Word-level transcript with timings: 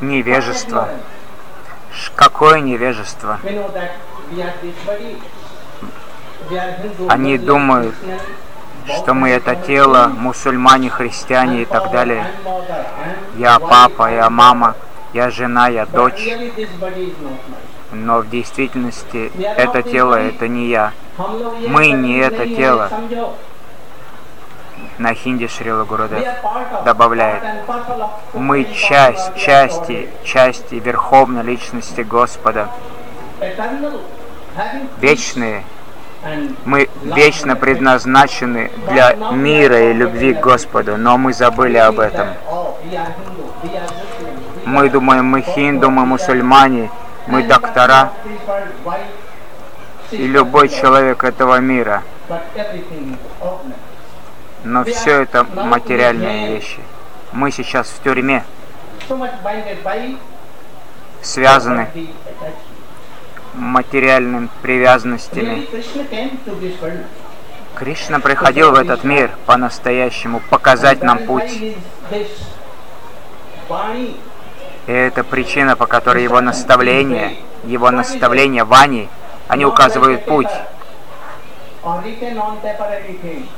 Невежество. 0.00 0.88
Какое 2.14 2.60
невежество? 2.60 3.38
Они 7.08 7.38
думают, 7.38 7.94
что 8.86 9.14
мы 9.14 9.30
это 9.30 9.54
тело, 9.56 10.12
мусульмане, 10.16 10.90
христиане 10.90 11.62
и 11.62 11.64
так 11.64 11.90
далее. 11.90 12.26
Я 13.36 13.58
папа, 13.58 14.10
я 14.10 14.30
мама, 14.30 14.74
я 15.12 15.30
жена, 15.30 15.68
я 15.68 15.86
дочь. 15.86 16.28
Но 17.92 18.20
в 18.20 18.30
действительности 18.30 19.32
это 19.56 19.82
тело, 19.82 20.14
это 20.14 20.48
не 20.48 20.68
я. 20.68 20.92
Мы 21.68 21.90
не 21.90 22.18
это 22.18 22.46
тело 22.46 22.90
на 25.00 25.14
хинди 25.14 25.48
Шрила 25.48 25.84
Гурудев 25.84 26.22
добавляет, 26.84 27.42
мы 28.34 28.64
часть, 28.64 29.34
части, 29.34 30.10
части 30.24 30.74
Верховной 30.74 31.42
Личности 31.42 32.02
Господа, 32.02 32.68
вечные, 35.00 35.64
мы 36.66 36.90
вечно 37.02 37.56
предназначены 37.56 38.70
для 38.90 39.14
мира 39.32 39.90
и 39.90 39.94
любви 39.94 40.34
к 40.34 40.40
Господу, 40.40 40.98
но 40.98 41.16
мы 41.16 41.32
забыли 41.32 41.78
об 41.78 41.98
этом. 41.98 42.28
Мы 44.66 44.90
думаем, 44.90 45.24
мы 45.24 45.40
хинду, 45.40 45.90
мы 45.90 46.04
мусульмане, 46.04 46.90
мы 47.26 47.42
доктора 47.44 48.12
и 50.10 50.26
любой 50.26 50.68
человек 50.68 51.24
этого 51.24 51.58
мира. 51.58 52.02
Но 54.64 54.84
все 54.84 55.22
это 55.22 55.44
материальные 55.44 56.54
вещи. 56.54 56.80
Мы 57.32 57.50
сейчас 57.50 57.88
в 57.88 58.02
тюрьме, 58.02 58.44
связаны 61.22 61.88
материальными 63.54 64.48
привязанностями. 64.62 65.66
Кришна 67.74 68.20
приходил 68.20 68.72
в 68.72 68.74
этот 68.74 69.04
мир 69.04 69.30
по-настоящему 69.46 70.40
показать 70.50 71.02
нам 71.02 71.18
путь. 71.18 71.62
И 74.86 74.92
это 74.92 75.24
причина, 75.24 75.76
по 75.76 75.86
которой 75.86 76.24
его 76.24 76.40
наставления, 76.40 77.34
его 77.64 77.90
наставления 77.90 78.64
Вани, 78.64 79.08
они 79.48 79.64
указывают 79.64 80.24
путь. 80.24 80.48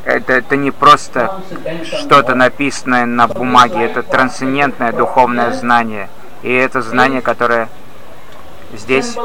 Это, 0.05 0.33
это 0.33 0.57
не 0.57 0.71
просто 0.71 1.41
что-то 1.85 2.35
написанное 2.35 3.05
на 3.05 3.27
бумаге, 3.27 3.85
это 3.85 4.03
трансцендентное 4.03 4.93
духовное 4.93 5.53
знание. 5.53 6.09
И 6.43 6.53
это 6.53 6.83
знание, 6.83 7.21
которое 7.21 7.69
здесь 8.73 9.17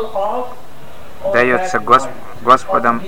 дается 1.34 1.78
that 1.78 1.84
Гос- 1.86 2.04
word, 2.04 2.10
Господом. 2.44 3.04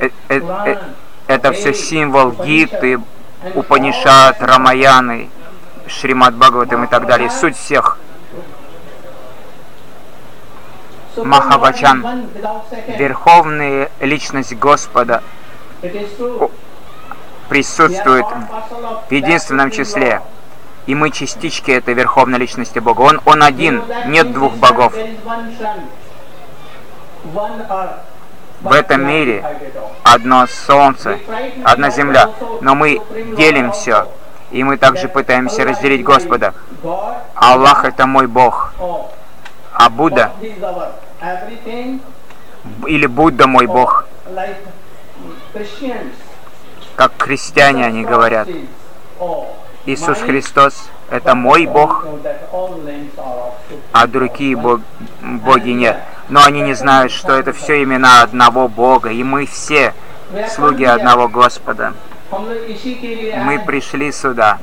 Э- 0.00 0.10
э- 0.28 0.40
э- 0.66 0.78
Это 1.26 1.52
все 1.52 1.74
символ 1.74 2.30
Гиты, 2.32 2.98
Упанишат, 3.54 4.40
Рамаяны, 4.40 5.28
Шримад 5.86 6.34
Бхагаватам 6.34 6.84
и 6.84 6.86
так 6.86 7.06
далее. 7.06 7.30
Суть 7.30 7.56
всех. 7.56 7.98
So 11.07 11.07
Second. 11.24 12.98
Верховная 12.98 13.90
Личность 14.00 14.54
Господа 14.54 15.22
присутствует 17.48 18.26
в 19.08 19.12
единственном 19.12 19.70
числе. 19.70 20.22
И 20.86 20.94
мы 20.94 21.10
частички 21.10 21.70
этой 21.70 21.94
Верховной 21.94 22.38
Личности 22.38 22.78
Бога. 22.78 23.02
Он, 23.02 23.20
он 23.26 23.42
один, 23.42 23.82
нет 24.06 24.32
двух 24.32 24.54
богов. 24.56 24.94
В 28.60 28.72
этом 28.72 29.06
мире 29.06 29.44
одно 30.02 30.46
солнце, 30.46 31.18
одна 31.64 31.90
земля, 31.90 32.30
но 32.60 32.74
мы 32.74 33.00
делим 33.36 33.72
все. 33.72 34.08
И 34.50 34.64
мы 34.64 34.78
также 34.78 35.08
пытаемся 35.08 35.64
разделить 35.64 36.02
Господа. 36.02 36.54
Аллах 37.34 37.84
это 37.84 38.06
мой 38.06 38.26
Бог, 38.26 38.72
а 39.78 39.88
Будда 39.90 40.32
или 42.86 43.06
Будда 43.06 43.46
мой 43.46 43.66
Бог, 43.66 44.06
как 46.96 47.12
христиане 47.22 47.86
они 47.86 48.04
говорят. 48.04 48.48
Иисус 49.86 50.18
Христос– 50.18 50.90
это 51.10 51.36
мой 51.36 51.66
Бог, 51.66 52.04
а 53.92 54.06
другие 54.08 54.56
боги 54.56 55.70
нет. 55.70 55.96
Но 56.28 56.44
они 56.44 56.60
не 56.62 56.74
знают, 56.74 57.12
что 57.12 57.34
это 57.34 57.52
все 57.52 57.84
имена 57.84 58.22
одного 58.22 58.66
Бога, 58.66 59.10
и 59.10 59.22
мы 59.22 59.46
все 59.46 59.94
слуги 60.50 60.84
одного 60.84 61.28
Господа. 61.28 61.94
Мы 62.32 63.60
пришли 63.64 64.10
сюда, 64.10 64.58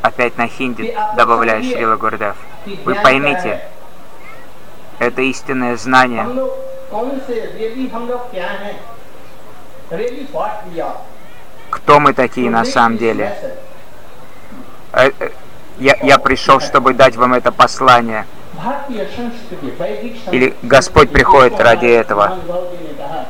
опять 0.00 0.38
на 0.38 0.48
хинди, 0.48 0.96
добавляя 1.16 1.62
Шрила 1.62 1.96
Гурдев. 1.96 2.36
Вы 2.84 2.94
поймите, 2.94 3.62
это 4.99 5.21
истинное 5.21 5.71
हम 5.71 5.77
знание. 5.77 6.23
लोग 6.23 6.49
कौन 6.91 7.19
से 7.27 7.33
रियली 7.57 7.87
हम 7.93 8.07
लोग 8.07 8.29
क्या 8.31 8.47
हैं 8.47 8.79
रियली 9.91 10.27
व्हाट 10.33 10.67
वी 10.67 10.79
आर 10.79 10.95
Кто 11.71 11.99
мы 11.99 12.13
такие 12.13 12.49
на 12.49 12.63
самом 12.65 12.97
деле? 12.97 13.31
Э, 14.93 15.11
э, 15.19 15.29
Я, 15.79 15.95
я 16.03 16.17
пришел, 16.19 16.59
чтобы 16.59 16.93
дать 16.93 17.15
вам 17.15 17.33
это 17.33 17.51
послание. 17.51 18.25
भारतीय 18.55 19.05
संस्कृति 19.15 19.67
वैदिक 19.79 20.15
संस्कृति 20.15 20.37
Или 20.37 20.53
Господь 20.73 21.11
приходит 21.11 21.59
ради 21.59 21.87
этого. 22.01 22.27
भगवान 22.27 22.41
गौरी 22.47 22.77
ने 22.87 22.93
कहा, 22.99 23.25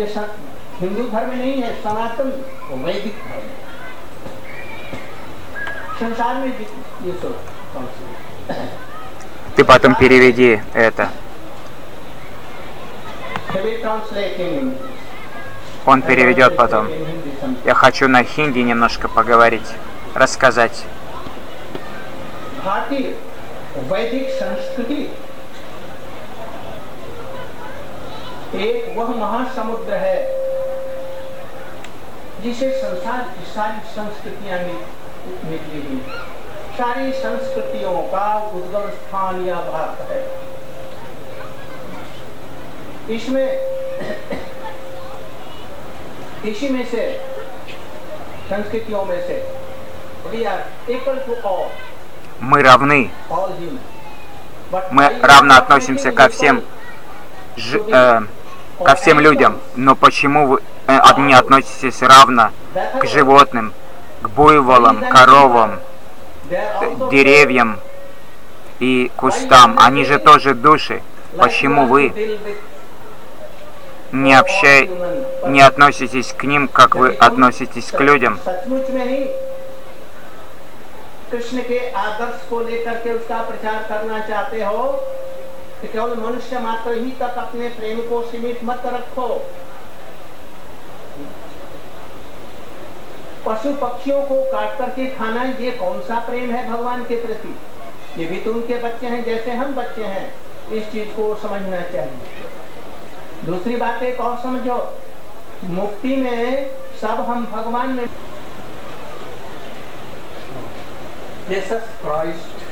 ये 0.00 0.06
सन- 0.06 0.36
हिंदू 0.80 1.08
धर्म 1.14 1.30
नहीं 1.38 1.54
है 1.62 1.70
सनातन 1.82 2.28
वैदिक 2.84 3.14
धर्म 3.28 3.48
है 3.48 3.56
संसार 6.00 6.34
में 6.34 6.50
जित- 6.58 7.06
ये 7.06 7.12
सब 7.22 7.40
संस्कृति 7.74 8.81
Ты 9.56 9.64
потом 9.64 9.94
переведи 9.94 10.60
это. 10.74 11.08
Heavy 13.52 13.82
translating 13.82 14.76
Он 15.86 16.02
переведет 16.02 16.56
потом. 16.56 16.86
in 16.86 16.90
Hindi 16.90 17.40
some- 17.40 17.56
Я 17.64 17.74
хочу 17.74 18.08
на 18.08 18.22
хинди 18.22 18.58
немножко 18.58 19.08
поговорить, 19.08 19.68
рассказать. 20.14 20.84
भारतीय 22.64 23.14
वैदिक 23.90 24.30
संस्कृति 24.38 25.00
एक 28.54 28.96
वह 28.96 29.08
महासमुद्र 29.16 29.94
है 29.94 30.16
जिसे 32.42 32.70
संसार 32.82 33.22
की 33.34 33.44
सारी 33.52 33.80
संस्कृतियां 33.94 34.58
नि- 34.60 35.44
निकली 35.50 35.80
हुई 35.86 36.00
सारी 36.78 37.12
संस्कृतियों 37.22 37.92
का 38.12 38.26
उद्गम 38.56 38.90
स्थान 38.98 39.40
यह 39.46 39.60
भारत 39.72 40.10
है 40.10 40.20
इसमें 43.16 43.48
इसी 46.50 46.68
में 46.68 46.84
से 46.90 47.02
संस्कृतियों 48.50 49.04
में 49.04 49.20
से 49.26 49.36
we 50.32 50.44
are 50.46 50.62
equal 50.94 51.18
to 51.26 51.34
all 51.50 51.68
Мы 52.40 52.62
равны, 52.62 53.10
all 53.30 53.48
human. 53.58 53.78
But 54.72 54.92
мы 54.92 55.02
why 55.02 55.20
равно 55.30 55.54
you 55.54 55.58
are 55.58 55.62
относимся 55.62 56.08
treating 56.10 56.16
ко 56.16 56.22
equal 56.22 56.32
всем, 56.36 56.62
ж- 57.56 57.72
to 57.72 57.84
the- 57.84 57.92
э, 57.92 58.26
or 58.78 58.86
ко 58.86 58.94
всем 58.94 59.18
animals? 59.18 59.22
людям. 59.22 59.60
Но 59.76 59.94
почему 59.96 60.46
вы 60.46 60.60
э, 60.86 60.98
одни 60.98 61.32
относитесь 61.34 62.00
равно 62.02 62.50
That 62.74 63.00
к 63.00 63.04
is- 63.04 63.08
животным, 63.10 63.72
к 64.22 64.28
буйволам, 64.28 65.00
коровам, 65.10 65.70
they 65.70 65.74
are 65.74 65.78
also 65.78 65.91
деревьям 67.10 67.80
и 68.80 69.10
кустам? 69.16 69.76
Они 69.78 70.04
же 70.04 70.18
тоже 70.18 70.54
души. 70.54 71.02
like 71.34 71.46
Почему 71.46 71.82
you 71.82 71.88
want 71.88 71.88
to 71.88 71.92
вы 71.92 72.08
deal 72.08 72.38
with 72.44 72.56
не, 74.12 74.32
all 74.34 74.40
общай, 74.40 74.86
human, 74.86 75.26
but 75.42 75.50
не 75.50 75.60
относитесь 75.60 76.32
к 76.32 76.44
ним, 76.44 76.68
как 76.68 76.96
вы 76.96 77.08
यदि 77.08 77.16
तुम 77.18 77.26
относитесь 77.26 77.90
к 77.92 78.00
людям? 78.00 78.38
सचमुच 78.44 78.88
में 78.90 79.04
ही 79.04 79.24
कृष्ण 81.30 81.62
के 81.68 81.78
आदर्श 81.90 82.46
को 82.50 82.60
लेकर 82.60 82.94
के 83.04 83.12
उसका 83.12 83.42
प्रचार 83.48 83.82
करना 83.88 84.20
चाहते 84.28 84.62
हो 84.64 84.84
तो 85.80 85.88
केवल 85.92 86.14
मनुष्य 86.20 86.58
मात्र 86.58 86.92
ही 86.92 87.10
तक 87.20 87.34
अपने 87.38 87.68
प्रेम 87.78 88.00
को 88.08 88.22
सीमित 88.30 88.64
मत 88.64 88.82
रखो 88.94 89.28
पशु 93.46 93.72
पक्षियों 93.80 94.22
को 94.26 94.40
काट 94.52 94.78
करके 94.78 95.06
खाना 95.16 95.42
ये 95.60 95.70
कौन 95.80 96.00
सा 96.08 96.18
प्रेम 96.26 96.50
है 96.50 96.68
भगवान 96.70 97.04
के 97.04 97.16
प्रति 97.22 97.54
ये 98.18 98.26
भी 98.26 98.40
तो 98.40 98.52
उनके 98.52 98.78
बच्चे 98.82 99.06
हैं 99.06 99.22
जैसे 99.24 99.52
हम 99.60 99.74
बच्चे 99.74 100.04
हैं 100.04 100.26
इस 100.78 100.90
चीज 100.92 101.08
को 101.16 101.34
समझना 101.42 101.80
चाहिए 101.92 103.46
दूसरी 103.46 103.76
बात 103.76 104.02
एक 104.02 104.20
और 104.20 104.38
समझो 104.42 104.78
मुक्ति 105.72 106.16
में 106.16 106.70
सब 107.00 107.24
हम 107.28 107.46
भगवान 107.52 107.92
में 107.98 108.06
Jesus 111.50 111.92
Christ 112.00 112.66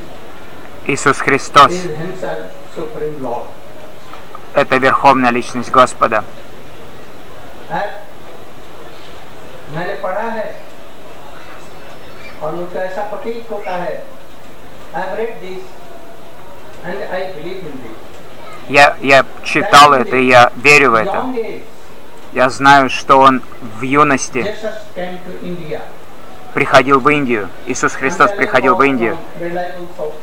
Иисус 0.87 1.23
Христос 1.27 1.73
is 1.75 1.87
himself 1.99 2.59
supreme 2.75 3.23
Lord. – 3.23 4.55
это 4.57 4.79
верховная 4.79 5.31
личность 5.31 5.71
Господа. 5.71 6.25
है 9.71 9.77
मैंने 9.77 9.95
पढ़ा 10.03 10.29
है 10.39 10.47
और 12.43 12.55
मुझको 12.55 12.79
ऐसा 12.79 13.03
प्रतीत 13.13 13.51
होता 13.51 13.77
है 13.83 13.95
I 14.95 15.03
have 15.03 15.15
read 15.19 15.41
this 15.41 16.87
and 16.87 17.03
I 17.03 17.25
believe 17.35 17.67
in 17.67 17.79
this 17.85 18.05
Я, 18.69 18.85
я 19.01 19.25
читал 19.45 19.93
это, 19.93 20.17
и 20.17 20.27
я 20.27 20.51
верю 20.57 20.91
в 20.91 20.95
это. 20.97 21.25
Я 22.33 22.49
знаю, 22.51 22.91
что 22.91 23.19
Он 23.21 23.41
в 23.79 23.83
юности 23.83 24.39
Jesus 24.39 24.81
came 24.97 25.19
to 25.27 25.35
India. 25.51 25.81
приходил 26.53 26.99
в 26.99 27.09
Индию. 27.09 27.49
Иисус 27.67 27.93
Христос 27.93 28.31
And 28.33 28.37
приходил 28.37 28.75
в 28.75 28.81
from 28.81 28.89
Индию. 28.89 29.17
reliable 29.41 29.87
source. 29.97 30.15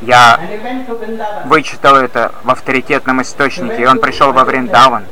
Я 0.00 0.36
And 0.40 0.48
he 0.48 0.58
went 0.64 0.86
to 0.88 0.98
Vrindavan. 0.98 1.48
вычитал 1.48 1.96
это 1.96 2.32
в 2.44 2.50
авторитетном 2.50 3.20
источнике, 3.20 3.82
и 3.82 3.86
Он 3.86 3.98
пришел 3.98 4.32
во 4.32 4.44
Вриндаван. 4.44 5.04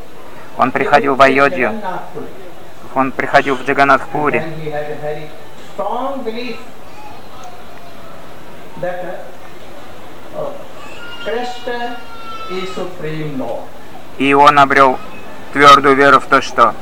Он 0.57 0.71
приходил 0.73 1.17
в 1.17 1.21
Айодью, 1.23 1.75
Он 2.96 3.12
приходил 3.12 3.56
в 3.56 3.64
Джаганатхпури. 3.66 4.42
Uh, 5.78 6.06
oh. 10.38 10.54
И 14.18 14.34
он 14.34 14.60
обрел 14.60 14.98
твердую 15.52 15.96
веру 15.96 16.20
в 16.20 16.26
то, 16.28 16.42
что 16.42 16.74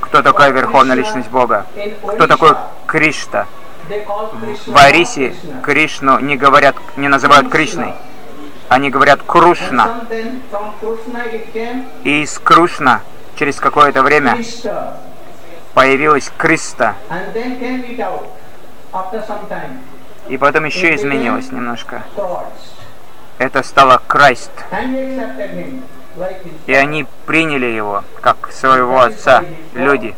кто 0.00 0.22
такая 0.22 0.52
верховная 0.52 0.94
личность 0.94 1.28
Бога, 1.30 1.66
кто 2.02 2.26
такой 2.26 2.54
Кришта. 2.86 3.46
В 4.66 4.76
Арисе. 4.76 5.34
Кришну 5.62 6.18
не 6.18 6.36
говорят, 6.36 6.76
не 6.96 7.08
называют 7.08 7.48
Кришной, 7.48 7.94
они 8.68 8.90
говорят 8.90 9.20
Крушна. 9.24 10.04
И 12.04 12.22
из 12.22 12.38
Крушна 12.38 13.02
через 13.36 13.56
какое-то 13.56 14.02
время 14.02 14.38
появилась 15.74 16.30
Криста, 16.36 16.96
и 20.28 20.36
потом 20.38 20.64
еще 20.64 20.94
изменилось 20.94 21.52
немножко. 21.52 22.02
Это 23.38 23.62
стало 23.62 24.00
Крайст, 24.06 24.50
и 26.66 26.72
они 26.72 27.06
приняли 27.26 27.66
его 27.66 28.04
как 28.22 28.50
своего 28.50 29.00
Отца, 29.02 29.44
люди. 29.74 30.14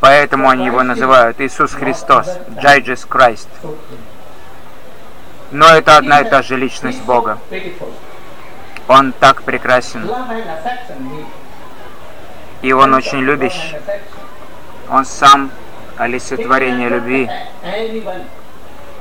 Поэтому 0.00 0.48
они 0.48 0.66
его 0.66 0.82
называют 0.82 1.40
Иисус 1.40 1.74
Христос, 1.74 2.26
Джайджис 2.58 3.04
Крайст. 3.04 3.48
Но 5.52 5.66
это 5.66 5.98
одна 5.98 6.22
и 6.22 6.28
та 6.28 6.42
же 6.42 6.56
личность 6.56 7.02
Бога. 7.02 7.38
Он 8.88 9.12
так 9.12 9.42
прекрасен, 9.42 10.10
и 12.62 12.72
Он 12.72 12.94
очень 12.94 13.20
любящий. 13.20 13.76
Он 14.88 15.04
сам 15.04 15.50
олицетворение 15.98 16.88
любви. 16.88 17.30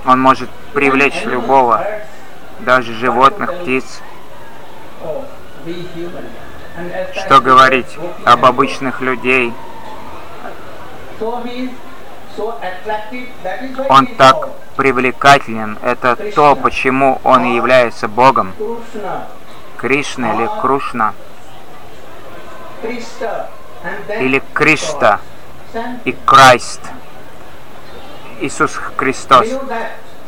Он 0.06 0.20
может 0.20 0.50
привлечь 0.74 1.24
любого, 1.26 1.86
даже 2.60 2.94
животных, 2.94 3.54
птиц. 3.60 4.02
Что 7.14 7.40
говорить 7.40 7.98
об 8.26 8.46
обычных 8.46 9.02
людей? 9.02 9.54
Он 13.90 14.08
так 14.18 14.50
привлекателен. 14.76 15.78
Это 15.84 16.16
то, 16.34 16.56
почему 16.56 17.20
Он 17.24 17.44
является 17.44 18.08
Богом. 18.08 18.54
Кришна 19.78 20.36
или 20.36 20.50
Крушна, 20.62 21.14
или 24.20 24.42
Кришта 24.54 25.20
и 26.06 26.12
Крайст. 26.26 26.82
Иисус 28.40 28.74
Христос. 28.98 29.48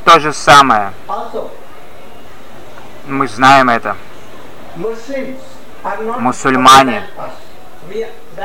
То 0.05 0.19
же 0.19 0.33
самое. 0.33 0.93
Мы 3.07 3.27
знаем 3.27 3.69
это. 3.69 3.95
Мусульмане. 6.19 7.03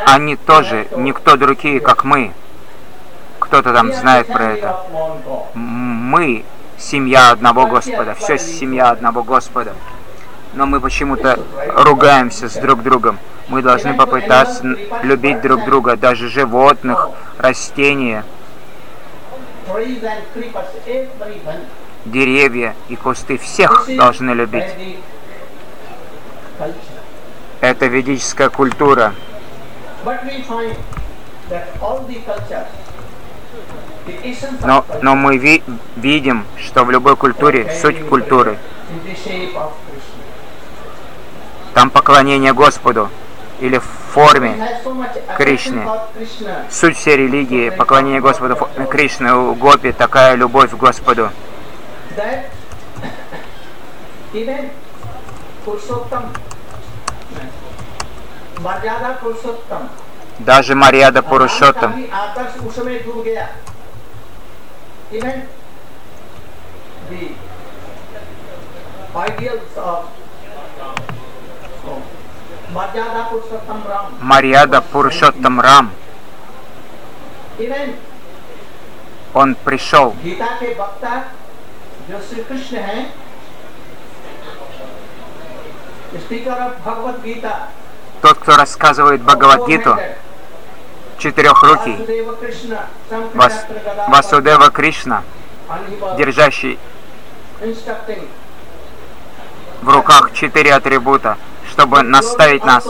Они 0.06 0.36
тоже 0.36 0.88
никто 0.96 1.36
другие, 1.36 1.80
как 1.80 2.04
мы. 2.04 2.32
Кто-то 3.38 3.72
там 3.72 3.92
знает 3.92 4.26
про 4.26 4.52
это. 4.52 4.84
Мы 5.54 6.44
семья 6.76 7.30
одного 7.30 7.66
Господа, 7.66 8.14
все 8.14 8.38
семья 8.38 8.90
одного 8.90 9.22
Господа. 9.22 9.74
Но 10.54 10.66
мы 10.66 10.80
почему-то 10.80 11.38
ругаемся 11.76 12.48
с 12.48 12.54
друг 12.54 12.82
другом. 12.82 13.18
Мы 13.48 13.62
должны 13.62 13.94
попытаться 13.94 14.62
любить 15.02 15.40
друг 15.40 15.64
друга, 15.64 15.96
даже 15.96 16.28
животных, 16.28 17.08
растения, 17.38 18.24
деревья 22.04 22.74
и 22.88 22.96
кусты. 22.96 23.38
Всех 23.38 23.88
должны 23.96 24.32
любить. 24.32 24.66
Это 27.60 27.86
ведическая 27.86 28.50
культура. 28.50 29.14
Но, 34.62 34.84
но 35.02 35.14
мы 35.16 35.36
ви- 35.38 35.62
видим, 35.96 36.44
что 36.58 36.84
в 36.84 36.90
любой 36.90 37.16
культуре 37.16 37.74
суть 37.80 38.06
культуры. 38.08 38.58
Там 41.74 41.90
поклонение 41.90 42.52
Господу 42.52 43.10
или 43.60 43.78
в 43.78 43.84
форме 43.84 44.56
Кришны. 45.36 45.84
Суть 46.70 46.96
всей 46.96 47.16
религии, 47.16 47.70
поклонение 47.70 48.20
Господу. 48.20 48.56
Кришны, 48.90 49.34
у 49.34 49.54
Гопи 49.54 49.92
такая 49.92 50.34
любовь 50.34 50.70
к 50.70 50.74
Господу. 50.74 51.30
Даже 60.38 60.74
Марьяда 60.74 61.22
Пурушоттам. 61.22 61.94
Ideals 69.14 69.74
of 69.76 70.04
Марьяда 74.20 74.80
Пурушоттам 74.82 75.60
Рам. 75.60 75.90
Он 79.34 79.56
пришел. 79.56 80.14
Тот, 88.22 88.38
кто 88.38 88.56
рассказывает 88.56 89.22
Бхагавадгиту, 89.22 89.98
четырехрукий, 91.18 91.96
Вас, 93.34 93.66
Васудева 94.08 94.70
Кришна, 94.70 95.24
держащий 96.16 96.78
в 99.82 99.88
руках 99.88 100.32
четыре 100.32 100.74
атрибута– 100.74 101.36
чтобы 101.78 102.02
наставить 102.02 102.64
нас. 102.64 102.84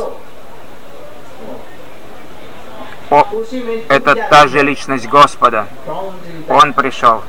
О, 3.11 3.26
это 3.90 4.14
та 4.30 4.49
же 4.49 4.62
личность 4.62 5.07
Господа. 5.09 5.66
Он 6.49 6.73
пришел. 6.73 7.23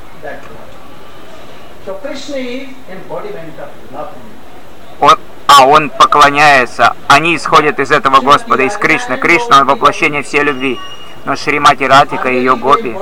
Он, 5.00 5.18
а 5.48 5.66
он 5.66 5.90
поклоняется. 5.90 6.96
Они 7.08 7.36
исходят 7.36 7.78
из 7.78 7.90
этого 7.90 8.20
Господа, 8.22 8.62
из 8.62 8.74
Кришны. 8.78 9.18
Кришна— 9.18 9.58
он 9.60 9.66
воплощение 9.66 10.22
всей 10.22 10.40
любви. 10.40 10.80
Но 11.26 11.36
Шримати 11.36 11.84
Радика 11.84 12.30
и 12.30 12.36
ее 12.36 12.56
Гопи, 12.56 12.96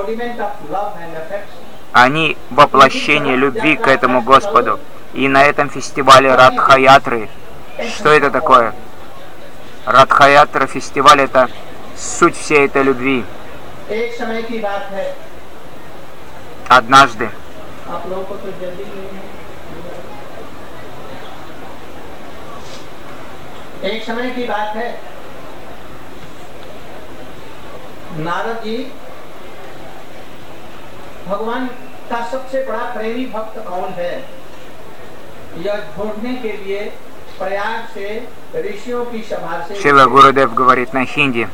они 1.93 2.35
воплощение 2.49 3.37
любви 3.37 3.77
к 3.77 3.87
этому 3.87 4.21
Господу. 4.21 4.81
И 5.13 5.29
на 5.29 5.45
этом 5.45 5.69
фестивале 5.69 6.35
Радхаятры— 6.35 7.29
что 7.96 8.10
это 8.10 8.30
такое? 8.30 8.74
Радхаятра 9.86 10.66
фестиваль 10.66 11.20
это 11.20 11.48
суть 11.96 12.36
всей 12.36 12.66
этой 12.66 12.82
любви. 12.82 13.24
एक 13.90 14.14
समय 14.18 14.42
की 14.42 14.58
बात 14.58 14.88
है 14.92 15.14
Однажды 16.70 17.28
आप 17.88 18.06
लोगों 18.08 18.22
को 18.24 18.34
तो 18.36 18.50
जल्दी 18.60 18.84
नहीं 18.84 19.08
है 19.14 19.22
एक 23.90 24.04
समय 24.04 24.30
की 24.36 24.44
बात 24.48 24.76
है 24.76 24.88
नारद 28.18 28.62
जी 28.64 28.76
भगवान 31.26 31.66
का 32.10 32.20
सबसे 32.30 32.64
बड़ा 32.66 32.84
प्रेमी 32.94 33.24
भक्त 33.34 33.58
कौन 33.68 33.92
है 33.98 34.12
यह 35.66 35.84
ढूंढने 35.96 36.34
के 36.42 36.52
लिए 36.64 36.80
Шила 39.81 40.05
Гурудев 40.07 40.53
говорит 40.53 40.93
на 40.93 41.05
хинди. 41.05 41.47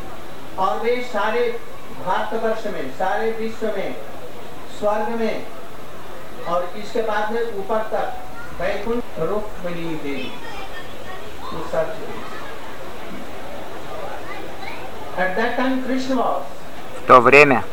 В 17.04 17.08
то 17.08 17.20
время 17.22 17.64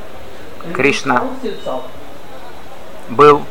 Кришна 0.74 1.24
был 3.08 3.42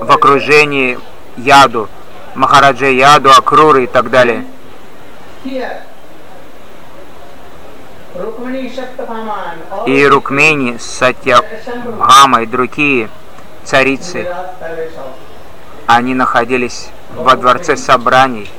в 0.00 0.10
окружении 0.10 0.98
Яду, 1.36 1.88
Махараджа 2.34 2.86
Яду, 2.86 3.30
Акруры 3.30 3.84
и 3.84 3.86
так 3.86 4.10
далее. 4.10 4.44
И 9.86 10.06
Рукмени, 10.06 10.78
Сатьябхама 10.78 12.42
и 12.42 12.46
другие 12.46 13.08
царицы, 13.64 14.26
они 15.86 16.14
находились 16.14 16.88
во 17.14 17.36
дворце 17.36 17.76
собраний. 17.76 18.50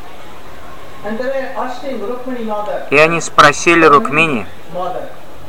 И 2.89 2.97
они 2.97 3.21
спросили 3.21 3.85
Рукмини, 3.85 4.45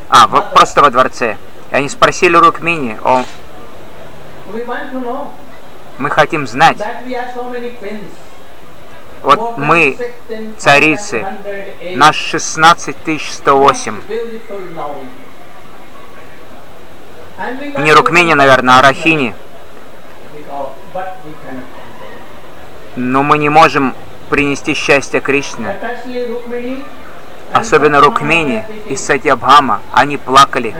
а, 0.09 0.27
вот 0.29 0.53
просто 0.53 0.83
во 0.83 0.91
дворце. 0.91 1.37
Они 1.77 1.91
спросили 1.91 2.35
Рукмини, 2.39 2.99
о, 3.05 3.23
мы 5.99 6.09
хотим 6.09 6.47
знать, 6.47 6.79
вот 9.23 9.59
мы, 9.59 9.99
16,108 9.99 10.55
царицы, 10.57 11.27
наш 11.97 12.17
16108, 12.17 14.03
beautiful 14.09 14.59
now. 14.75 14.95
And 17.37 17.61
we 17.61 17.83
не 17.83 17.93
Рукмини, 17.93 18.33
наверное, 18.33 18.79
а 18.79 18.81
Рахини, 18.81 19.35
но 22.97 23.23
мы 23.23 23.37
не 23.37 23.51
можем 23.51 23.95
принести 24.31 24.73
счастье 24.73 25.21
Кришне. 25.21 25.77
Особенно 27.53 28.01
were 28.01 28.65
и 28.87 28.97
Сатьябхама, 28.97 29.83
они 29.93 30.17
плакали. 30.17 30.75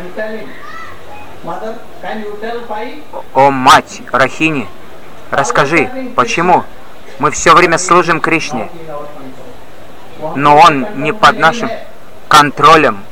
О 3.35 3.51
мать 3.51 4.03
Рахини, 4.13 4.69
расскажи, 5.31 5.91
почему 6.17 6.65
мы 7.19 7.31
все 7.31 7.55
время 7.55 7.79
служим 7.79 8.21
Кришне, 8.21 8.71
но 10.35 10.59
он 10.59 11.03
не 11.03 11.13
под 11.13 11.39
нашим 11.39 11.71
контролем, 12.29 13.05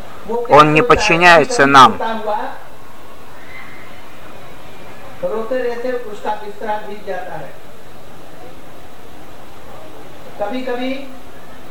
он 0.49 0.75
не 0.75 0.83
подчиняется 0.83 1.67
нам. 1.67 1.99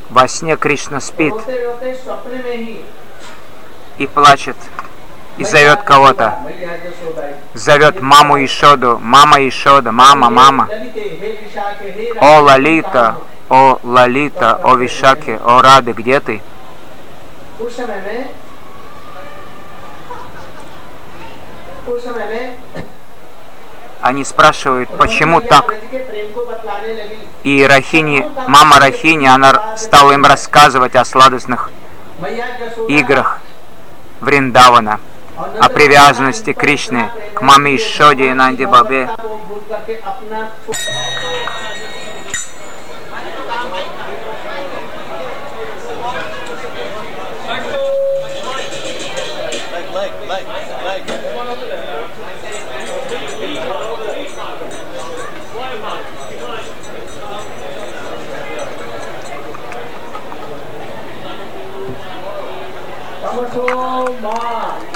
Во 0.10 0.28
сне 0.28 0.56
Кришна 0.56 1.00
спит 1.00 1.34
и 3.98 4.08
плачет 4.08 4.56
и 5.38 5.44
зовет 5.44 5.84
кого-то. 5.84 6.38
Зовет 7.54 8.02
маму 8.02 8.44
Ишоду, 8.44 9.00
мама 9.02 9.48
Ишода, 9.48 9.92
мама, 9.92 10.30
мама. 10.30 10.70
О, 12.20 12.42
Лалита, 12.42 13.18
о, 13.50 13.80
Лалита, 13.84 14.56
о, 14.64 14.76
Вишаке, 14.76 15.40
о, 15.44 15.62
Рады, 15.62 15.92
где 15.94 16.20
ты? 16.20 16.42
Они 24.02 24.26
спрашивают, 24.26 24.90
почему 24.98 25.40
так? 25.42 25.74
И 27.44 27.66
Рахини, 27.66 28.26
мама 28.48 28.80
Рахини, 28.80 29.28
она 29.28 29.78
стала 29.78 30.12
им 30.14 30.26
рассказывать 30.26 30.96
о 30.96 31.06
сладостных 31.06 31.72
играх 32.88 33.40
Вриндавана 34.22 35.00
о 35.38 35.70
привязанности 35.70 36.54
Кришны 36.54 37.10
к 37.34 37.42
маме 37.42 37.76
Ишоди 37.76 38.24
и 38.24 38.34
Нанди 38.34 38.66
Бабе. 38.66 39.10
Come 63.54 64.26
on. 64.26 64.93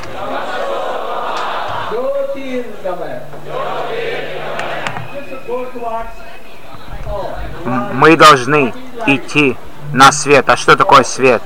Мы 7.93 8.15
должны 8.15 8.73
идти 9.05 9.57
на 9.93 10.11
свет. 10.11 10.49
А 10.49 10.55
что 10.55 10.77
такое 10.77 11.03
свет? 11.03 11.41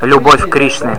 Любовь 0.00 0.42
к 0.42 0.48
Кришне. 0.48 0.98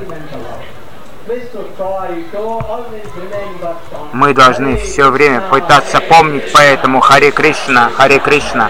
Мы 4.13 4.33
должны 4.33 4.77
все 4.77 5.09
время 5.09 5.41
пытаться 5.41 5.99
помнить, 6.01 6.51
поэтому 6.53 6.99
Харе 6.99 7.31
Кришна, 7.31 7.89
Харе 7.89 8.19
Кришна. 8.19 8.69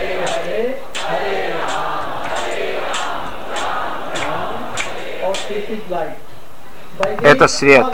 Это 7.22 7.48
свет. 7.48 7.86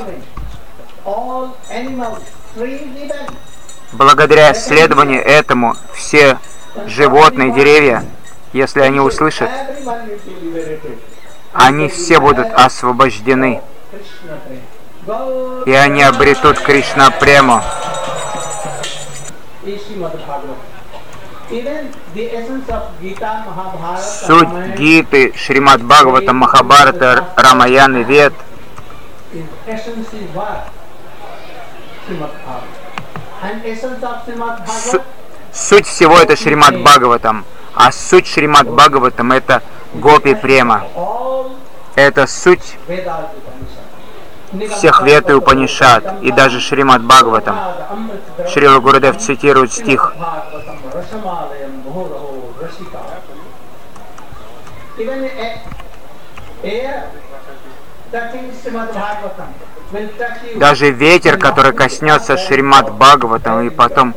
Благодаря 3.91 4.51
исследованию 4.51 5.24
этому 5.25 5.75
все 5.94 6.38
животные, 6.86 7.51
деревья, 7.51 8.06
если 8.53 8.82
они 8.82 9.00
услышат, 9.00 9.50
они 11.53 11.89
все 11.89 12.20
будут 12.20 12.48
освобождены, 12.53 13.62
и 15.65 15.72
они 15.72 16.03
обретут 16.03 16.60
Кришна 16.60 17.10
прему. 17.12 17.62
Суть 24.27 24.50
Гиты, 24.77 25.34
Шримад 25.36 25.82
Бхагавата, 25.82 26.32
Махабхарата, 26.34 27.25
Рамаяны, 27.36 28.03
Вед 28.03 28.34
Суть 35.54 35.88
всего 35.88 36.18
это 36.18 36.36
Шримад 36.36 36.82
Бхагаватам, 36.82 37.46
а 37.74 37.92
суть 37.92 38.28
Шримад 38.28 38.68
Бхагаватам 38.68 39.32
это 39.32 39.62
Гопи 39.94 40.36
Према. 40.36 40.86
Это 41.96 42.28
суть 42.28 42.78
всех 44.72 45.01
вет 45.01 45.30
и 45.30 45.34
Упанишат, 45.34 46.22
и 46.22 46.32
даже 46.32 46.60
Шримад 46.60 47.04
Бхагаватам. 47.04 47.58
Шрила 48.51 48.80
Гурудев 48.80 49.18
цитирует 49.18 49.72
стих. 49.74 50.13
Даже 60.57 60.90
ветер, 60.90 61.38
который 61.38 61.73
коснется 61.73 62.37
Шримад 62.37 62.93
Бхагаватам 62.93 63.66
и 63.66 63.71
потом 63.71 64.14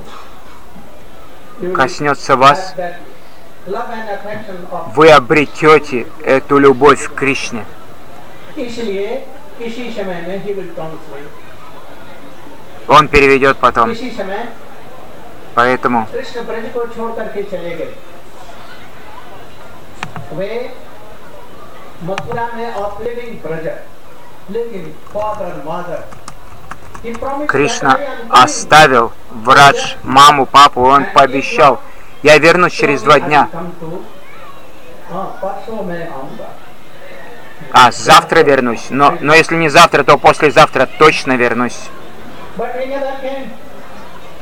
коснется 1.76 2.36
вас, 2.36 2.74
вы 4.96 5.10
обретете 5.10 6.08
эту 6.24 6.58
любовь 6.58 7.08
к 7.08 7.14
Кришне. 7.16 7.66
इसलिए 8.56 9.26
किसी 9.58 9.92
समय 9.92 10.22
में 10.28 10.44
ही 10.44 10.54
will 10.54 10.74
translate. 10.76 11.30
Он 12.88 13.08
переведет 13.08 13.58
потом. 13.60 13.90
किसी 13.90 14.12
समय 14.12 14.48
Поэтому 15.56 16.06
कृष्ण 16.12 16.42
ब्रज 16.48 16.66
को 16.74 16.86
छोड़ 16.96 17.12
करके 17.16 17.44
चले 17.44 17.76
गए 17.76 17.94
वे 20.34 20.50
मथुरा 22.04 22.48
में 22.56 22.74
ऑपरेटिंग 22.74 23.40
ब्रज 23.44 23.66
लेकिन 23.66 23.66
father 23.66 23.66
mother 23.66 23.91
Кришна 27.49 27.99
оставил 28.31 29.13
врач, 29.31 29.97
маму, 30.03 30.47
папу, 30.47 30.83
он 30.83 31.07
пообещал, 31.13 31.81
я 32.23 32.39
вернусь 32.39 32.73
через 32.73 33.03
два 33.03 33.19
дня. 33.19 33.49
А, 37.73 37.91
завтра 37.91 38.41
вернусь. 38.41 38.87
Но, 38.91 39.17
но 39.21 39.35
если 39.35 39.57
не 39.57 39.69
завтра, 39.69 40.05
то 40.05 40.19
послезавтра 40.19 40.87
точно 40.99 41.33
вернусь. 41.33 41.79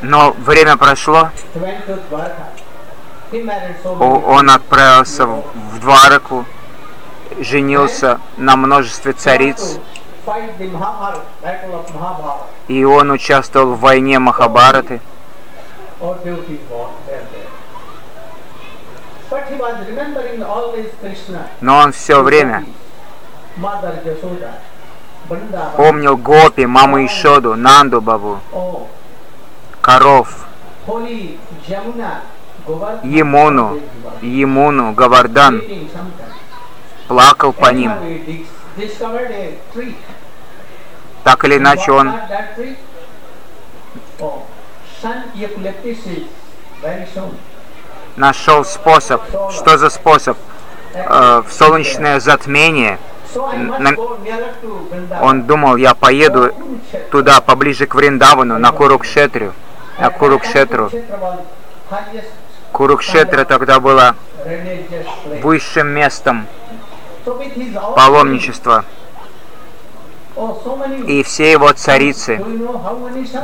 Но 0.02 0.33
время 0.33 0.76
прошло. 0.76 1.30
Он 4.02 4.50
отправился 4.50 5.26
в 5.26 5.80
Двараку, 5.80 6.45
женился 7.38 8.20
на 8.37 8.56
множестве 8.56 9.12
цариц. 9.12 9.78
И 12.68 12.84
он 12.84 13.10
участвовал 13.10 13.75
в 13.75 13.80
войне 13.80 14.18
Махабараты. 14.18 15.00
Но 21.60 21.76
он 21.78 21.92
все 21.92 22.22
время 22.22 22.64
помнил 25.76 26.16
Гопи, 26.16 26.66
маму 26.66 27.04
Ишоду, 27.06 27.54
Нанду 27.54 28.00
Бабу, 28.00 28.40
коров, 29.80 30.46
Емуну, 33.02 33.80
Емуну, 34.22 34.92
Гавардан, 34.92 35.62
плакал 37.11 37.52
по 37.52 37.73
ним. 37.73 37.93
Так 41.25 41.45
или 41.45 41.57
иначе 41.57 41.90
он 41.90 42.14
нашел 48.14 48.64
способ. 48.64 49.23
Что 49.50 49.76
за 49.76 49.90
способ? 49.90 50.38
Э, 50.95 51.43
в 51.47 51.52
солнечное 51.52 52.21
затмение 52.21 52.99
он 55.21 55.43
думал, 55.45 55.76
я 55.76 55.95
поеду 55.95 56.52
туда, 57.11 57.40
поближе 57.40 57.87
к 57.87 57.95
Вриндавану, 57.97 58.59
на 58.59 58.71
Курукшетру. 58.71 59.52
На 59.99 60.11
Курукшетру. 60.11 60.90
Курукшетра 62.73 63.45
тогда 63.45 63.81
была 63.81 64.14
высшим 65.43 65.88
местом 65.88 66.47
паломничества. 67.96 68.84
И 71.06 71.22
все 71.22 71.52
его 71.52 71.72
царицы, 71.72 72.42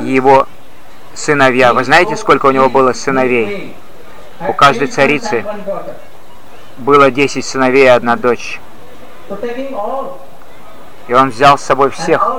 его 0.01 0.47
сыновья. 1.13 1.73
Вы 1.73 1.83
знаете, 1.83 2.15
сколько 2.15 2.47
у 2.47 2.51
него 2.51 2.69
было 2.69 2.93
сыновей? 2.93 3.75
У 4.47 4.53
каждой 4.53 4.87
царицы 4.87 5.45
было 6.77 7.11
10 7.11 7.43
сыновей 7.43 7.85
и 7.85 7.87
одна 7.87 8.15
дочь. 8.15 8.59
И 11.07 11.13
он 11.13 11.29
взял 11.29 11.57
с 11.57 11.63
собой 11.63 11.89
всех, 11.89 12.35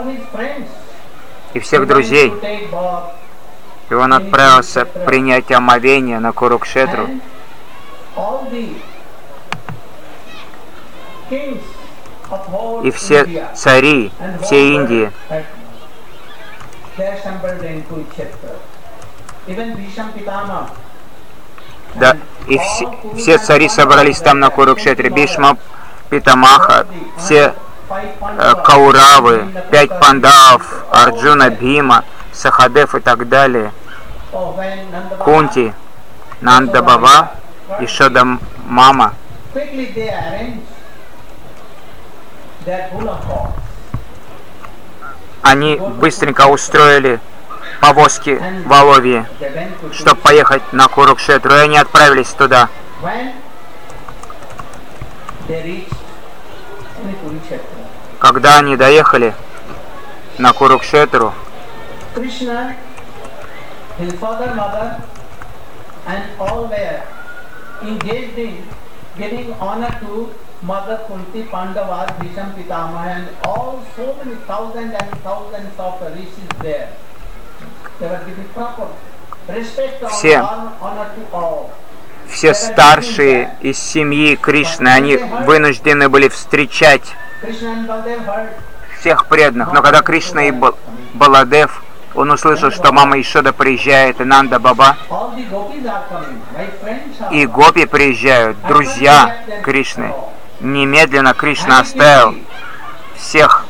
и 1.54 1.60
всех 1.60 1.86
друзей. 1.86 2.32
И 3.90 3.94
он 3.94 4.12
отправился 4.12 4.84
принять 4.84 5.50
омовение 5.50 6.20
на 6.20 6.32
Курукшетру. 6.32 7.08
И 12.82 12.90
все 12.90 13.46
цари 13.54 14.12
всей 14.42 14.74
Индии 14.74 15.12
да, 21.94 22.16
и 22.46 22.58
все, 22.58 22.88
все 23.16 23.38
цари 23.38 23.68
собрались 23.68 24.18
там 24.18 24.40
на 24.40 24.50
Курукшетре. 24.50 25.08
Бишма, 25.10 25.56
Питамаха, 26.10 26.86
все 27.18 27.54
э, 27.90 28.54
Кауравы, 28.64 29.48
пять 29.70 29.98
пандав, 29.98 30.62
Арджуна, 30.90 31.50
Бима, 31.50 32.04
Сахадев 32.32 32.94
и 32.94 33.00
так 33.00 33.28
далее. 33.28 33.72
Кунти, 35.18 35.72
Нанда 36.40 36.82
Баба, 36.82 37.32
Ишода 37.80 38.24
Мама. 38.66 39.14
Они 45.42 45.76
быстренько 45.76 46.46
устроили 46.46 47.20
повозки 47.80 48.40
в 48.66 48.72
Оловье, 48.72 49.26
чтобы 49.92 50.20
поехать 50.20 50.62
на 50.72 50.88
Курукшетру, 50.88 51.54
и 51.54 51.58
они 51.58 51.78
отправились 51.78 52.28
туда. 52.28 52.68
Когда 58.18 58.58
они 58.58 58.76
доехали 58.76 59.34
на 60.38 60.52
Курукшетру, 60.52 61.32
to 70.00 70.47
Mother 70.62 70.98
Kunti, 71.06 71.42
Pandavas, 71.44 72.10
Bhisham 72.18 72.52
Pitamaha 72.52 73.06
and 73.06 73.28
all 73.44 73.82
so 73.94 74.14
many 74.22 74.36
thousands 74.46 74.92
and 74.92 75.10
thousands 75.22 75.78
of 75.78 76.00
rishis 76.14 76.48
there. 76.60 76.88
Все, 80.10 80.44
все 82.28 82.54
старшие 82.54 83.56
из 83.60 83.78
семьи 83.78 84.36
Кришны, 84.36 84.88
они 84.88 85.16
вынуждены 85.16 86.08
были 86.08 86.28
встречать 86.28 87.02
всех 89.00 89.26
преданных. 89.26 89.72
Но 89.72 89.82
когда 89.82 90.02
Кришна 90.02 90.44
и 90.44 90.52
Баладев, 91.14 91.82
он 92.14 92.30
услышал, 92.30 92.70
что 92.70 92.92
мама 92.92 93.20
Ишода 93.20 93.52
приезжает, 93.52 94.20
и 94.20 94.24
Нанда 94.24 94.60
Баба, 94.60 94.96
и 97.32 97.46
Гопи 97.46 97.86
приезжают, 97.86 98.56
друзья 98.68 99.38
Кришны. 99.64 100.14
Немедленно 100.60 101.34
Кришна 101.34 101.80
оставил 101.80 102.34
всех 103.16 103.64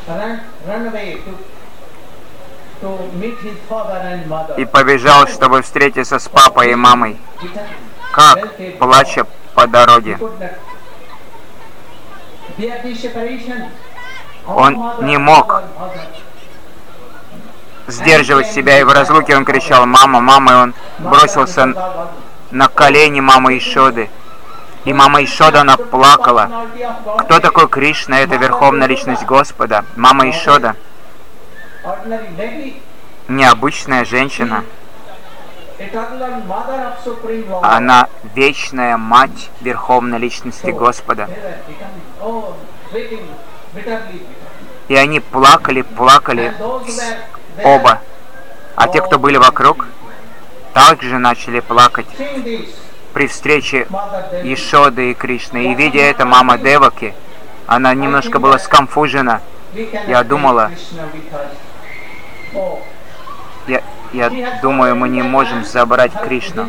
и 4.56 4.64
побежал, 4.64 5.26
чтобы 5.26 5.62
встретиться 5.62 6.18
с 6.18 6.28
папой 6.28 6.72
и 6.72 6.74
мамой. 6.74 7.18
Как, 8.12 8.56
плача 8.78 9.26
по 9.54 9.66
дороге. 9.66 10.18
Он 14.46 14.92
не 15.02 15.18
мог 15.18 15.62
сдерживать 17.86 18.46
себя, 18.48 18.78
и 18.80 18.84
в 18.84 18.92
разлуке 18.92 19.36
он 19.36 19.44
кричал 19.44 19.86
«Мама, 19.86 20.20
мама!» 20.20 20.52
и 20.52 20.54
он 20.56 20.74
бросился 20.98 21.74
на 22.50 22.68
колени 22.68 23.20
мамы 23.20 23.58
Ишоды. 23.58 24.08
И 24.88 24.92
мама 24.94 25.22
Ишода, 25.22 25.64
плакала. 25.90 26.66
Кто 27.18 27.40
такой 27.40 27.68
Кришна? 27.68 28.20
Это 28.20 28.36
Верховная 28.36 28.86
Личность 28.88 29.22
Господа. 29.24 29.84
Мама 29.96 30.30
Ишода– 30.30 30.76
необычная 33.28 34.06
женщина. 34.06 34.64
Она 37.62 38.08
вечная 38.34 38.96
мать 38.96 39.50
Верховной 39.60 40.18
Личности 40.18 40.70
Господа. 40.70 41.28
И 44.88 44.94
они 44.96 45.20
плакали, 45.20 45.82
плакали 45.82 46.54
оба. 47.62 48.00
А 48.74 48.88
те, 48.88 49.02
кто 49.02 49.18
были 49.18 49.36
вокруг, 49.36 49.86
также 50.72 51.18
начали 51.18 51.60
плакать 51.60 52.06
при 53.12 53.26
встрече 53.26 53.86
Ишоды 54.44 55.10
и 55.10 55.14
Кришны. 55.14 55.72
И 55.72 55.74
видя 55.74 56.00
это, 56.00 56.24
мама 56.24 56.58
Деваки, 56.58 57.14
она 57.66 57.94
немножко 57.94 58.38
была 58.38 58.58
скомфужена. 58.58 59.40
Я 60.06 60.24
думала, 60.24 60.70
я, 63.66 63.82
я 64.12 64.58
думаю, 64.62 64.96
мы 64.96 65.08
не 65.08 65.22
можем 65.22 65.64
забрать 65.64 66.12
Кришну. 66.12 66.68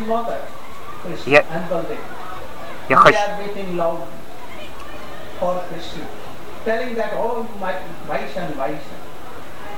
Я, 1.26 1.44
я 2.88 2.96
хочу... 2.96 3.18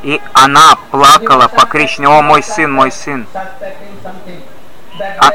И 0.03 0.21
она 0.33 0.75
плакала 0.91 1.47
по 1.47 1.65
Кришне, 1.67 2.09
о 2.09 2.23
мой 2.23 2.43
сын, 2.43 2.73
мой 2.73 2.91
сын. 2.91 3.27
А... 4.99 5.33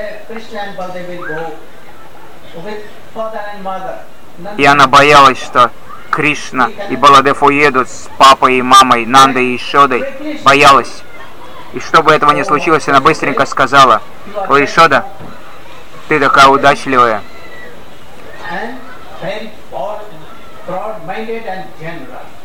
И 4.57 4.65
она 4.65 4.87
боялась, 4.87 5.41
что 5.41 5.71
Кришна 6.11 6.69
и 6.89 6.95
Баладев 6.95 7.43
уедут 7.43 7.89
с 7.89 8.07
папой 8.17 8.57
и 8.57 8.61
мамой, 8.61 9.05
Нандой 9.05 9.47
и 9.47 9.57
Ишодой, 9.57 10.03
боялась. 10.43 11.03
И 11.73 11.79
чтобы 11.79 12.13
этого 12.13 12.31
не 12.31 12.43
случилось, 12.45 12.87
она 12.87 13.01
быстренько 13.01 13.45
сказала, 13.45 14.01
«О, 14.47 14.63
Ишода, 14.63 15.05
ты 16.07 16.19
такая 16.19 16.47
удачливая, 16.47 17.21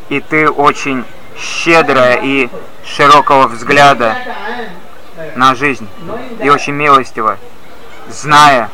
и 0.09 0.19
ты 0.19 0.49
очень 0.49 1.05
щедрая 1.37 2.19
и 2.21 2.49
широкого 2.85 3.47
взгляда 3.47 4.17
На 5.35 5.53
жизнь, 5.55 5.87
и 6.41 6.49
очень 6.49 6.73
милостива, 6.73 7.37
зная, 8.09 8.69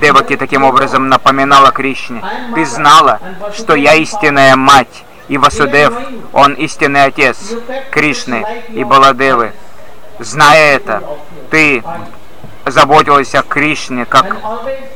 Деваки 0.00 0.36
таким 0.36 0.64
образом 0.64 1.08
напоминала 1.08 1.70
Кришне, 1.70 2.22
ты 2.54 2.64
знала, 2.66 3.20
что 3.54 3.74
я 3.74 3.94
истинная 3.94 4.56
мать, 4.56 5.04
и 5.28 5.38
Васудев, 5.38 5.94
он 6.32 6.54
истинный 6.54 7.04
отец 7.04 7.36
Кришны 7.90 8.44
и 8.70 8.82
Баладевы. 8.84 9.52
Зная 10.18 10.76
это, 10.76 11.02
ты 11.50 11.84
заботилась 12.66 13.34
о 13.34 13.42
Кришне, 13.42 14.04
как 14.04 14.36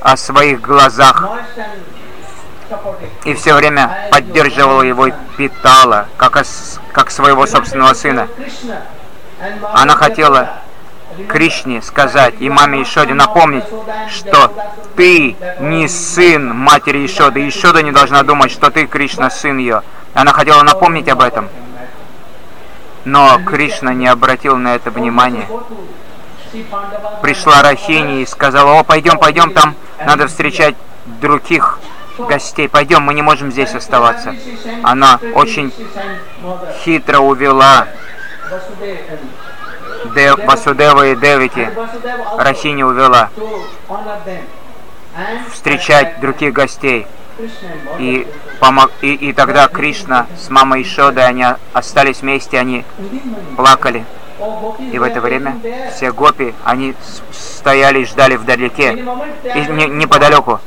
о 0.01 0.17
своих 0.17 0.61
глазах, 0.61 1.25
и 3.25 3.35
все 3.35 3.55
время 3.55 4.09
поддерживала 4.11 4.83
его 4.83 5.07
и 5.07 5.13
питала, 5.37 6.09
как, 6.17 6.37
ос- 6.37 6.81
как 6.93 7.11
своего 7.11 7.47
собственного 7.47 7.95
сына. 7.95 8.29
Она 9.73 9.95
хотела 9.95 10.51
Кришне 11.29 11.83
сказать 11.83 12.35
и 12.39 12.49
маме 12.49 12.83
Ишоде 12.83 13.15
напомнить, 13.15 13.65
что 14.11 14.53
ты 14.97 15.37
не 15.61 15.89
сын 15.89 16.55
матери 16.55 17.07
Ишоды. 17.07 17.49
Ишода 17.49 17.83
не 17.83 17.93
должна 17.93 18.23
думать, 18.23 18.51
что 18.51 18.71
ты 18.71 18.87
Кришна, 18.87 19.31
сын 19.31 19.59
ее. 19.59 19.83
Она 20.15 20.33
хотела 20.33 20.63
напомнить 20.63 21.09
об 21.09 21.21
этом, 21.21 21.49
но 23.05 23.41
Кришна 23.45 23.95
не 23.95 24.07
обратил 24.07 24.57
на 24.57 24.75
это 24.75 24.91
внимания. 24.91 25.49
Пришла 27.21 27.63
Рахини 27.63 28.23
и 28.23 28.27
сказала, 28.27 28.81
о, 28.81 28.85
пойдем, 28.85 29.19
пойдем, 29.19 29.53
там 29.53 29.75
надо 30.05 30.29
встречать 30.29 30.77
других 31.21 31.79
гостей. 32.19 32.69
Пойдем, 32.69 33.03
мы 33.03 33.15
не 33.15 33.23
можем 33.23 33.53
здесь 33.53 33.75
оставаться. 33.75 34.35
Она 34.83 35.21
очень 35.35 35.73
хитро 36.83 37.19
увела 37.19 37.87
Дев- 40.15 40.45
Васудева 40.47 41.07
и 41.09 41.17
Девити. 41.17 41.69
Рахини 42.39 42.83
увела 42.83 43.31
встречать 45.53 46.21
других 46.21 46.53
гостей. 46.53 47.07
И, 47.99 48.27
помог, 48.61 48.91
и, 49.01 49.15
и 49.15 49.33
тогда 49.33 49.69
Кришна 49.69 50.27
с 50.37 50.51
мамой 50.51 50.83
Ишодой, 50.83 51.25
они 51.27 51.45
остались 51.73 52.21
вместе, 52.21 52.59
они 52.59 52.85
плакали. 53.57 54.05
И 54.93 54.99
в 54.99 55.03
это 55.03 55.21
время 55.21 55.59
все 55.95 56.13
гопи, 56.13 56.55
они 56.65 56.95
стояли 57.33 58.01
и 58.01 58.05
ждали 58.05 58.37
вдалеке, 58.37 58.93
и 58.93 59.61
не, 59.73 59.87
неподалеку. 59.87 60.61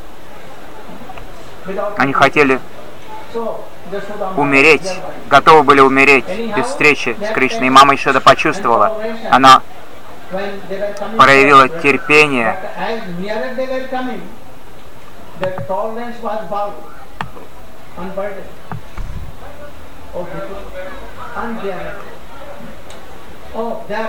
Они 1.98 2.14
хотели 2.14 2.60
умереть, 4.38 4.90
готовы 5.30 5.64
были 5.64 5.80
умереть 5.82 6.26
без 6.56 6.66
встречи 6.66 7.16
с 7.22 7.34
Кришной. 7.34 7.68
И 7.68 7.70
мама 7.70 7.96
Ишода 7.96 8.22
почувствовала. 8.22 8.98
Она 9.30 9.62
проявила 11.18 11.68
терпение, 11.70 12.58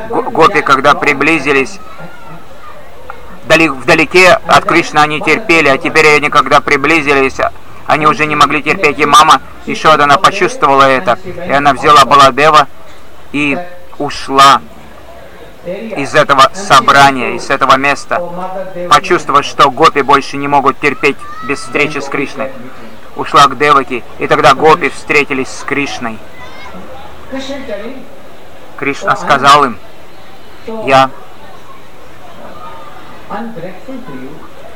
Го- 0.09 0.23
Гопи, 0.31 0.63
когда 0.63 0.95
приблизились 0.95 1.81
вдалеке 3.47 4.39
от 4.47 4.65
Кришны, 4.65 4.99
они 5.01 5.21
терпели, 5.21 5.69
а 5.69 5.79
теперь 5.79 6.17
они, 6.17 6.31
когда 6.31 6.61
приблизились, 6.61 7.37
они 7.87 8.07
уже 8.07 8.27
не 8.27 8.37
могли 8.37 8.63
терпеть. 8.63 8.99
И 8.99 9.05
мама 9.05 9.43
Ишода, 9.67 10.05
она 10.05 10.19
почувствовала 10.19 10.83
это, 10.83 11.19
и 11.25 11.51
она 11.51 11.73
взяла 11.73 12.05
Баладева 12.05 12.67
и 13.33 13.59
ушла 13.99 14.61
из 15.65 16.15
этого 16.15 16.51
собрания, 16.55 17.37
из 17.37 17.49
этого 17.49 17.77
места, 17.77 18.21
почувствовав, 18.91 19.45
что 19.45 19.71
гопи 19.71 20.03
больше 20.03 20.37
не 20.37 20.49
могут 20.49 20.81
терпеть 20.81 21.17
без 21.45 21.61
встречи 21.61 21.99
с 21.99 22.07
Кришной. 22.07 22.51
Ушла 23.15 23.47
к 23.47 23.57
Деваки, 23.57 24.03
и 24.19 24.27
тогда 24.27 24.55
гопи 24.55 24.89
встретились 24.89 25.49
с 25.49 25.63
Кришной. 25.63 26.19
Кришна 28.79 29.15
сказал 29.17 29.65
им, 29.65 29.79
я, 30.85 31.11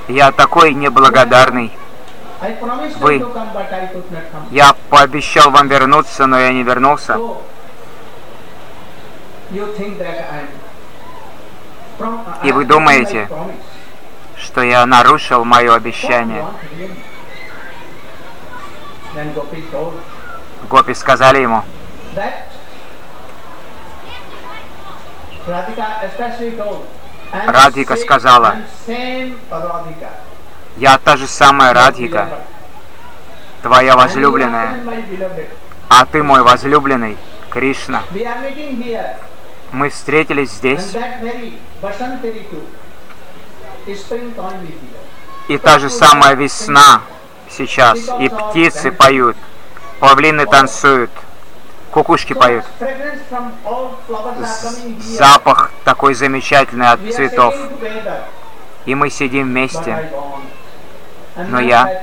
я 0.08 0.32
такой 0.32 0.74
неблагодарный. 0.74 1.72
Вы- 2.98 3.18
Я 4.50 4.74
пообещал 4.90 5.50
вам 5.50 5.68
вернуться, 5.68 6.26
но 6.26 6.38
я 6.38 6.52
не 6.52 6.62
вернулся. 6.62 7.14
И 12.44 12.52
вы 12.52 12.64
думаете, 12.66 13.28
что 14.36 14.60
я 14.62 14.84
нарушил 14.86 15.44
мое 15.44 15.74
обещание. 15.74 16.44
Гопи 20.68 20.94
сказали 20.94 21.38
ему, 21.40 21.62
Радика 27.46 27.96
сказала, 27.96 28.56
я 30.76 30.98
та 30.98 31.16
же 31.16 31.26
самая 31.26 31.72
Радхика, 31.72 32.28
твоя 33.62 33.96
возлюбленная, 33.96 34.78
а 35.88 36.04
ты 36.04 36.22
мой 36.22 36.42
возлюбленный, 36.42 37.16
Кришна. 37.50 38.02
Мы 39.72 39.90
встретились 39.90 40.50
здесь, 40.50 40.94
и 45.48 45.58
та 45.58 45.78
же 45.78 45.90
самая 45.90 46.34
весна 46.34 47.02
сейчас, 47.50 47.98
и 48.20 48.28
птицы 48.28 48.90
поют, 48.92 49.36
павлины 50.00 50.46
танцуют, 50.46 51.10
кукушки 51.90 52.34
поют. 52.34 52.64
Запах 55.00 55.70
такой 55.84 56.14
замечательный 56.14 56.90
от 56.90 57.00
цветов. 57.14 57.54
И 58.84 58.94
мы 58.94 59.10
сидим 59.10 59.48
вместе, 59.48 60.10
но 61.36 61.60
я 61.60 62.02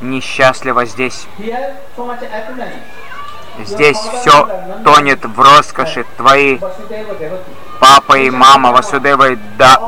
несчастливо 0.00 0.84
здесь. 0.84 1.26
Здесь 3.58 3.98
все 3.98 4.48
тонет 4.84 5.24
в 5.24 5.40
роскоши. 5.40 6.04
Твои 6.16 6.58
папа 7.80 8.18
и 8.18 8.30
мама, 8.30 8.72
Васудева 8.72 9.32
и 9.32 9.36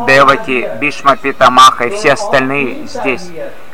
Девати, 0.06 0.68
Бишма 0.78 1.16
Питамаха 1.16 1.84
и 1.84 1.90
все 1.90 2.12
остальные 2.12 2.86
здесь. 2.86 3.30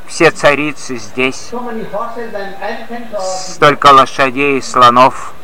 Все 0.06 0.30
царицы 0.30 0.96
здесь. 0.96 1.50
Столько 3.20 3.86
лошадей 3.92 4.58
и 4.58 4.60
слонов. 4.60 5.34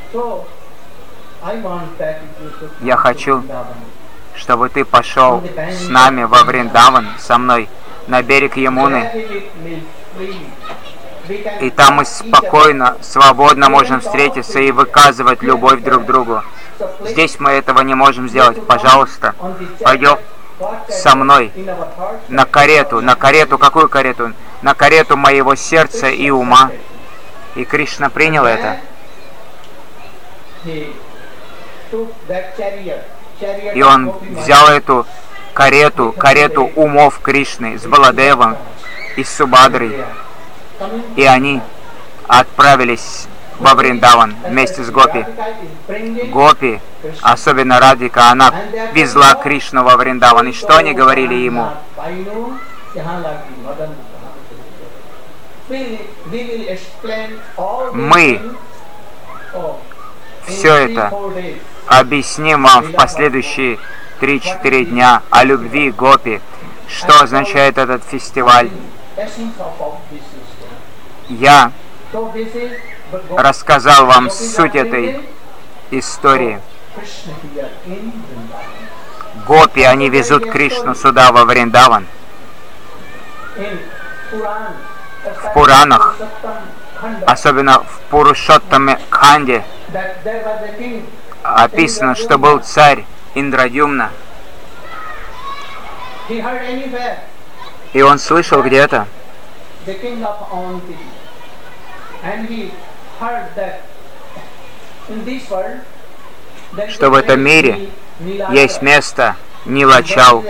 Я 2.80 2.96
хочу, 2.96 3.44
Чтобы 4.34 4.68
ты 4.68 4.84
пошел 4.84 5.42
с 5.70 5.88
нами 5.88 6.24
во 6.24 6.42
Вриндаван, 6.44 7.08
со 7.18 7.38
мной, 7.38 7.68
на 8.06 8.22
берег 8.22 8.56
Ямуны. 8.56 9.10
И 11.60 11.70
там 11.70 11.94
мы 11.96 12.04
спокойно, 12.04 12.96
свободно 13.02 13.68
можем 13.68 14.00
встретиться 14.00 14.60
и 14.60 14.70
выказывать 14.70 15.42
любовь 15.42 15.82
друг 15.82 16.04
другу. 16.04 16.42
Здесь 17.04 17.40
мы 17.40 17.50
этого 17.50 17.80
не 17.80 17.94
можем 17.94 18.28
сделать. 18.28 18.64
Пожалуйста, 18.66 19.34
пойдем 19.80 20.18
со 20.88 21.16
мной 21.16 21.52
на 22.28 22.44
карету. 22.44 23.00
На 23.00 23.16
карету, 23.16 23.58
какую 23.58 23.88
карету? 23.88 24.32
На 24.62 24.74
карету 24.74 25.16
моего 25.16 25.54
сердца 25.54 26.08
и 26.08 26.30
ума. 26.30 26.70
И 27.54 27.64
Кришна 27.64 28.10
принял 28.10 28.44
это. 28.44 28.78
И 33.74 33.82
он 33.82 34.10
взял 34.40 34.68
эту 34.68 35.06
карету, 35.56 36.12
карету 36.12 36.70
умов 36.76 37.18
Кришны 37.20 37.78
с 37.78 37.86
Баладевом 37.86 38.58
и 39.16 39.24
с 39.24 39.34
Субадрой. 39.34 40.04
И 41.16 41.24
они 41.24 41.62
отправились 42.28 43.26
во 43.58 43.74
Вриндаван 43.74 44.36
вместе 44.46 44.84
с 44.84 44.90
Гопи. 44.90 45.24
Гопи, 46.30 46.78
особенно 47.22 47.80
Радика, 47.80 48.30
она 48.30 48.52
везла 48.92 49.34
Кришну 49.34 49.82
во 49.82 49.96
Вриндаван. 49.96 50.48
И 50.48 50.52
что 50.52 50.76
они 50.76 50.92
говорили 50.92 51.34
ему? 51.34 51.70
Мы 57.94 58.42
все 60.46 60.74
это 60.74 61.10
объясним 61.86 62.64
вам 62.64 62.84
в 62.84 62.92
последующие 62.92 63.78
3-4 64.20 64.84
дня 64.84 65.22
о 65.30 65.44
любви 65.44 65.90
Гопи. 65.90 66.40
Что 66.88 67.20
означает 67.20 67.78
этот 67.78 68.04
фестиваль? 68.04 68.70
Я 71.28 71.72
рассказал 73.30 74.06
вам 74.06 74.30
суть 74.30 74.74
этой 74.74 75.20
истории. 75.90 76.60
Гопи, 79.46 79.82
они 79.82 80.08
везут 80.08 80.50
Кришну 80.50 80.94
сюда, 80.94 81.32
во 81.32 81.44
Вриндаван. 81.44 82.06
В 85.42 85.54
Пуранах, 85.54 86.16
особенно 87.26 87.82
в 87.82 88.00
Пурушоттаме 88.10 88.98
Кханде, 89.10 89.64
описано, 91.42 92.14
что 92.14 92.38
был 92.38 92.60
царь 92.60 93.04
Индрадюмна. 93.36 94.10
И 97.92 98.02
он 98.02 98.18
слышал 98.18 98.62
где-то, 98.62 99.06
что 106.88 107.10
в 107.10 107.14
этом 107.14 107.40
мире 107.40 107.90
есть 108.50 108.80
место 108.80 109.36
Нилачал, 109.66 110.42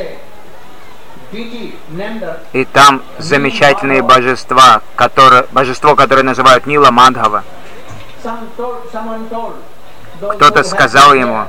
и 1.32 2.64
там 2.72 3.02
замечательные 3.18 4.02
божества, 4.02 4.80
которые, 4.94 5.46
божество, 5.50 5.96
которое 5.96 6.22
называют 6.22 6.66
Нила 6.66 6.92
Мадхава. 6.92 7.42
Кто-то 10.20 10.62
сказал 10.62 11.14
ему, 11.14 11.46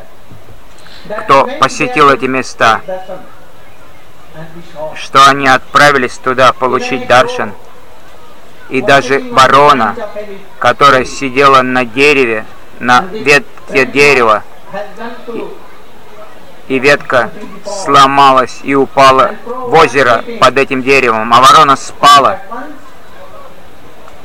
кто 1.07 1.47
посетил 1.59 2.09
эти 2.09 2.25
места, 2.25 2.81
что 4.95 5.25
они 5.27 5.47
отправились 5.47 6.17
туда 6.17 6.53
получить 6.53 7.07
даршан. 7.07 7.53
И 8.69 8.81
даже 8.81 9.19
ворона, 9.19 9.95
которая 10.59 11.05
сидела 11.05 11.61
на 11.61 11.85
дереве, 11.85 12.45
на 12.79 13.01
ветке 13.01 13.85
дерева, 13.85 14.43
и 16.67 16.79
ветка 16.79 17.31
сломалась 17.65 18.59
и 18.63 18.75
упала 18.75 19.35
в 19.45 19.73
озеро 19.73 20.23
под 20.41 20.57
этим 20.57 20.83
деревом, 20.83 21.33
а 21.33 21.41
ворона 21.41 21.77
спала. 21.77 22.41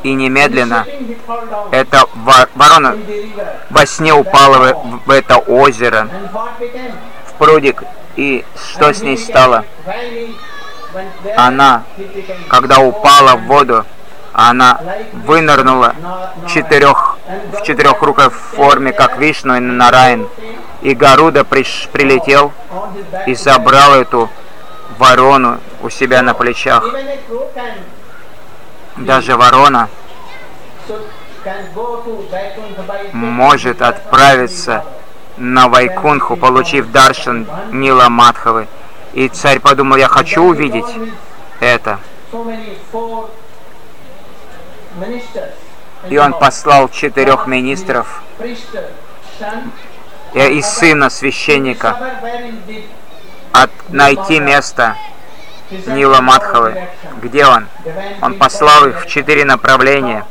И 0.02 0.14
немедленно 0.14 0.84
эта 1.70 2.04
ворона 2.54 2.96
во 3.70 3.86
сне 3.86 4.12
упала 4.12 4.58
в, 4.58 5.06
в 5.06 5.10
это 5.10 5.38
озеро, 5.38 6.08
в 7.26 7.32
прудик. 7.34 7.84
И 8.16 8.44
что 8.56 8.92
с 8.92 9.00
ней 9.00 9.16
стало? 9.16 9.64
Она, 11.36 11.84
когда 12.48 12.80
упала 12.80 13.36
в 13.36 13.46
воду, 13.46 13.86
она 14.32 14.80
вынырнула 15.12 15.94
четырех, 16.48 17.18
в 17.52 17.62
четырехрукой 17.62 18.30
форме, 18.30 18.92
как 18.92 19.18
Вишну 19.18 19.56
и 19.56 19.60
Нарайн. 19.60 20.28
И 20.82 20.94
Гаруда 20.94 21.44
приш, 21.44 21.88
прилетел 21.92 22.52
и 23.26 23.34
забрал 23.34 23.94
эту 23.94 24.28
ворону 24.98 25.60
у 25.82 25.88
себя 25.90 26.22
на 26.22 26.34
плечах. 26.34 26.84
Даже 28.96 29.36
ворона 29.36 29.88
может 33.12 33.82
отправиться 33.82 34.84
на 35.36 35.68
Вайкунху, 35.68 36.36
получив 36.36 36.90
даршан 36.92 37.46
Нила 37.70 38.08
Мадхавы. 38.08 38.68
И 39.12 39.28
царь 39.28 39.60
подумал, 39.60 39.96
я 39.96 40.08
хочу 40.08 40.42
увидеть 40.42 40.86
это. 41.60 41.98
И 46.08 46.18
он 46.18 46.32
послал 46.32 46.88
четырех 46.88 47.46
министров 47.46 48.22
и 50.34 50.62
сына 50.62 51.10
священника 51.10 51.96
от, 53.52 53.70
найти 53.88 54.40
место 54.40 54.96
Нила 55.86 56.20
Мадхавы. 56.20 56.88
Где 57.22 57.46
он? 57.46 57.66
Он 58.20 58.34
послал 58.38 58.86
их 58.86 59.04
в 59.04 59.06
четыре 59.06 59.44
направления. 59.44 60.24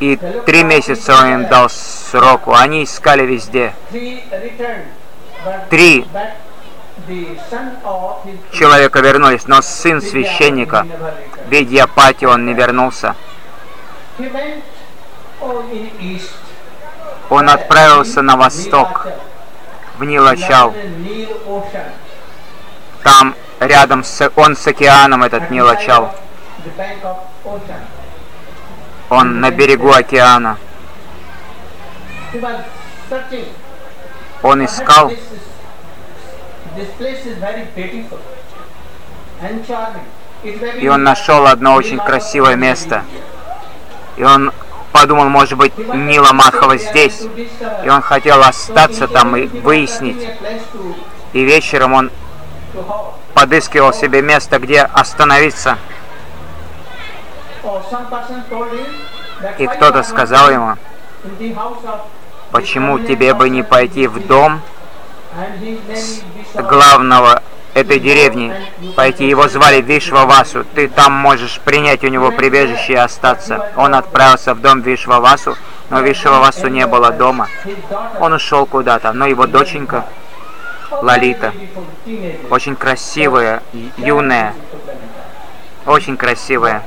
И 0.00 0.16
три 0.46 0.64
месяца 0.64 1.16
он 1.16 1.26
им 1.26 1.46
дал 1.46 1.70
сроку. 1.70 2.54
Они 2.54 2.84
искали 2.84 3.22
везде. 3.22 3.74
Три 5.70 6.06
человека 8.52 9.00
вернулись, 9.00 9.46
но 9.46 9.62
сын 9.62 10.00
священника, 10.00 10.86
Видьяпати, 11.48 12.24
он 12.24 12.46
не 12.46 12.54
вернулся. 12.54 13.14
Он 17.30 17.48
отправился 17.48 18.22
на 18.22 18.36
восток, 18.36 19.08
в 19.98 20.04
Нилачал. 20.04 20.74
Там 23.02 23.34
рядом 23.60 24.04
с, 24.04 24.30
он 24.36 24.56
с 24.56 24.66
океаном, 24.66 25.22
этот 25.22 25.50
Нилачал. 25.50 26.14
Он 29.10 29.40
на 29.40 29.50
берегу 29.50 29.92
океана. 29.92 30.58
Он 34.42 34.64
искал 34.64 35.12
и 40.80 40.88
он 40.88 41.02
нашел 41.04 41.46
одно 41.46 41.74
очень 41.74 41.98
красивое 41.98 42.56
место. 42.56 43.04
И 44.16 44.24
он 44.24 44.52
подумал, 44.94 45.28
может 45.28 45.58
быть, 45.58 45.76
Нила 45.76 46.32
Мадхава 46.32 46.78
здесь. 46.78 47.20
И 47.84 47.88
он 47.88 48.00
хотел 48.00 48.40
остаться 48.42 49.08
там 49.08 49.34
и 49.36 49.46
выяснить. 49.46 50.28
И 51.32 51.42
вечером 51.42 51.94
он 51.94 52.10
подыскивал 53.34 53.92
себе 53.92 54.22
место, 54.22 54.60
где 54.60 54.82
остановиться. 54.82 55.78
И 59.58 59.66
кто-то 59.66 60.04
сказал 60.04 60.50
ему, 60.50 60.76
почему 62.52 63.00
тебе 63.00 63.34
бы 63.34 63.50
не 63.50 63.64
пойти 63.64 64.06
в 64.06 64.24
дом 64.28 64.62
главного 66.54 67.42
этой 67.74 67.98
деревни, 67.98 68.54
пойти. 68.96 69.26
Его 69.26 69.48
звали 69.48 69.80
Вишвавасу. 69.80 70.64
Ты 70.74 70.88
там 70.88 71.12
можешь 71.12 71.60
принять 71.60 72.04
у 72.04 72.08
него 72.08 72.30
прибежище 72.30 72.94
и 72.94 72.96
остаться. 72.96 73.70
Он 73.76 73.94
отправился 73.94 74.54
в 74.54 74.60
дом 74.60 74.80
Вишвавасу, 74.80 75.56
но 75.90 76.00
Вишвавасу 76.00 76.68
не 76.68 76.86
было 76.86 77.10
дома. 77.10 77.48
Он 78.20 78.32
ушел 78.32 78.66
куда-то, 78.66 79.12
но 79.12 79.26
его 79.26 79.46
доченька 79.46 80.06
Лалита, 81.02 81.52
очень 82.50 82.76
красивая, 82.76 83.62
юная, 83.96 84.54
очень 85.86 86.16
красивая. 86.16 86.84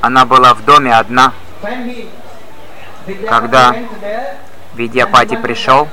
Она 0.00 0.24
была 0.26 0.54
в 0.54 0.64
доме 0.64 0.94
одна. 0.94 1.32
Когда 3.26 3.74
Видьяпати 4.74 5.36
пришел, 5.36 5.88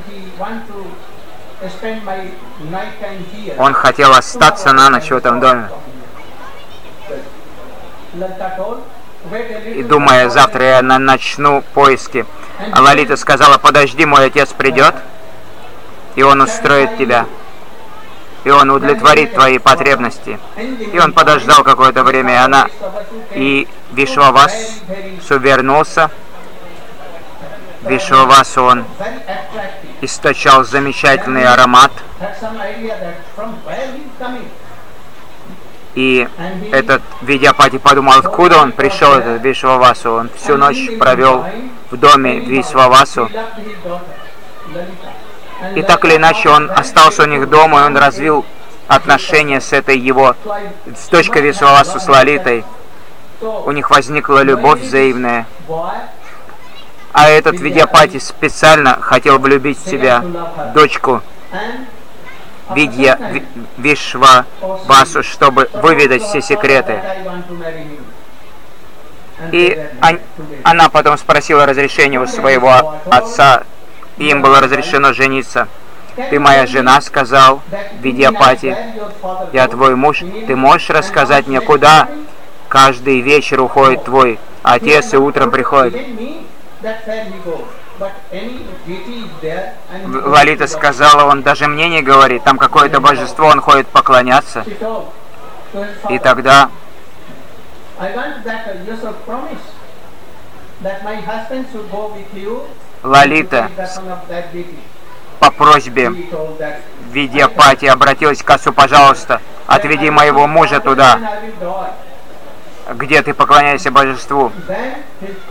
он 3.57 3.73
хотел 3.73 4.13
остаться 4.13 4.73
на 4.73 4.89
ночь 4.89 5.09
в 5.09 5.15
этом 5.15 5.39
доме. 5.39 5.69
И 9.75 9.83
думая, 9.83 10.29
завтра 10.29 10.63
я 10.63 10.81
начну 10.81 11.61
поиски. 11.73 12.25
А 12.71 12.81
Лалита 12.81 13.17
сказала, 13.17 13.57
подожди, 13.57 14.05
мой 14.05 14.25
отец 14.25 14.49
придет, 14.49 14.95
и 16.15 16.23
он 16.23 16.41
устроит 16.41 16.97
тебя. 16.97 17.25
И 18.43 18.49
он 18.51 18.69
удовлетворит 18.69 19.33
твои 19.33 19.57
потребности. 19.57 20.39
И 20.93 20.99
он 20.99 21.13
подождал 21.13 21.63
какое-то 21.63 22.03
время, 22.03 22.33
и 22.33 22.37
она 22.37 22.67
и 23.31 23.67
Вишвавас 23.91 24.53
вернулся. 25.29 26.11
Вишвавасу 27.81 28.63
он 28.63 28.85
источал 30.01 30.63
замечательный 30.63 31.45
аромат. 31.45 31.91
И 35.95 36.27
этот 36.73 37.01
Видяпати 37.21 37.77
подумал, 37.77 38.19
откуда 38.19 38.57
он 38.57 38.73
пришел, 38.73 39.13
этот 39.13 39.41
Вишвавасу. 39.41 40.11
Он 40.11 40.29
всю 40.35 40.57
ночь 40.57 40.89
провел 40.99 41.45
в 41.89 41.97
доме 41.97 42.39
Вишвавасу. 42.39 43.29
И 45.75 45.81
так 45.81 46.03
или 46.03 46.17
иначе 46.17 46.49
он 46.49 46.69
остался 46.69 47.23
у 47.23 47.25
них 47.27 47.49
дома, 47.49 47.81
и 47.81 47.83
он 47.85 47.95
развил 47.97 48.45
отношения 48.87 49.61
с 49.61 49.71
этой 49.71 49.97
его, 49.97 50.35
с 50.85 51.07
дочкой 51.07 51.41
Висваласу, 51.43 51.99
с 51.99 52.07
Лалитой. 52.07 52.65
У 53.41 53.71
них 53.71 53.89
возникла 53.89 54.43
любовь 54.43 54.81
взаимная. 54.81 55.45
А 57.15 57.29
этот 57.29 57.61
Видьяпати 57.61 58.19
специально 58.19 58.99
хотел 58.99 59.39
влюбить 59.39 59.81
в 59.81 59.89
себя 59.89 60.21
дочку 60.73 61.21
Видья 62.75 63.17
Вишва 63.77 64.45
Васу, 64.59 65.23
чтобы 65.23 65.69
выведать 65.71 66.23
все 66.23 66.41
секреты. 66.41 67.01
И 69.53 69.81
она 70.63 70.89
потом 70.89 71.17
спросила 71.17 71.65
разрешения 71.65 72.19
у 72.19 72.27
своего 72.27 72.95
отца, 73.05 73.63
и 74.17 74.27
им 74.27 74.41
было 74.41 74.59
разрешено 74.59 75.13
жениться. 75.13 75.69
«Ты 76.29 76.37
моя 76.37 76.67
жена»,— 76.67 76.99
сказал 77.01 77.61
Видьяпати,— 78.01 78.75
«я 79.53 79.69
твой 79.69 79.95
муж, 79.95 80.21
ты 80.47 80.55
можешь 80.57 80.89
рассказать 80.89 81.47
мне, 81.47 81.61
куда 81.61 82.09
каждый 82.67 83.21
вечер 83.21 83.61
уходит 83.61 84.03
твой 84.03 84.37
отец 84.63 85.13
и 85.13 85.17
утром 85.17 85.49
приходит?» 85.49 85.95
Лалита 90.25 90.67
сказала, 90.67 91.25
он 91.25 91.41
даже 91.41 91.67
мне 91.67 91.89
не 91.89 92.01
говорит, 92.01 92.43
там 92.43 92.57
какое-то 92.57 92.99
божество, 92.99 93.47
он 93.47 93.61
ходит 93.61 93.87
поклоняться. 93.87 94.63
И 96.09 96.19
тогда 96.19 96.69
Лалита 103.03 103.69
по 105.39 105.51
просьбе 105.51 106.11
Видьяпати 107.11 107.85
обратилась 107.85 108.43
к 108.43 108.49
отцу, 108.49 108.73
пожалуйста, 108.73 109.41
отведи 109.67 110.09
моего 110.09 110.47
мужа 110.47 110.79
туда, 110.79 111.19
где 112.93 113.21
ты 113.21 113.33
поклоняешься 113.33 113.91
божеству. 113.91 114.51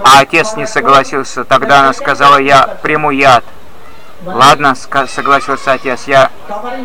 А 0.01 0.21
отец 0.21 0.55
не 0.57 0.67
согласился. 0.67 1.45
Тогда 1.45 1.81
она 1.81 1.93
сказала, 1.93 2.39
я 2.39 2.79
приму 2.83 3.11
яд. 3.11 3.45
Ладно, 4.25 4.75
согласился 4.75 5.73
отец, 5.73 6.05
я 6.07 6.31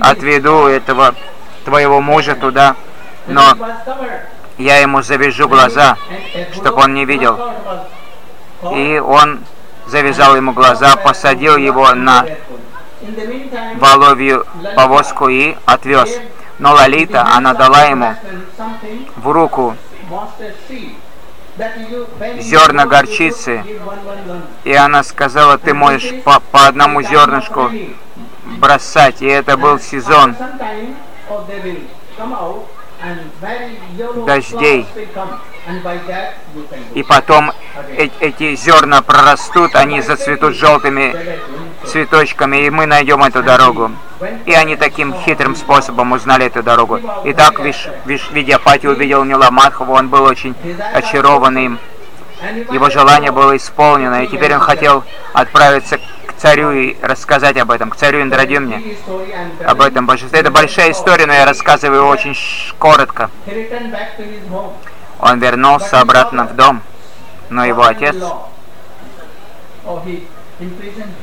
отведу 0.02 0.66
этого 0.66 1.16
твоего 1.64 2.02
мужа 2.02 2.36
туда, 2.36 2.76
но 3.28 3.56
я 4.58 4.78
ему 4.80 5.02
завяжу 5.02 5.48
глаза, 5.48 5.96
чтобы 6.54 6.82
он 6.82 6.94
не 6.94 7.06
видел. 7.06 7.40
И 8.74 9.00
он 9.00 9.40
завязал 9.88 10.36
ему 10.36 10.52
глаза, 10.52 10.98
посадил 10.98 11.56
его 11.56 11.94
на 11.94 12.26
воловью 13.78 14.46
повозку 14.76 15.30
и 15.30 15.56
отвез. 15.66 16.10
Но 16.58 16.74
Лалита, 16.74 17.26
она 17.34 17.54
дала 17.54 17.86
ему 17.86 18.16
в 19.16 19.30
руку 19.30 19.78
зерна 22.40 22.86
горчицы, 22.86 23.64
и 24.64 24.74
она 24.74 25.04
сказала, 25.04 25.58
ты 25.58 25.74
можешь 25.74 26.24
по, 26.24 26.40
по 26.52 26.68
одному 26.68 27.02
зернышку 27.02 27.70
бросать, 28.60 29.22
и 29.22 29.28
это 29.28 29.58
был 29.58 29.80
сезон 29.80 30.36
дождей. 34.26 34.86
И 36.94 37.04
потом 37.04 37.52
э 37.98 38.10
эти 38.20 38.56
зерна 38.56 39.02
прорастут, 39.02 39.76
они 39.76 40.02
зацветут 40.02 40.56
желтыми 40.56 41.16
цветочками, 41.90 42.66
и 42.66 42.70
мы 42.70 42.86
найдем 42.86 43.24
эту 43.24 43.44
дорогу. 43.44 43.92
И 44.46 44.54
они 44.54 44.76
таким 44.76 45.14
хитрым 45.14 45.56
способом 45.56 46.12
узнали 46.12 46.46
эту 46.46 46.64
дорогу. 46.64 47.00
И 47.24 47.34
так 47.34 47.60
Виш, 47.60 47.88
Виш, 48.06 48.30
Видяпати 48.32 48.88
увидел 48.88 49.24
Ниламадхову, 49.24 49.94
он 49.94 50.10
был 50.10 50.24
очень 50.24 50.56
очарован 50.94 51.58
им. 51.58 51.80
Его 52.72 52.90
желание 52.90 53.32
было 53.32 53.58
исполнено, 53.58 54.24
и 54.24 54.28
теперь 54.28 54.54
он 54.54 54.62
хотел 54.62 55.04
отправиться 55.34 55.98
к 55.98 56.34
царю 56.38 56.72
и 56.72 56.96
рассказать 57.02 57.58
об 57.58 57.70
этом, 57.72 57.90
к 57.90 57.98
царю 57.98 58.22
Индрадюмне, 58.22 58.96
об 59.66 59.82
этом 59.82 60.06
божестве. 60.06 60.40
Это 60.40 60.50
большая 60.50 60.92
история, 60.92 61.26
но 61.26 61.34
я 61.34 61.46
рассказываю 61.46 62.06
очень 62.06 62.38
коротко. 62.78 63.30
Он 65.20 65.40
вернулся 65.40 66.00
обратно 66.00 66.46
в 66.46 66.56
дом, 66.56 66.82
но 67.50 67.66
его 67.66 67.84
отец, 67.84 68.16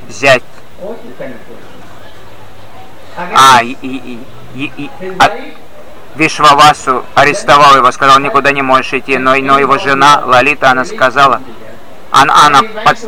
зять, 0.09 0.43
а, 3.17 3.63
и, 3.63 3.77
и, 3.83 4.19
и, 4.55 4.73
и, 4.77 4.91
а, 5.19 5.31
Вишвавасу 6.17 7.05
арестовал 7.15 7.77
его, 7.77 7.91
сказал, 7.93 8.19
никуда 8.21 8.53
не 8.53 8.63
можешь 8.63 8.95
идти, 8.95 9.19
но, 9.19 9.35
но 9.37 9.59
его 9.59 9.79
жена 9.79 10.23
Лалита, 10.25 10.71
она 10.71 10.85
сказала, 10.85 11.43
она, 12.11 12.47
она 12.47 12.63
под, 12.63 12.99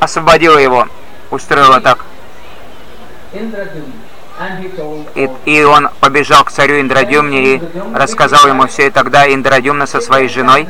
освободила 0.00 0.58
его, 0.58 0.86
устроила 1.30 1.80
так. 1.80 2.04
И, 5.14 5.30
и 5.44 5.62
он 5.62 5.90
побежал 6.00 6.44
к 6.44 6.50
царю 6.50 6.80
Индрадюмне 6.80 7.54
и 7.54 7.62
рассказал 7.94 8.46
ему 8.48 8.66
все, 8.66 8.88
и 8.88 8.90
тогда 8.90 9.32
Индрадюмна 9.32 9.86
со 9.86 10.00
своей 10.00 10.28
женой, 10.28 10.66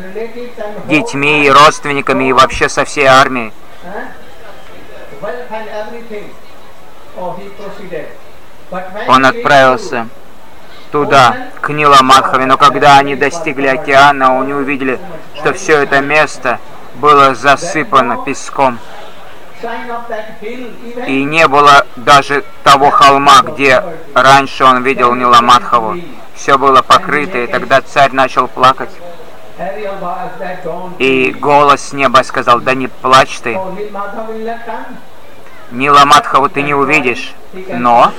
детьми 0.86 1.46
и 1.46 1.50
родственниками, 1.50 2.28
и 2.28 2.32
вообще 2.32 2.68
со 2.68 2.84
всей 2.84 3.06
армией. 3.06 3.52
Он 9.08 9.26
отправился 9.26 10.08
туда, 10.90 11.48
к 11.60 11.70
Ниламадхаве, 11.70 12.46
но 12.46 12.56
когда 12.56 12.98
они 12.98 13.16
достигли 13.16 13.66
океана, 13.66 14.40
они 14.40 14.52
увидели, 14.52 14.98
что 15.36 15.52
все 15.52 15.82
это 15.82 16.00
место 16.00 16.58
было 16.94 17.34
засыпано 17.34 18.24
песком. 18.24 18.78
И 21.06 21.24
не 21.24 21.46
было 21.48 21.86
даже 21.96 22.44
того 22.64 22.90
холма, 22.90 23.42
где 23.42 23.82
раньше 24.14 24.64
он 24.64 24.82
видел 24.82 25.14
Ниламадхаву. 25.14 25.96
Все 26.34 26.58
было 26.58 26.82
покрыто, 26.82 27.38
и 27.38 27.46
тогда 27.46 27.80
царь 27.80 28.12
начал 28.12 28.48
плакать. 28.48 28.90
И 30.98 31.30
голос 31.38 31.88
с 31.88 31.92
неба 31.92 32.22
сказал, 32.24 32.60
да 32.60 32.74
не 32.74 32.88
плачь 32.88 33.38
ты. 33.40 33.58
Ниламадхаву 35.72 36.48
ты 36.50 36.62
не 36.62 36.74
увидишь, 36.74 37.34
но 37.68 38.12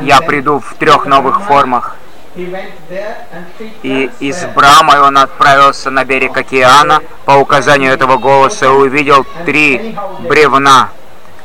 я 0.00 0.20
приду 0.20 0.58
в 0.58 0.74
трех 0.74 1.06
новых 1.06 1.42
формах. 1.42 1.96
И 3.82 4.10
из 4.20 4.44
Брамы 4.46 5.00
он 5.00 5.18
отправился 5.18 5.90
на 5.90 6.04
берег 6.04 6.36
океана 6.36 7.02
по 7.24 7.32
указанию 7.32 7.92
этого 7.92 8.16
голоса 8.16 8.70
увидел 8.70 9.24
три 9.44 9.96
бревна. 10.20 10.90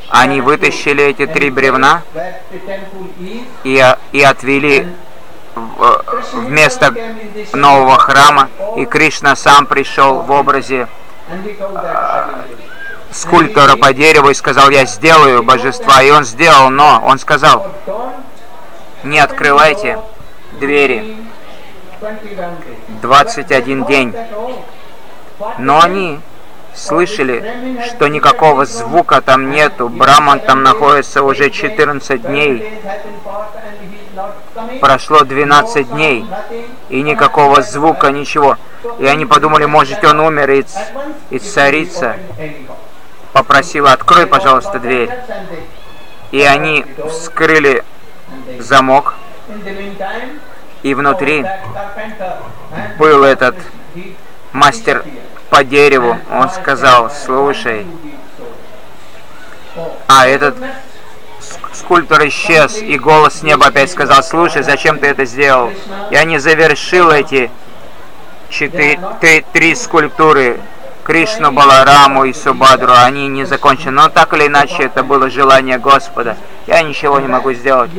Они 0.08 0.40
вытащили 0.40 1.04
эти 1.04 1.26
три 1.26 1.50
бревна 1.50 2.02
и, 3.64 3.84
и 4.12 4.22
отвели 4.22 4.86
в, 5.54 6.04
в 6.32 6.50
место 6.50 6.94
нового 7.52 7.98
храма. 7.98 8.48
И 8.76 8.84
Кришна 8.84 9.34
сам 9.34 9.66
пришел 9.66 10.20
в 10.20 10.30
образе 10.30 10.86
э, 11.28 12.28
скульптора 13.14 13.76
по 13.76 13.92
дереву 13.92 14.30
и 14.30 14.34
сказал, 14.34 14.70
я 14.70 14.84
сделаю 14.84 15.42
божества. 15.42 16.02
И 16.02 16.10
он 16.10 16.24
сделал, 16.24 16.70
но 16.70 17.02
он 17.04 17.18
сказал, 17.18 17.66
не 19.04 19.18
открывайте 19.18 19.98
двери 20.58 21.16
21 23.00 23.84
день. 23.84 24.14
Но 25.58 25.80
они 25.80 26.20
слышали, 26.74 27.80
что 27.86 28.08
никакого 28.08 28.66
звука 28.66 29.20
там 29.20 29.50
нету. 29.50 29.88
Браман 29.88 30.40
там 30.40 30.62
находится 30.62 31.22
уже 31.22 31.50
14 31.50 32.22
дней. 32.22 32.80
Прошло 34.80 35.24
12 35.24 35.90
дней, 35.90 36.24
и 36.88 37.02
никакого 37.02 37.62
звука, 37.62 38.10
ничего. 38.12 38.56
И 38.98 39.06
они 39.06 39.26
подумали, 39.26 39.64
может, 39.64 40.04
он 40.04 40.20
умер, 40.20 40.50
и, 40.50 40.64
и 41.30 41.38
царица 41.38 42.16
попросила, 43.34 43.92
открой, 43.92 44.26
пожалуйста, 44.26 44.78
дверь. 44.78 45.10
И 46.30 46.40
они 46.40 46.86
вскрыли 47.10 47.84
замок, 48.60 49.14
и 50.82 50.94
внутри 50.94 51.44
был 52.96 53.24
этот 53.24 53.56
мастер 54.52 55.04
по 55.50 55.64
дереву. 55.64 56.16
Он 56.30 56.48
сказал, 56.48 57.10
слушай, 57.10 57.86
а 60.06 60.26
этот 60.28 60.56
скульптор 61.72 62.26
исчез, 62.28 62.78
и 62.78 62.96
голос 62.98 63.40
с 63.40 63.42
неба 63.42 63.66
опять 63.66 63.90
сказал, 63.90 64.22
слушай, 64.22 64.62
зачем 64.62 65.00
ты 65.00 65.08
это 65.08 65.24
сделал? 65.24 65.72
Я 66.12 66.22
не 66.24 66.38
завершил 66.38 67.10
эти 67.10 67.50
четыре, 68.48 69.00
три, 69.20 69.44
три 69.52 69.74
скульптуры, 69.74 70.60
Кришну, 71.04 71.52
Балараму 71.52 72.24
и 72.24 72.32
Субадру, 72.32 72.92
они 72.92 73.28
не 73.28 73.44
закончены. 73.44 73.92
Но 73.92 74.08
так 74.08 74.32
или 74.32 74.46
иначе, 74.46 74.84
это 74.84 75.02
было 75.02 75.28
желание 75.28 75.78
Господа. 75.78 76.36
Я 76.66 76.82
ничего 76.82 77.20
не 77.20 77.28
могу 77.28 77.52
сделать. 77.52 77.90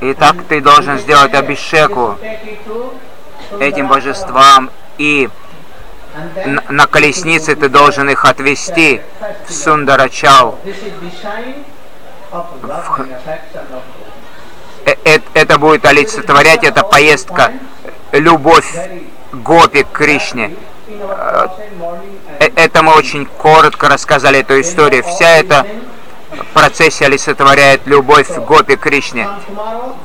Итак, 0.00 0.36
ты 0.48 0.60
должен 0.60 0.98
сделать 0.98 1.32
to 1.32 2.18
этим 3.60 3.88
божествам, 3.88 4.70
и 4.98 5.30
на 6.68 6.86
колеснице 6.86 7.56
ты 7.56 7.68
должен 7.68 8.10
их 8.10 8.24
отвезти 8.24 9.00
в 9.46 9.52
Сундарачал. 9.52 10.58
God. 12.62 13.08
Э- 14.84 14.94
э- 15.04 15.20
Это 15.34 15.58
будет 15.58 15.84
олицетворять, 15.84 16.64
эта 16.64 16.82
поездка, 16.82 17.52
любовь 18.12 18.74
Гопи 19.32 19.84
Кришне. 19.92 20.54
Э- 22.38 22.50
Это 22.56 22.82
мы 22.82 22.94
очень 22.94 23.24
коротко 23.26 23.88
рассказали 23.88 24.40
эту 24.40 24.60
историю. 24.60 25.02
Вся 25.04 25.38
эта 25.38 25.66
процессия 26.52 27.06
олицетворяет 27.06 27.86
любовь 27.86 28.28
к 28.28 28.76
Кришне. 28.76 29.28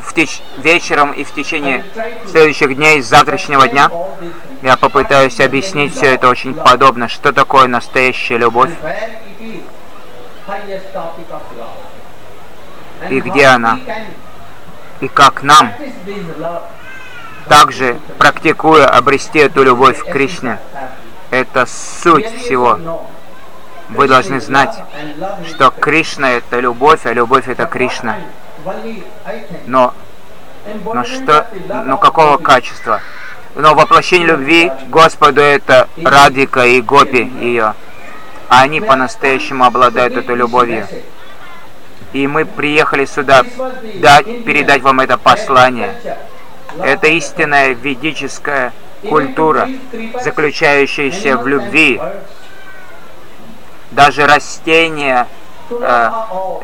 В 0.02 0.14
теч- 0.14 0.42
вечером 0.58 1.12
и 1.12 1.24
в 1.24 1.34
течение 1.34 1.84
следующих 2.30 2.76
дней, 2.76 3.02
завтрашнего 3.02 3.68
дня, 3.68 3.90
я 4.62 4.78
попытаюсь 4.78 5.40
объяснить 5.40 5.96
все 5.96 6.14
это 6.16 6.30
очень 6.30 6.54
подобно, 6.54 7.08
что 7.10 7.34
такое 7.34 7.68
настоящая 7.68 8.38
любовь 8.38 8.72
И 13.10 13.20
где 13.22 13.46
она? 13.46 13.80
и 15.00 15.08
как 15.08 15.44
нам. 15.44 15.72
Также 17.50 17.98
практикуя, 18.18 18.88
обрести 18.88 19.40
эту 19.40 19.64
любовь 19.64 20.04
к 20.04 20.12
Кришне. 20.12 20.60
Это 21.32 21.66
суть 21.66 22.28
всего. 22.40 22.80
Вы 23.90 24.08
должны 24.08 24.42
знать, 24.42 24.76
что 25.48 25.72
Кришна 25.72 26.32
это 26.34 26.60
любовь, 26.60 27.06
а 27.06 27.14
любовь 27.14 27.48
это 27.48 27.66
Кришна. 27.66 28.18
Но, 29.66 29.94
но 30.84 31.04
что, 31.04 31.48
но 31.86 31.98
какого 31.98 32.38
качества? 32.38 33.02
Но 33.56 33.74
воплощение 33.74 34.28
любви 34.28 34.72
Господу 34.90 35.42
это 35.42 35.88
Радика 36.04 36.66
и 36.66 36.82
Гопи 36.82 37.24
ее. 37.42 37.74
Они 38.50 38.82
по-настоящему 38.82 39.64
обладают 39.66 40.16
этой 40.16 40.36
любовью. 40.36 40.88
И 42.14 42.28
мы 42.28 42.46
приехали 42.46 43.06
сюда 43.06 43.44
дать, 43.96 44.46
передать 44.46 44.82
вам 44.82 45.00
это 45.00 45.18
послание. 45.18 45.96
Это 46.84 47.08
истинная 47.08 47.70
ведическая 47.74 48.74
культура, 49.08 49.70
заключающаяся 50.22 51.38
в 51.38 51.48
любви. 51.48 52.02
Даже 53.92 54.28
растения, 54.28 55.28
э, 55.70 56.12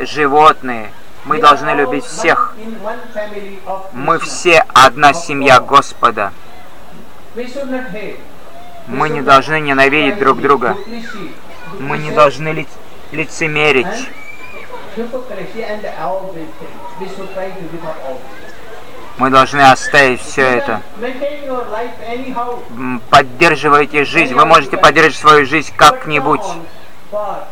животные, 0.02 0.92
мы 1.26 1.40
должны 1.40 1.72
любить 1.72 2.06
всех. 2.06 2.56
Мы 3.94 4.20
все 4.20 4.66
одна 4.74 5.14
семья 5.14 5.60
Господа. 5.60 6.32
Мы 8.88 9.10
не 9.10 9.22
должны 9.22 9.60
ненавидеть 9.62 10.20
друг 10.20 10.42
друга. 10.42 10.76
Мы 11.80 11.98
не 11.98 12.12
должны 12.12 12.50
ли- 12.50 12.68
лицемерить. 13.12 14.10
Мы 19.24 19.30
должны 19.30 19.62
оставить 19.62 20.22
все 20.22 20.42
это. 20.42 20.82
Поддерживайте 23.10 24.04
жизнь. 24.04 24.34
Вы 24.34 24.44
можете 24.44 24.76
поддерживать 24.76 25.18
свою 25.18 25.46
жизнь 25.46 25.72
как-нибудь, 25.78 26.42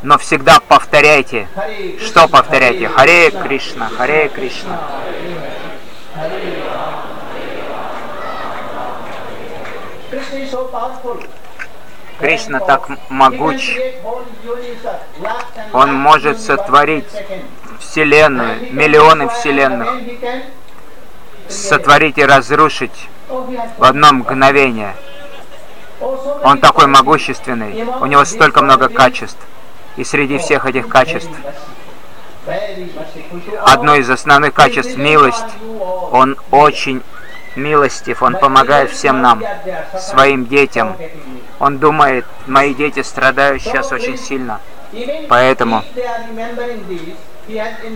но 0.01 0.17
всегда 0.17 0.59
повторяйте. 0.67 1.47
Что 2.01 2.27
повторяйте? 2.27 2.89
Харе 2.89 3.31
Кришна, 3.31 3.87
Харе 3.87 4.27
Кришна. 4.27 4.81
Кришна 12.19 12.59
так 12.59 12.89
могуч. 13.07 13.77
Он 15.71 15.93
может 15.93 16.41
сотворить 16.41 17.07
Вселенную, 17.79 18.73
миллионы 18.73 19.29
Вселенных, 19.29 19.87
сотворить 21.49 22.17
и 22.17 22.25
разрушить 22.25 23.09
в 23.29 23.83
одно 23.83 24.13
мгновение. 24.13 24.95
Он 26.43 26.59
такой 26.59 26.87
могущественный, 26.87 27.83
у 27.99 28.05
него 28.05 28.25
столько 28.25 28.61
много 28.61 28.89
качеств. 28.89 29.39
И 29.97 30.03
среди 30.03 30.37
всех 30.37 30.65
этих 30.65 30.87
качеств 30.87 31.29
одно 33.65 33.95
из 33.95 34.09
основных 34.09 34.53
качеств– 34.53 34.95
милость. 34.97 35.45
Он 36.11 36.37
очень 36.49 37.01
милостив, 37.55 38.23
он 38.23 38.35
помогает 38.35 38.91
всем 38.91 39.21
нам, 39.21 39.43
своим 39.99 40.45
детям. 40.45 40.95
Он 41.59 41.77
думает, 41.77 42.25
мои 42.47 42.73
дети 42.73 43.01
страдают 43.03 43.61
сейчас 43.61 43.91
очень 43.91 44.17
сильно. 44.17 44.59
Поэтому 45.29 45.83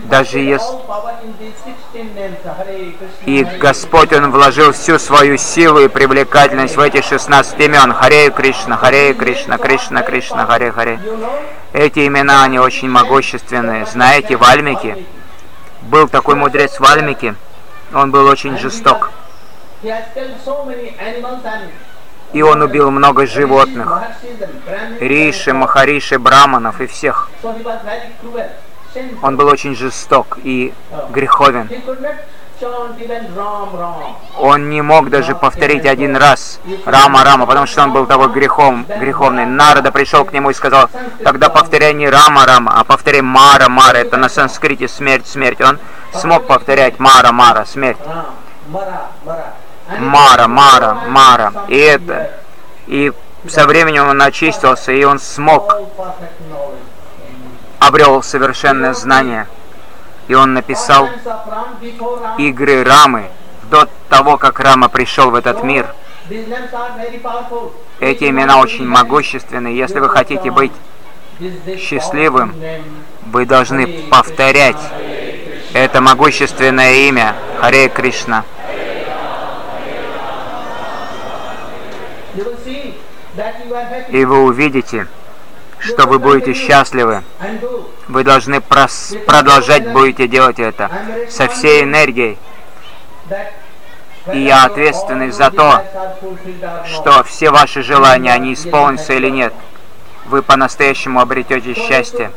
даже 0.04 0.38
если 0.38 0.76
и 3.24 3.44
Господь, 3.44 4.12
Он 4.12 4.30
вложил 4.30 4.72
всю 4.72 4.98
свою 4.98 5.38
силу 5.38 5.80
и 5.80 5.88
привлекательность 5.88 6.76
в 6.76 6.80
эти 6.80 7.00
16 7.00 7.58
имен. 7.60 7.92
Харе 7.92 8.30
Кришна, 8.30 8.76
Харе 8.76 9.14
Кришна, 9.14 9.58
Кришна, 9.58 10.02
Кришна, 10.02 10.46
Харе 10.46 10.72
Харе. 10.72 11.00
Эти 11.72 12.06
имена, 12.06 12.44
они 12.44 12.58
очень 12.58 12.88
могущественные. 12.90 13.86
Знаете, 13.86 14.36
Вальмики, 14.36 15.06
был 15.82 16.08
такой 16.08 16.34
мудрец 16.34 16.80
Вальмики, 16.80 17.34
он 17.94 18.10
был 18.10 18.26
очень 18.26 18.58
жесток. 18.58 19.10
И 22.32 22.42
он 22.42 22.62
убил 22.62 22.90
много 22.90 23.26
животных, 23.26 24.02
риши, 25.00 25.52
махариши, 25.52 26.18
браманов 26.18 26.80
и 26.80 26.86
всех. 26.86 27.30
Он 29.22 29.36
был 29.36 29.46
очень 29.48 29.74
жесток 29.74 30.38
и 30.42 30.72
греховен. 31.10 31.68
Он 34.38 34.70
не 34.70 34.80
мог 34.80 35.10
даже 35.10 35.34
повторить 35.34 35.84
один 35.84 36.16
раз 36.16 36.58
Рама 36.86 37.22
Рама, 37.22 37.46
потому 37.46 37.66
что 37.66 37.82
он 37.82 37.92
был 37.92 38.06
такой 38.06 38.28
грехом, 38.28 38.86
греховный. 38.98 39.44
Нарада 39.44 39.92
пришел 39.92 40.24
к 40.24 40.32
нему 40.32 40.50
и 40.50 40.54
сказал, 40.54 40.88
тогда 41.22 41.50
повторяй 41.50 41.92
не 41.92 42.08
Рама 42.08 42.46
Рама, 42.46 42.72
а 42.80 42.84
повторяй 42.84 43.20
Мара 43.20 43.68
Мара. 43.68 43.98
Это 43.98 44.16
на 44.16 44.28
санскрите 44.28 44.88
смерть, 44.88 45.26
смерть. 45.26 45.60
Он 45.60 45.78
смог 46.14 46.46
повторять 46.46 46.98
Мара 46.98 47.32
Мара, 47.32 47.66
смерть. 47.66 47.98
Мара, 49.98 50.48
Мара, 50.48 50.94
Мара. 51.08 51.52
И 51.68 51.76
это. 51.76 52.30
И 52.86 53.12
со 53.48 53.66
временем 53.66 54.08
он 54.08 54.22
очистился, 54.22 54.92
и 54.92 55.04
он 55.04 55.18
смог, 55.18 55.76
обрел 57.78 58.22
совершенное 58.22 58.94
знание. 58.94 59.46
И 60.28 60.34
он 60.34 60.54
написал 60.54 61.08
игры 62.38 62.82
Рамы 62.84 63.30
до 63.70 63.88
того, 64.08 64.36
как 64.38 64.60
Рама 64.60 64.88
пришел 64.88 65.30
в 65.30 65.34
этот 65.34 65.62
мир. 65.62 65.86
Эти 68.00 68.24
имена 68.24 68.58
очень 68.58 68.86
могущественны. 68.86 69.68
Если 69.68 70.00
вы 70.00 70.08
хотите 70.08 70.50
быть 70.50 70.72
счастливым, 71.78 72.54
вы 73.26 73.46
должны 73.46 73.86
повторять 74.10 74.80
это 75.72 76.00
могущественное 76.00 76.94
имя 77.08 77.36
Харе 77.60 77.88
Кришна. 77.88 78.44
И 84.08 84.24
вы 84.24 84.42
увидите, 84.44 85.06
что 85.80 86.06
вы 86.06 86.18
будете 86.18 86.54
счастливы. 86.54 87.22
Вы 88.08 88.24
должны 88.24 88.60
продолжать 88.60 89.88
будете 89.90 90.28
делать 90.28 90.58
это 90.58 90.90
со 91.28 91.48
всей 91.48 91.82
энергией. 91.82 92.38
И 94.32 94.40
я 94.40 94.64
ответственный 94.64 95.30
за 95.30 95.50
то, 95.50 95.84
что 96.86 97.22
все 97.24 97.50
ваши 97.50 97.82
желания, 97.82 98.32
они 98.32 98.54
исполнятся 98.54 99.12
или 99.12 99.30
нет. 99.30 99.52
Вы 100.26 100.42
по-настоящему 100.42 101.20
обретете 101.20 101.74
счастье. 101.74 102.32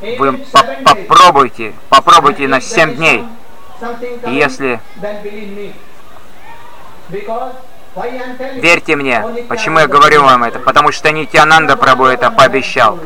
Вы 0.00 0.32
по- 0.32 0.64
попробуйте, 0.84 1.74
попробуйте 1.90 2.48
на 2.48 2.60
7 2.62 2.94
дней. 2.94 3.26
Если 4.26 4.80
Верьте 8.54 8.96
мне, 8.96 9.24
почему 9.48 9.80
я 9.80 9.86
говорю 9.86 10.22
вам 10.22 10.44
это? 10.44 10.58
Потому 10.58 10.92
что 10.92 11.10
Нитянанда 11.10 11.76
Прабу 11.76 12.06
это 12.06 12.30
пообещал. 12.30 12.98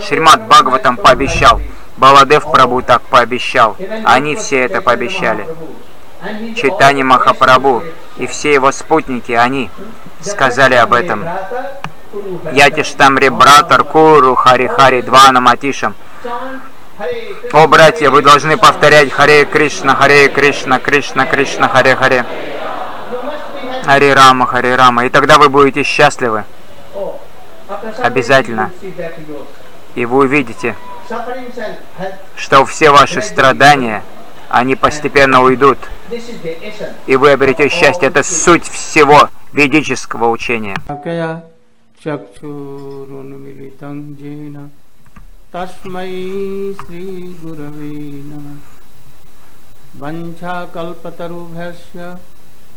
Шримад 0.00 0.46
Бхагаватам 0.46 0.96
пообещал. 0.96 1.60
Баладев 1.96 2.50
Прабу 2.50 2.82
так 2.82 3.02
пообещал. 3.02 3.76
Они 4.04 4.34
все 4.36 4.60
это 4.64 4.80
пообещали. 4.80 5.46
Читани 6.56 7.02
Махапрабху 7.02 7.82
и 8.16 8.26
все 8.26 8.54
его 8.54 8.72
спутники, 8.72 9.32
они 9.32 9.70
сказали 10.20 10.74
об 10.74 10.94
этом. 10.94 11.26
Ятиштамри 12.52 13.28
Братар 13.28 13.84
Куру 13.84 14.34
Хари 14.34 14.68
Хари 14.68 15.02
Двана 15.02 15.40
Матишам. 15.40 15.94
О, 17.52 17.66
братья, 17.66 18.08
вы 18.08 18.22
должны 18.22 18.56
повторять 18.56 19.10
Харе 19.12 19.44
Кришна, 19.44 19.96
Харе 19.96 20.28
Кришна, 20.28 20.78
Кришна, 20.78 21.26
Кришна, 21.26 21.68
Харе 21.68 21.96
Харе, 21.96 22.24
Харе 23.84 24.14
Рама, 24.14 24.46
Харе 24.46 24.76
Рама. 24.76 25.04
И 25.06 25.08
тогда 25.08 25.38
вы 25.38 25.48
будете 25.48 25.82
счастливы. 25.82 26.44
Обязательно. 27.98 28.70
И 29.94 30.04
вы 30.06 30.24
увидите, 30.24 30.74
что 32.36 32.64
все 32.64 32.90
ваши 32.90 33.22
страдания, 33.22 34.02
они 34.48 34.74
постепенно 34.76 35.42
уйдут. 35.42 35.78
И 37.06 37.16
вы 37.16 37.32
обретете 37.32 37.74
счастье. 37.74 38.08
Это 38.08 38.22
суть 38.22 38.68
всего 38.68 39.28
ведического 39.52 40.28
учения. 40.30 40.76
कया 41.04 41.42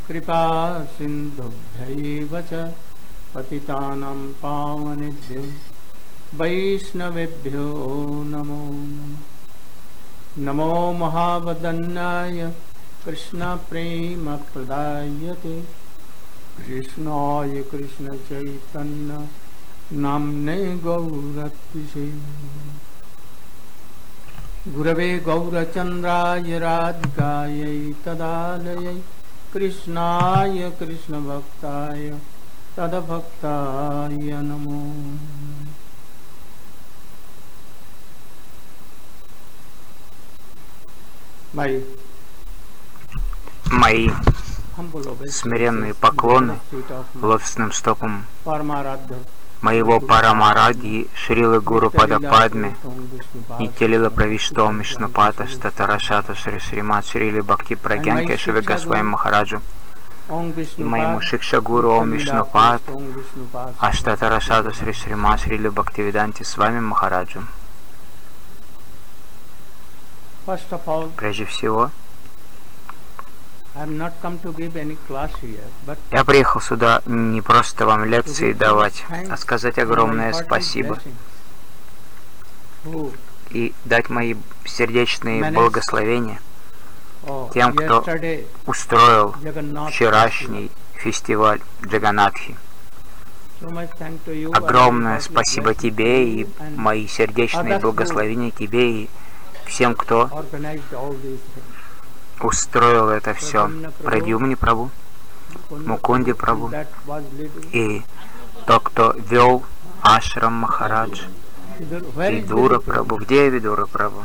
चक्षुरुन्मिलितं 0.09 0.13
येन 0.13 0.15
तस्मै 0.15 0.15
श्रीगुरवे 0.15 0.15
नमः 0.15 0.15
वञ्छाकल्पतरुभ्यश्च 0.15 0.15
कृपा 0.15 0.83
सिन्धुभ्यैव 0.83 2.41
च 2.41 2.73
पतितानां 3.35 4.15
पावनेभ्यो 4.15 5.43
वैष्णवेभ्यो 6.37 8.23
नमो। 8.27 8.73
नमः 10.37 10.39
नमो 10.39 10.93
महावदन्नाय 10.93 12.53
कृष्णप्रेमप्रदायते 13.05 15.65
कृष्णाय 16.57 17.61
कृष्णचैतन्य 17.61 19.27
नाम्ने 19.97 20.77
गौरत्विषे। 20.77 22.13
गुरवे 24.71 25.19
गौरचन्द्राय 25.19 26.59
राधिकायै 26.59 27.93
तदालयै 28.05 29.01
कृष्णाय 29.52 30.70
कृष्णभक्ताय 30.78 32.10
तदभक्ताय 32.76 34.40
नमो 34.48 34.80
भाई 41.56 41.82
Мои 43.80 44.08
humble 44.76 45.06
obeisance 45.06 45.36
Смиренные 45.42 45.92
to 45.92 45.94
the 45.94 46.00
поклоны 46.00 46.58
feet 46.70 46.90
of 46.90 47.04
my 47.14 47.26
лотосным 47.28 47.72
стопам 47.72 48.24
Парамарадха 48.44 49.16
моего 49.61 49.99
Парамаради 49.99 51.09
Шрилы 51.15 51.59
Гуру 51.61 51.89
Падападме 51.89 52.75
Нитялила 53.59 54.09
Правиштом 54.09 54.79
Мишнупата 54.79 55.47
Статарашата 55.47 56.35
Шри 56.35 56.59
Шримат 56.59 57.05
Шрили 57.05 57.41
Бхакти 57.41 57.75
Прагян 57.75 58.25
Кешаве 58.25 58.61
Госвами 58.61 59.01
Махараджу 59.03 59.61
и 60.77 60.83
моему 60.83 61.21
Шикша 61.21 61.61
Гуру 61.61 61.91
Ом 61.91 62.11
Вишнупад 62.11 62.81
Аштатарашата 63.79 64.73
Шри 64.73 64.93
Шримат 64.93 65.41
Шрили 65.41 65.69
Бхактивиданти 65.69 66.43
с 66.43 66.57
вами 66.57 66.79
Махараджу. 66.79 67.43
Прежде 71.17 71.45
всего, 71.45 71.81
I 71.85 71.85
have 71.85 71.85
not 71.85 71.85
come 71.85 71.85
to 71.85 71.85
give 71.87 71.95
any 72.95 73.05
class 73.17 73.45
here, 73.45 73.65
but 73.65 73.66
я 76.11 76.23
приехал 76.23 76.61
сюда 76.61 77.01
не 77.05 77.41
просто 77.41 77.85
вам 77.85 78.05
лекции 78.05 78.53
давать, 78.53 79.05
а 79.29 79.37
сказать 79.37 79.77
огромное 79.77 80.33
спасибо. 80.33 80.99
и 83.49 83.73
дать 83.85 84.09
мои 84.09 84.35
сердечные 84.65 85.51
благословения 85.51 86.41
oh, 87.23 87.51
Тем, 87.53 87.73
кто 87.73 88.05
устроил 88.65 89.35
вчерашний 89.89 90.71
фестиваль 90.95 91.61
Джаганатхи. 91.85 92.57
Огромное 94.53 95.19
спасибо 95.19 95.73
тебе 95.73 96.41
и 96.41 96.47
мои 96.75 97.07
сердечные 97.07 97.79
благословения 97.79 98.51
тебе 98.51 99.03
и 99.03 99.09
всем, 99.65 99.95
кто 99.95 100.29
устроил 102.41 103.09
это 103.09 103.33
все. 103.33 103.69
Прадюмни 104.03 104.55
Прабу 104.55 104.91
Мукунди 105.69 106.31
leading. 106.31 106.87
и 107.71 108.03
тот, 108.65 108.83
кто 108.83 109.13
вел 109.29 109.63
Ашрам 110.01 110.53
Махарадж, 110.53 111.23
Видура 111.79 112.79
Прабу. 112.79 113.17
Где 113.17 113.49
Видура 113.49 113.85
Прабу? 113.85 114.23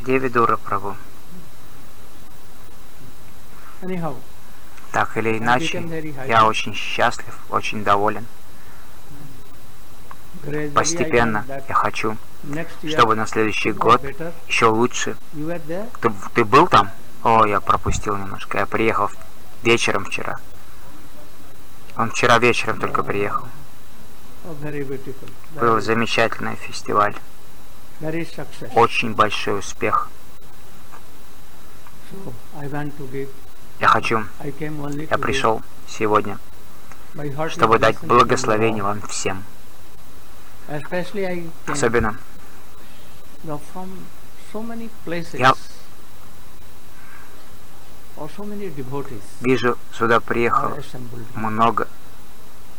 Где 0.00 0.18
Видура 0.18 0.56
Прабу? 0.56 0.96
Так 4.92 5.16
или 5.16 5.38
иначе, 5.38 6.14
я 6.26 6.46
очень 6.46 6.74
счастлив, 6.74 7.38
очень 7.50 7.84
доволен. 7.84 8.26
Постепенно 10.74 11.44
я 11.68 11.74
хочу, 11.74 12.16
чтобы 12.88 13.14
на 13.14 13.26
следующий 13.26 13.72
год 13.72 14.02
еще 14.46 14.66
лучше. 14.66 15.16
Ты, 16.00 16.12
ты 16.34 16.44
был 16.44 16.66
там? 16.66 16.90
О, 17.22 17.44
я 17.44 17.60
пропустил 17.60 18.16
немножко. 18.16 18.58
Я 18.58 18.66
приехал 18.66 19.10
вечером 19.62 20.04
вчера. 20.04 20.38
Он 21.96 22.10
вчера 22.10 22.38
вечером 22.38 22.78
только 22.78 23.02
приехал. 23.02 23.48
Oh. 24.44 25.60
Был 25.60 25.80
замечательный 25.80 26.56
фестиваль. 26.56 27.14
Очень 28.74 29.14
большой 29.14 29.58
успех. 29.58 30.08
Я 33.80 33.88
хочу, 33.88 34.24
я 34.42 35.18
пришел 35.18 35.62
сегодня, 35.86 36.38
чтобы 37.48 37.78
дать 37.78 37.98
благословение 38.00 38.82
вам 38.82 39.02
всем. 39.02 39.44
Особенно. 41.66 42.16
Я- 45.38 45.54
вижу, 49.40 49.78
сюда 49.92 50.16
assembled. 50.16 51.24
много 51.34 51.88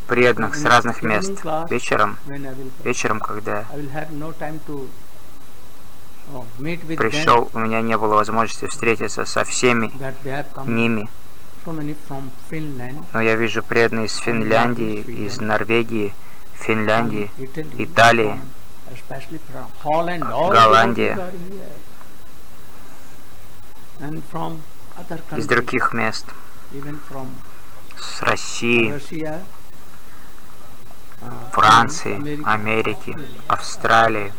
преданных 0.08 0.56
с 0.56 0.66
разных 0.66 1.02
мест. 1.04 1.32
Вечером, 1.70 2.18
вечером, 2.84 3.20
когда 3.20 3.66
oh, 6.34 6.98
пришел, 6.98 7.50
у 7.54 7.60
меня 7.60 7.82
не 7.82 7.98
было 7.98 8.16
возможности 8.16 8.66
встретиться 8.68 9.26
со 9.26 9.44
всеми 9.46 9.92
ними. 10.66 11.10
Но 13.14 13.22
я 13.22 13.36
вижу 13.36 13.64
преданные 13.64 14.08
из 14.08 14.16
Финляндии, 14.16 15.02
из 15.02 15.40
Норвегии, 15.40 16.14
Финляндии, 16.60 17.32
Италии, 17.78 18.40
other 24.98 25.22
из 25.38 25.46
других 25.48 25.94
мест, 25.94 26.26
с 27.98 28.22
России, 28.22 28.94
uh, 31.22 31.52
Франции, 31.52 32.44
Америки, 32.46 33.16
Австралии. 33.48 34.34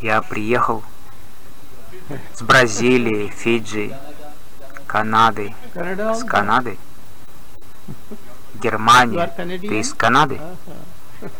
Я 0.00 0.22
приехал 0.22 0.82
с 2.34 2.42
Бразилии, 2.42 3.28
Фиджи, 3.28 3.96
Канады, 4.86 5.54
с. 5.74 6.24
Канады, 6.24 6.78
Are 8.60 9.58
Ты 9.58 9.80
из 9.80 9.94
Канады? 9.94 10.36
Uh-huh. 10.36 11.30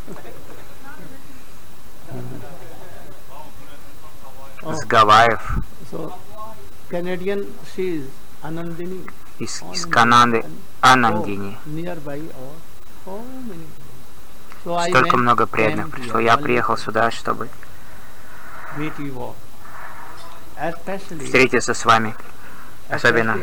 Oh, 4.63 4.75
С 4.75 4.85
Гавайев, 4.85 5.41
из, 9.39 9.63
из 9.73 9.87
Канады, 9.87 10.45
Анандини. 10.83 11.57
Столько 14.61 15.17
много 15.17 15.47
преданных 15.47 15.91
пришло. 15.91 16.19
Я 16.19 16.37
приехал 16.37 16.77
сюда, 16.77 17.11
чтобы 17.11 17.49
встретиться 21.25 21.73
с 21.73 21.85
вами, 21.87 22.15
особенно 22.91 23.39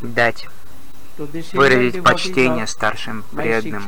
дать, 0.00 0.48
выразить 1.52 2.02
почтение 2.02 2.66
старшим 2.66 3.24
преданным 3.34 3.84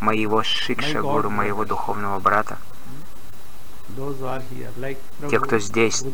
моего 0.00 0.42
Шикша 0.42 1.02
Гуру, 1.02 1.30
моего 1.30 1.64
духовного 1.64 2.18
брата, 2.18 2.58
те, 5.30 5.38
кто 5.38 5.58
здесь. 5.58 6.04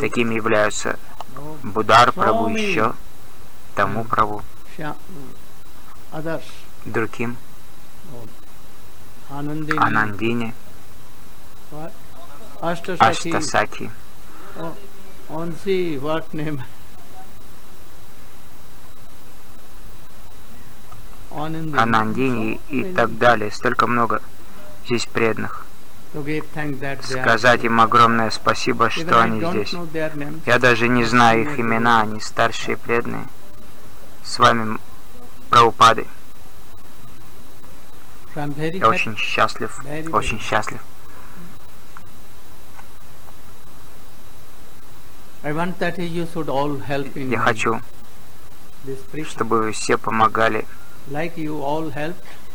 Такими 0.00 0.34
являются 0.34 0.98
Будар 1.62 2.12
Прабу, 2.12 2.48
еще 2.48 2.94
Тому 3.74 4.04
Прабу, 4.04 4.42
другим, 6.84 7.36
Анандине, 9.30 10.54
Аштасаки, 12.60 13.90
Анандине 21.76 22.60
и 22.68 22.84
так 22.84 23.18
далее. 23.18 23.50
Столько 23.50 23.86
много 23.86 24.22
здесь 24.86 25.06
преданных. 25.06 25.66
Сказать 27.02 27.64
им 27.64 27.80
огромное 27.80 28.30
спасибо, 28.30 28.90
что 28.90 29.20
они 29.20 29.44
здесь. 29.44 29.74
Я 30.46 30.58
даже 30.58 30.88
не 30.88 31.04
знаю 31.04 31.42
их 31.42 31.58
имена, 31.58 32.02
они 32.02 32.20
старшие 32.20 32.76
преданные. 32.76 33.26
С 34.22 34.38
вами 34.38 34.78
very 35.50 36.06
Я 38.34 38.88
очень 38.88 39.16
счастлив, 39.16 39.82
очень 40.12 40.40
счастлив. 40.40 40.80
Я 45.44 47.38
хочу, 47.38 47.80
чтобы 49.24 49.62
вы 49.62 49.72
все 49.72 49.98
помогали 49.98 50.66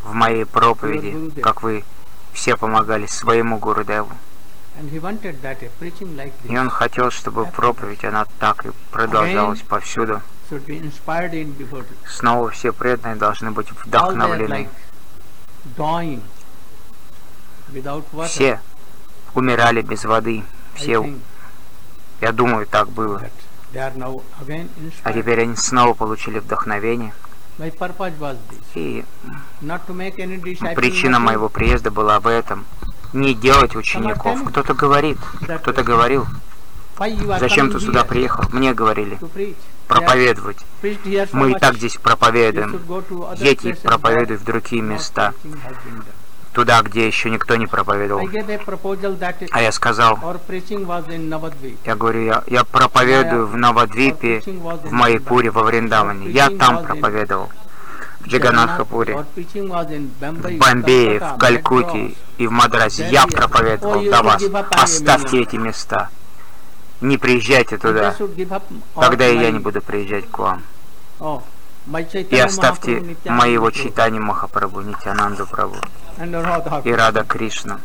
В 0.04 0.14
моей 0.14 0.46
проповеди, 0.46 1.42
как 1.42 1.64
вы 1.64 1.84
все 2.34 2.56
помогали 2.56 3.06
своему 3.08 3.58
Гурудеву. 3.58 4.12
И 6.44 6.58
он 6.58 6.70
хотел, 6.70 7.10
чтобы 7.10 7.46
проповедь, 7.46 8.06
она 8.06 8.26
так 8.40 8.66
и 8.66 8.70
продолжалась 8.92 9.62
повсюду. 9.62 10.22
Снова 12.08 12.50
все 12.52 12.72
преданные 12.72 13.16
должны 13.16 13.52
быть 13.52 13.72
вдохновлены. 13.72 14.70
Все 18.28 18.60
умирали 19.34 19.82
без 19.82 20.06
воды. 20.06 20.44
Все, 20.76 21.12
я 22.22 22.32
думаю, 22.32 22.68
так 22.68 22.90
было. 22.90 23.22
А 25.04 25.14
теперь 25.14 25.42
они 25.42 25.56
снова 25.56 25.94
получили 25.94 26.40
вдохновение. 26.40 27.14
И 28.76 29.04
причина 30.76 31.20
моего 31.20 31.50
приезда 31.50 31.92
была 31.92 32.20
в 32.20 32.28
этом. 32.28 32.66
Не 33.14 33.34
делать 33.34 33.76
учеников. 33.76 34.44
Кто-то 34.50 34.74
говорит, 34.74 35.18
кто-то 35.62 35.84
говорил, 35.84 36.26
зачем 37.40 37.72
ты 37.72 37.80
сюда 37.80 38.04
приехал? 38.04 38.44
Мне 38.52 38.74
говорили, 38.74 39.18
проповедовать. 39.88 40.58
Мы 41.32 41.52
и 41.52 41.54
так 41.56 41.76
здесь 41.76 41.96
проповедуем. 41.96 42.80
Едь 43.38 43.66
и 43.66 43.72
places 43.72 43.82
проповедуй 43.82 44.36
where 44.36 44.40
в 44.40 44.44
другие 44.44 44.82
места, 44.82 45.34
туда, 46.58 46.82
где 46.82 47.06
еще 47.06 47.30
никто 47.30 47.56
не 47.56 47.68
проповедовал. 47.68 48.28
А 49.52 49.62
я 49.62 49.72
сказал, 49.72 50.18
я 51.86 51.96
говорю, 51.96 52.26
я, 52.26 52.44
я 52.48 52.64
проповедую 52.64 53.46
в 53.46 53.56
Навадвипе, 53.56 54.42
в 54.44 54.92
Майпуре, 54.92 55.52
во 55.52 55.62
Вриндаване. 55.62 56.32
Я 56.32 56.50
там 56.50 56.84
проповедовал, 56.84 57.52
в 58.22 58.28
Джаганатхапуре, 58.28 59.24
в 59.36 60.58
Бомбее, 60.58 61.20
в 61.20 61.38
Калькутте 61.38 62.16
и 62.40 62.48
в 62.48 62.52
Мадрасе. 62.52 63.08
Я 63.12 63.28
проповедовал 63.28 64.02
до 64.02 64.24
вас. 64.24 64.44
Оставьте 64.72 65.42
эти 65.44 65.58
места. 65.58 66.10
Не 67.02 67.20
приезжайте 67.20 67.78
туда. 67.78 68.16
Тогда 68.96 69.28
и 69.28 69.38
я 69.38 69.52
не 69.52 69.60
буду 69.60 69.80
приезжать 69.80 70.28
к 70.32 70.40
вам. 70.40 70.64
И 71.88 72.40
оставьте 72.40 73.16
моего 73.26 73.72
читания 73.72 74.20
Махапрабху, 74.20 74.82
Нитянанду 74.82 75.48
Прабху 75.48 75.80
и 76.84 76.92
Рада 76.92 77.24
Кришна. 77.24 77.80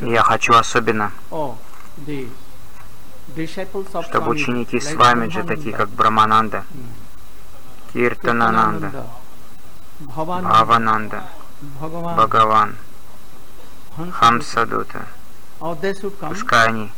Я 0.00 0.22
хочу 0.22 0.54
особенно, 0.54 1.12
oh, 1.30 1.56
чтобы 4.02 4.30
ученики 4.30 4.80
с 4.80 4.94
вами 4.94 5.28
же, 5.28 5.42
такие 5.42 5.74
как 5.74 5.88
Брамананда, 5.90 6.64
Киртанананда, 7.92 9.06
Bhavananda, 10.00 10.48
Бхавананда, 10.48 11.22
Бхагаван, 11.60 12.76
Хамсадута. 14.12 15.06
Пускай 16.28 16.68
они 16.68 16.90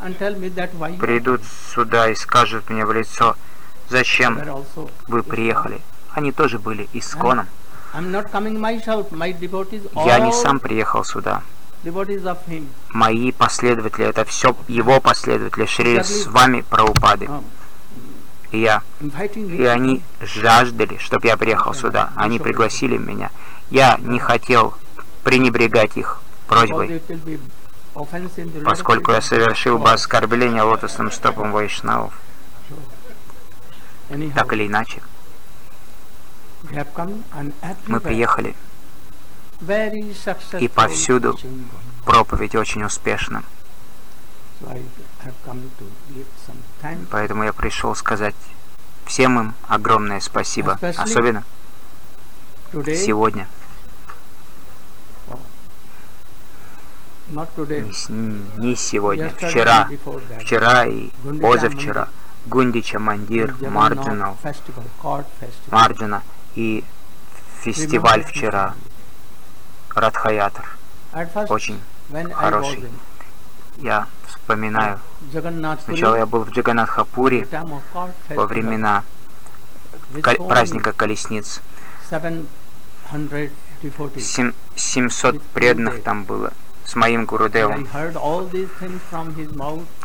придут 0.99 1.41
сюда 1.73 2.09
и 2.09 2.15
скажут 2.15 2.69
мне 2.69 2.85
в 2.85 2.91
лицо, 2.91 3.35
зачем 3.89 4.39
вы 5.07 5.23
приехали. 5.23 5.81
Они 6.11 6.31
тоже 6.31 6.59
были 6.59 6.87
исконом. 6.93 7.47
Я 10.05 10.19
не 10.19 10.31
сам 10.31 10.59
приехал 10.59 11.03
сюда. 11.03 11.41
Мои 12.89 13.31
последователи, 13.31 14.05
это 14.05 14.23
все 14.25 14.55
его 14.67 15.01
последователи, 15.01 15.65
Шри 15.65 16.03
с 16.03 16.27
вами 16.27 16.61
Праупады. 16.61 17.25
Um, 17.25 17.43
И 18.51 18.59
я 18.59 18.83
И 19.57 19.65
они 19.65 20.03
жаждали, 20.19 20.97
чтобы 20.97 21.27
я 21.27 21.37
приехал 21.37 21.73
сюда. 21.73 22.11
Они 22.15 22.37
пригласили 22.37 22.97
меня. 22.97 23.31
Я 23.71 23.97
не 23.99 24.19
хотел 24.19 24.75
пренебрегать 25.23 25.97
их 25.97 26.21
просьбой, 26.47 27.01
поскольку 28.63 29.11
я 29.11 29.21
совершил 29.21 29.77
бы 29.77 29.91
оскорбление 29.91 30.61
лотосным 30.63 31.11
стопом 31.11 31.51
вайшнавов. 31.51 32.19
Так 34.35 34.53
или 34.53 34.67
иначе, 34.67 35.01
мы 37.87 37.99
приехали, 37.99 38.55
и 40.59 40.67
повсюду 40.67 41.37
проповедь 42.05 42.55
очень 42.55 42.83
успешна. 42.83 43.43
Поэтому 47.09 47.43
я 47.43 47.53
пришел 47.53 47.95
сказать 47.95 48.35
всем 49.05 49.39
им 49.39 49.53
огромное 49.67 50.19
спасибо. 50.19 50.79
Особенно 50.97 51.43
сегодня. 52.71 53.47
Не, 58.57 58.75
сегодня, 58.75 59.29
вчера. 59.49 59.87
Вчера 60.39 60.85
и 60.85 61.09
позавчера. 61.41 62.07
Гундича 62.47 62.97
Мандир, 62.99 63.55
Марджинал, 63.69 64.37
Марджина 65.69 66.23
и 66.55 66.83
фестиваль 67.61 68.23
вчера. 68.23 68.73
Радхаятр. 69.95 70.65
Очень 71.51 71.79
хороший. 72.33 72.83
Я 73.77 74.07
вспоминаю, 74.27 74.99
сначала 75.85 76.15
я 76.15 76.25
был 76.25 76.43
в 76.43 76.49
Джаганатхапуре 76.51 77.47
во 78.29 78.45
времена 78.47 79.03
праздника 80.47 80.93
колесниц. 80.93 81.61
Сем- 84.21 84.53
700 84.75 85.41
преданных 85.53 86.03
там 86.03 86.23
было 86.23 86.53
с 86.85 86.95
моим 86.95 87.25
Гурудевом. 87.25 87.87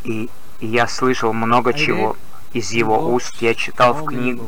И, 0.04 0.30
и 0.60 0.66
я 0.66 0.86
слышал 0.86 1.32
много 1.32 1.72
чего 1.74 2.16
из 2.52 2.70
его 2.70 3.12
уст. 3.12 3.36
Я 3.40 3.54
читал 3.54 3.94
в, 3.94 4.04
книг, 4.04 4.40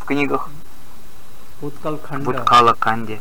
в 0.00 0.04
книгах 0.04 0.50
Уткала 1.60 2.74
Канде, 2.74 3.20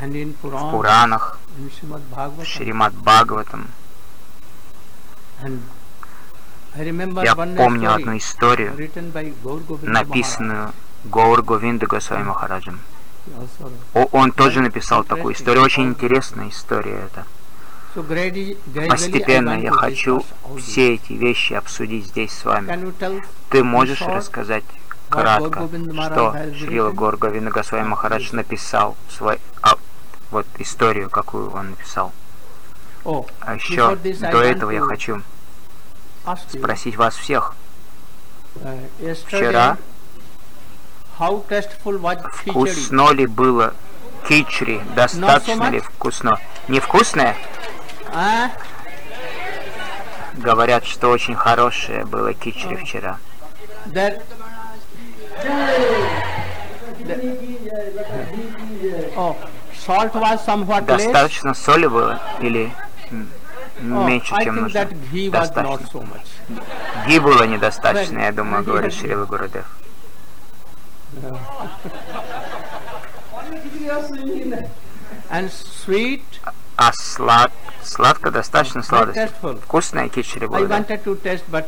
в 0.00 0.70
Пуранах, 0.70 1.38
в 2.38 2.44
Шримад 2.44 2.94
Бхагаватам. 2.94 3.66
Я 6.76 7.34
помню 7.34 7.92
одну 7.94 8.16
историю, 8.16 8.74
написанную 9.82 10.72
Гаур 11.04 11.42
Говинда 11.42 11.86
Госвами 11.86 12.22
Махараджем. 12.22 12.80
О- 13.94 14.08
Он 14.12 14.32
тоже 14.32 14.60
написал 14.60 15.04
такую 15.04 15.34
историю. 15.34 15.62
Очень 15.64 15.84
интересная 15.90 16.48
история 16.48 17.08
это. 17.12 17.26
Постепенно 18.88 19.60
я 19.60 19.72
хочу 19.72 20.24
все 20.58 20.94
эти 20.94 21.12
вещи 21.14 21.54
обсудить 21.54 22.06
здесь 22.06 22.32
с 22.32 22.44
вами. 22.44 22.66
Ты 23.50 23.64
можешь 23.64 24.00
рассказать 24.16 24.64
кратко, 25.08 25.68
что 26.06 26.36
Шрила 26.56 26.90
Гор 26.92 27.16
Говинда 27.16 27.50
Госвами 27.50 27.86
Махарадж 27.88 28.28
написал 28.32 28.96
свой, 29.10 29.40
а, 29.60 29.74
вот 30.30 30.46
историю, 30.58 31.10
какую 31.10 31.50
он 31.50 31.70
написал. 31.70 32.12
А 33.40 33.54
еще 33.56 33.96
до 33.96 34.40
этого 34.42 34.70
я 34.70 34.80
хочу 34.82 35.22
спросить 36.60 36.96
вас 36.96 37.16
всех. 37.16 37.54
Вчера 39.26 39.78
вкусно 42.32 43.12
ли 43.12 43.26
было 43.26 43.74
кичри? 44.28 44.80
Достаточно 44.94 45.70
ли 45.70 45.80
вкусно? 45.80 46.38
Невкусное? 46.68 47.36
А? 48.14 48.50
Говорят, 50.34 50.84
что 50.86 51.10
очень 51.10 51.34
хорошее 51.34 52.04
было 52.06 52.32
кичри 52.32 52.76
вчера. 52.76 53.18
That 53.86 54.22
Oh, 59.16 59.36
salt 59.86 60.14
was 60.14 60.44
somewhat 60.46 60.86
less. 60.86 60.86
Достаточно 60.86 61.54
соли 61.54 61.86
было 61.86 62.20
или 62.40 62.72
Oh, 63.82 64.06
меньше, 64.06 64.34
чем 64.42 64.56
нужно? 64.56 64.88
Достаточно. 65.32 65.86
so. 65.86 66.06
Ги 67.06 67.18
было 67.18 67.44
недостаточно, 67.44 68.18
я 68.18 68.32
думаю, 68.32 68.62
говорит 68.62 68.92
Шрила 68.92 69.24
Гурудев. 69.24 69.64
And 75.30 75.50
sweet, 75.50 76.22
А 76.76 76.92
слад... 76.92 77.52
сладко, 77.82 78.30
достаточно 78.30 78.80
tasteful. 78.80 79.60
Вкусная 79.60 80.08
кичери 80.08 80.46
была, 80.46 80.66
да? 80.66 80.84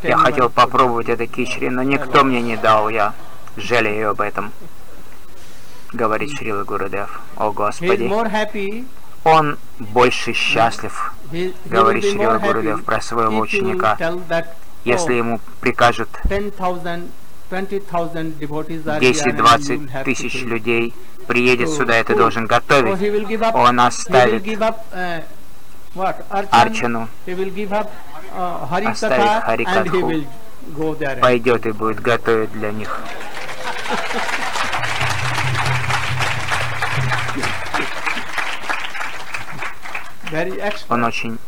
Я 0.03 0.17
хотел 0.17 0.49
попробовать 0.49 1.09
это 1.09 1.27
кичери, 1.27 1.69
но 1.69 1.83
никто 1.83 2.25
мне 2.25 2.41
не 2.41 2.57
дал, 2.57 2.89
я 2.89 3.15
жалею 3.57 4.11
об 4.11 4.21
этом. 4.21 4.53
Говорит 5.93 6.31
Шрила 6.37 6.65
Гурудев. 6.65 7.21
О 7.37 7.53
Господи, 7.53 8.11
он 9.25 9.59
больше 9.79 10.33
счастлив, 10.33 11.15
говорит 11.67 12.05
Шрила 12.05 12.39
Гурудев 12.39 12.85
про 12.85 13.01
своего 13.01 13.39
ученика, 13.39 13.99
если 14.85 15.15
oh, 15.15 15.19
ему 15.19 15.41
прикажут 15.61 16.09
10,000, 17.53 17.81
20,000 17.87 18.41
devotees 18.41 18.89
are 18.89 18.99
here 18.99 19.11
and 19.11 19.39
you 19.39 19.45
will 19.45 19.59
10-20 19.59 19.89
have 19.91 20.05
to 20.05 20.05
тысяч 20.05 20.43
людей 20.43 20.95
приедет 21.27 21.69
сюда, 21.69 22.01
и 22.01 22.05
ты 22.05 22.15
должен 22.17 22.47
готовить. 22.47 23.55
Он 23.55 23.81
оставит 23.81 24.43
uh, 24.47 25.23
Арчану, 26.51 27.09
uh, 27.27 28.89
Оставит 28.89 29.45
Харикатху. 29.45 30.13
пойдет 31.21 31.67
и 31.67 31.73
будет 31.73 32.01
готовить 32.01 32.53
для 32.53 32.73
них. 32.73 33.01
Он 40.89 41.05
очень 41.05 41.39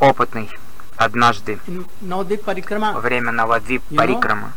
опытный. 0.00 0.48
Однажды 0.96 1.58
во 2.00 3.00
время 3.00 3.32
know? 3.32 3.82
Парикрама 3.96 4.52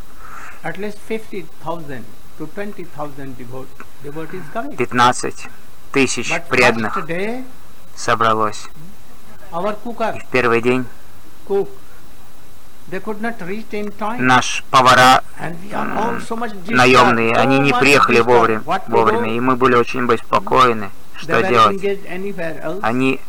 at 0.66 0.78
least 0.80 0.97
50,000 1.07 2.03
to 2.39 2.47
20,000 2.47 3.38
devo- 3.38 3.68
devotees 4.03 4.43
coming. 4.51 4.76
15 4.76 5.47
тысяч 5.91 6.32
But 6.32 6.47
преданных 6.49 7.05
day, 7.05 7.45
собралось. 7.95 8.68
our 9.51 9.78
И 10.16 10.20
в 10.20 10.26
первый 10.32 10.61
день 10.61 10.86
cook, 11.47 11.70
they 12.89 12.99
could 12.99 13.22
not 13.22 13.39
reach 13.41 13.72
in 13.72 13.93
time. 13.97 14.20
наш 14.20 14.63
повара 14.72 15.24
so 16.28 16.36
наемные, 16.68 17.34
so 17.34 17.39
они 17.39 17.59
не 17.59 17.72
приехали 17.72 18.20
вовремя, 18.20 18.63
вовремя, 18.88 19.34
и 19.36 19.39
мы 19.39 19.55
были 19.55 19.76
очень 19.76 20.07
беспокойны, 20.07 20.89
They 21.16 21.20
что 21.22 21.43
делать. 21.43 21.84
Они, 22.82 23.20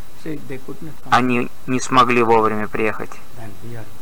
они 1.11 1.51
не 1.66 1.80
смогли 1.80 2.22
вовремя 2.22 2.66
приехать. 2.66 3.11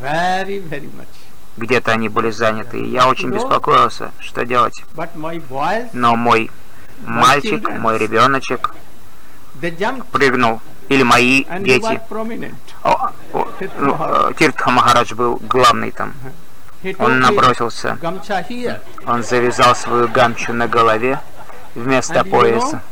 Very, 0.00 0.60
very 0.60 0.90
much. 0.94 1.23
Где-то 1.56 1.92
они 1.92 2.08
были 2.08 2.30
заняты, 2.30 2.80
и 2.80 2.90
я 2.90 3.08
очень 3.08 3.30
беспокоился, 3.30 4.10
что 4.18 4.44
делать. 4.44 4.84
Но 5.92 6.16
мой 6.16 6.50
мальчик, 7.04 7.68
мой 7.78 7.98
ребеночек 7.98 8.74
прыгнул, 10.10 10.60
или 10.88 11.02
мои 11.02 11.44
дети. 11.60 12.00
О, 12.82 13.12
о, 13.32 13.48
ну, 13.78 13.96
э, 13.98 14.32
Тиртха 14.38 14.70
Махарадж 14.70 15.14
был 15.14 15.36
главный 15.36 15.90
там. 15.90 16.12
Он 16.98 17.20
набросился, 17.20 17.96
он 19.06 19.22
завязал 19.22 19.74
свою 19.74 20.08
гамчу 20.08 20.52
на 20.52 20.68
голове 20.68 21.20
вместо 21.74 22.24
пояса. 22.24 22.82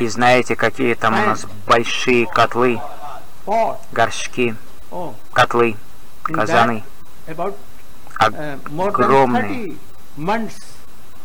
И 0.00 0.08
знаете, 0.08 0.56
какие 0.56 0.94
там 0.94 1.14
у 1.14 1.26
нас 1.26 1.46
большие 1.66 2.26
котлы, 2.26 2.80
горшки, 3.92 4.54
котлы, 5.32 5.76
in 6.28 6.34
казаны. 6.34 6.84
more 7.38 7.54
than 8.20 8.88
огромные. 8.88 9.48
30 9.48 9.78
months 10.16 10.72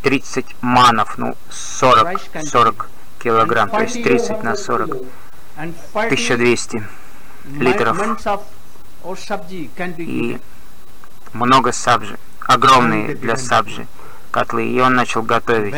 30 0.03 0.55
манов, 0.61 1.17
ну 1.17 1.35
40, 1.49 2.21
40 2.45 2.89
килограмм, 3.19 3.69
то 3.69 3.81
есть 3.81 4.01
30 4.03 4.43
на 4.43 4.55
40, 4.55 4.89
and 5.57 5.73
40 5.93 6.11
1200 6.11 6.77
mi- 7.45 7.59
литров. 7.59 7.97
И 9.97 10.39
много 11.33 11.71
сабжи, 11.71 12.17
огромные 12.47 13.15
для 13.15 13.37
сабжи 13.37 13.87
котлы. 14.31 14.67
И 14.67 14.79
он 14.79 14.95
начал 14.95 15.23
готовить. 15.23 15.73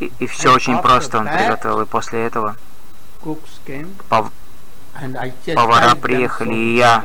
И, 0.00 0.12
и 0.18 0.26
все 0.26 0.54
очень 0.54 0.78
просто 0.78 1.18
он 1.18 1.26
приготовил. 1.26 1.80
И 1.82 1.86
после 1.86 2.24
этого 2.24 2.56
повара 5.54 5.94
приехали, 5.94 6.54
и 6.54 6.76
я 6.76 7.04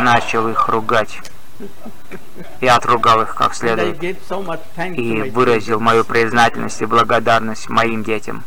начал 0.00 0.48
их 0.48 0.68
ругать. 0.68 1.18
Я 2.60 2.76
отругал 2.76 3.22
их 3.22 3.34
как 3.34 3.54
следует. 3.54 4.02
И 4.96 5.22
выразил 5.30 5.80
мою 5.80 6.04
признательность 6.04 6.80
и 6.80 6.86
благодарность 6.86 7.68
моим 7.68 8.04
детям. 8.04 8.44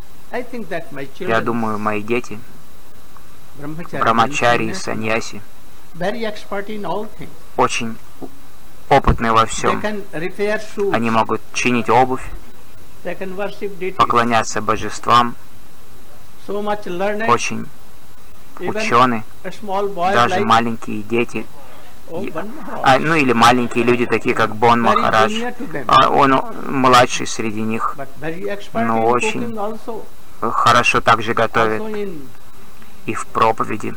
Я 1.20 1.42
думаю, 1.42 1.78
мои 1.78 2.02
дети, 2.02 2.40
брамачари 3.92 4.68
и 4.68 4.74
саньяси, 4.74 5.42
очень 7.58 7.98
опытные 8.88 9.34
во 9.34 9.46
всем. 9.46 9.84
Они 10.94 11.10
могут 11.10 11.42
чинить 11.54 11.90
обувь, 11.90 12.24
поклоняться 13.98 14.62
божествам, 14.62 15.36
очень 16.48 17.68
ученые, 18.62 19.24
даже 19.96 20.40
маленькие 20.42 21.04
дети, 21.04 21.46
oh, 22.12 22.82
а, 22.84 23.00
ну 23.00 23.16
или 23.16 23.34
маленькие 23.34 23.84
люди, 23.84 24.06
такие 24.06 24.36
как 24.36 24.56
Бон 24.56 24.82
Махарадж. 24.82 25.34
А, 25.88 26.10
Он 26.10 26.42
младший 26.68 27.28
среди 27.28 27.62
них, 27.62 27.96
in 28.22 29.02
очень. 29.02 29.58
хорошо 30.42 31.02
также 31.02 31.34
готовит. 31.34 31.82
И 33.06 33.16
в 33.16 33.26
проповеди, 33.26 33.96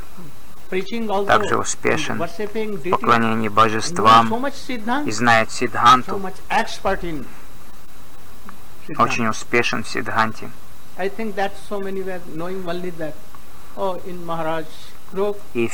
также 1.27 1.59
успешен. 1.59 2.19
В 2.19 2.91
поклонении 2.91 3.49
божествам. 3.49 4.47
И 5.07 5.11
знает 5.11 5.51
Сидханту, 5.51 6.21
очень 8.99 9.27
успешен 9.29 9.85
в 9.85 9.89
Сидханте. 9.89 10.51
И 15.55 15.69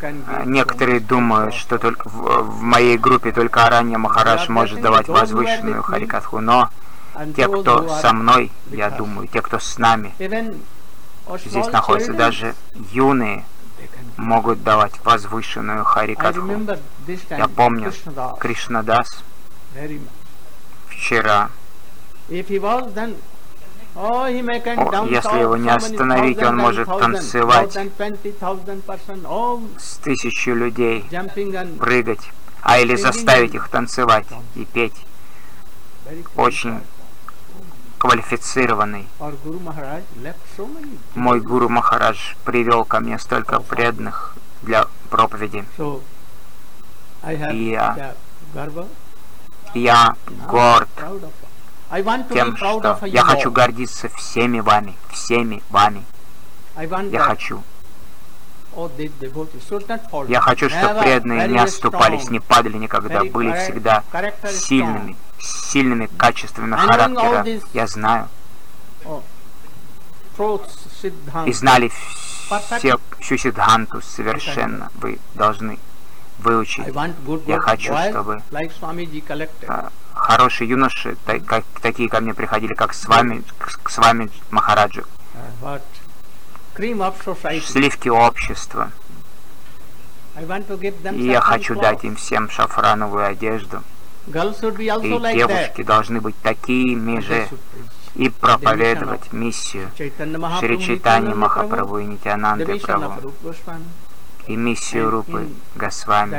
can 0.00 0.22
а, 0.26 0.44
некоторые 0.44 1.00
думают, 1.00 1.54
что 1.54 1.78
только 1.78 2.08
в, 2.08 2.42
в 2.42 2.62
моей 2.62 2.96
группе 2.96 3.32
только 3.32 3.66
Аранья 3.66 3.98
Махарадж 3.98 4.50
может 4.50 4.80
давать 4.80 5.08
возвышенную 5.08 5.82
харикатху, 5.82 6.40
но 6.40 6.70
те, 7.36 7.48
кто 7.48 7.88
со 8.00 8.12
мной, 8.12 8.50
я 8.70 8.90
думаю, 8.90 9.28
те, 9.28 9.42
кто 9.42 9.58
с 9.58 9.76
нами, 9.78 10.14
здесь 11.44 11.66
находятся 11.66 12.14
даже 12.14 12.54
юные, 12.92 13.44
могут 14.16 14.62
давать 14.62 14.92
возвышенную 15.04 15.84
харикатху. 15.84 16.48
Я 17.30 17.48
помню, 17.48 17.92
Кришнадас 18.38 19.22
вчера, 20.88 21.50
если 23.94 25.40
его 25.40 25.56
не 25.56 25.68
остановить, 25.68 26.42
он 26.42 26.56
может 26.56 26.88
танцевать. 26.88 27.76
more 27.76 27.90
than 27.96 28.82
20,000 28.82 28.82
person, 28.86 29.22
all 29.24 29.60
с 29.78 29.96
тысячу 29.98 30.54
людей 30.54 31.04
прыгать, 31.78 32.30
а 32.62 32.78
или 32.78 32.96
заставить 32.96 33.54
их 33.54 33.68
танцевать 33.68 34.26
и 34.54 34.64
петь. 34.64 35.06
Очень 36.36 36.80
квалифицированный. 37.98 39.08
Мой 41.14 41.40
гуру 41.40 41.68
Махарадж 41.68 42.34
привел 42.44 42.84
ко 42.84 42.98
мне 43.00 43.18
столько 43.18 43.60
преданных 43.60 44.34
для 44.62 44.86
проповеди. 45.10 45.64
И 47.52 47.78
Я 49.74 50.16
горд 50.48 50.88
тем, 52.30 52.56
что 52.56 52.98
я 53.06 53.22
хочу 53.22 53.50
гордиться 53.50 54.08
всеми 54.16 54.60
вами, 54.60 54.94
всеми 55.10 55.62
вами. 55.70 56.04
Я 57.10 57.20
хочу. 57.20 57.62
Я 60.28 60.40
хочу, 60.40 60.70
чтобы 60.70 61.00
преданные 61.02 61.48
не 61.48 61.58
strong, 61.58 62.30
не 62.30 62.40
падали 62.40 62.78
никогда, 62.78 63.22
были 63.24 63.52
всегда 63.52 64.02
сильными, 64.48 65.16
сильными 65.38 66.08
качествами 66.16 66.74
характера. 66.76 67.46
Я 67.74 67.86
знаю. 67.86 68.28
И 71.44 71.52
знали 71.52 71.92
все, 72.78 72.98
всю 73.20 73.36
Сидханту 73.36 74.00
совершенно. 74.00 74.90
Вы 74.94 75.18
должны 75.34 75.78
выучить. 76.38 76.86
Я 77.46 77.60
хочу, 77.60 77.94
чтобы 78.08 78.42
хорошие 80.14 80.68
юноши, 80.68 81.16
та- 81.24 81.38
как- 81.40 81.64
такие 81.80 82.08
ко 82.08 82.20
мне 82.20 82.34
приходили, 82.34 82.74
как 82.74 82.94
с 82.94 83.06
вами, 83.06 83.42
к, 83.58 83.90
с 83.90 83.98
вами 83.98 84.30
Махараджу, 84.50 85.04
сливки 87.66 88.08
общества. 88.08 88.90
И 91.18 91.26
я 91.26 91.40
хочу 91.40 91.74
дать 91.82 92.04
им 92.04 92.16
всем 92.16 92.48
шафрановую 92.50 93.26
одежду. 93.26 93.82
И 95.06 95.10
девушки 95.36 95.82
должны 95.82 96.20
быть 96.20 96.36
такими 96.42 97.20
же 97.20 97.48
и 98.14 98.28
проповедовать 98.30 99.32
миссию. 99.32 99.90
Шри 100.60 100.76
Чайтани 100.86 101.34
Махапрабху. 101.34 101.98
И 101.98 102.04
Нитянанды 102.04 102.64
Прабху. 102.86 103.32
И 104.46 104.56
миссию 104.56 105.10
Рупы 105.10 105.48
Госвами. 105.74 106.30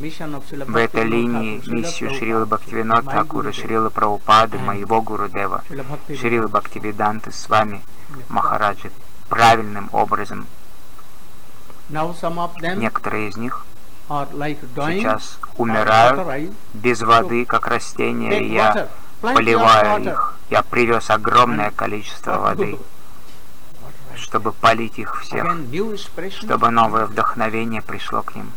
В 0.00 0.76
этой 0.76 1.04
линии 1.04 1.60
миссию 1.66 2.08
Шрилы 2.14 2.46
Prabhupada, 2.46 2.46
Бхактивинод 2.46 3.04
my 3.04 3.12
Такура, 3.12 3.50
Gurudev, 3.50 3.60
Шрилы 3.60 3.90
Прабхупады, 3.90 4.56
And 4.56 4.64
моего 4.64 5.02
Гурудева, 5.02 5.62
Srila 5.68 5.84
Bhakti 5.84 6.16
Шрилы 6.16 6.48
Бхактивиданты 6.48 7.30
с 7.32 7.48
вами, 7.50 7.82
Махараджи, 8.30 8.90
правильным 9.28 9.90
образом. 9.92 10.46
Некоторые 11.90 13.28
из 13.28 13.36
них 13.36 13.66
сейчас 14.08 15.38
умирают 15.58 16.50
без 16.72 17.02
воды, 17.02 17.44
как 17.44 17.66
растения, 17.66 18.40
и 18.40 18.54
я 18.54 18.88
поливаю 19.20 20.02
их. 20.02 20.34
Я 20.48 20.62
привез 20.62 21.10
огромное 21.10 21.72
количество 21.72 22.38
воды, 22.38 22.78
чтобы 24.16 24.52
полить 24.52 24.98
их 24.98 25.20
всех, 25.20 25.46
чтобы 26.30 26.70
новое 26.70 27.04
вдохновение 27.04 27.82
пришло 27.82 28.22
к 28.22 28.34
ним. 28.34 28.50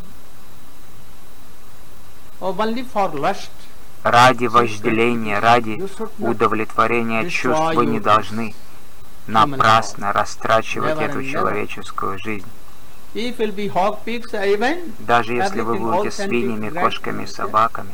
Ради 4.04 4.48
вожделения, 4.48 5.40
ради 5.40 5.82
удовлетворения 6.20 7.30
чувств 7.30 7.74
вы 7.74 7.86
не 7.86 8.02
должны 8.02 8.54
напрасно 9.28 10.12
растрачивать 10.12 11.00
эту 11.00 11.24
человеческую 11.24 12.20
жизнь. 12.20 12.46
Даже 15.00 15.34
если 15.36 15.62
вы 15.62 15.78
будете 15.78 16.12
свиньями, 16.12 16.70
кошками, 16.70 17.26
собаками, 17.26 17.94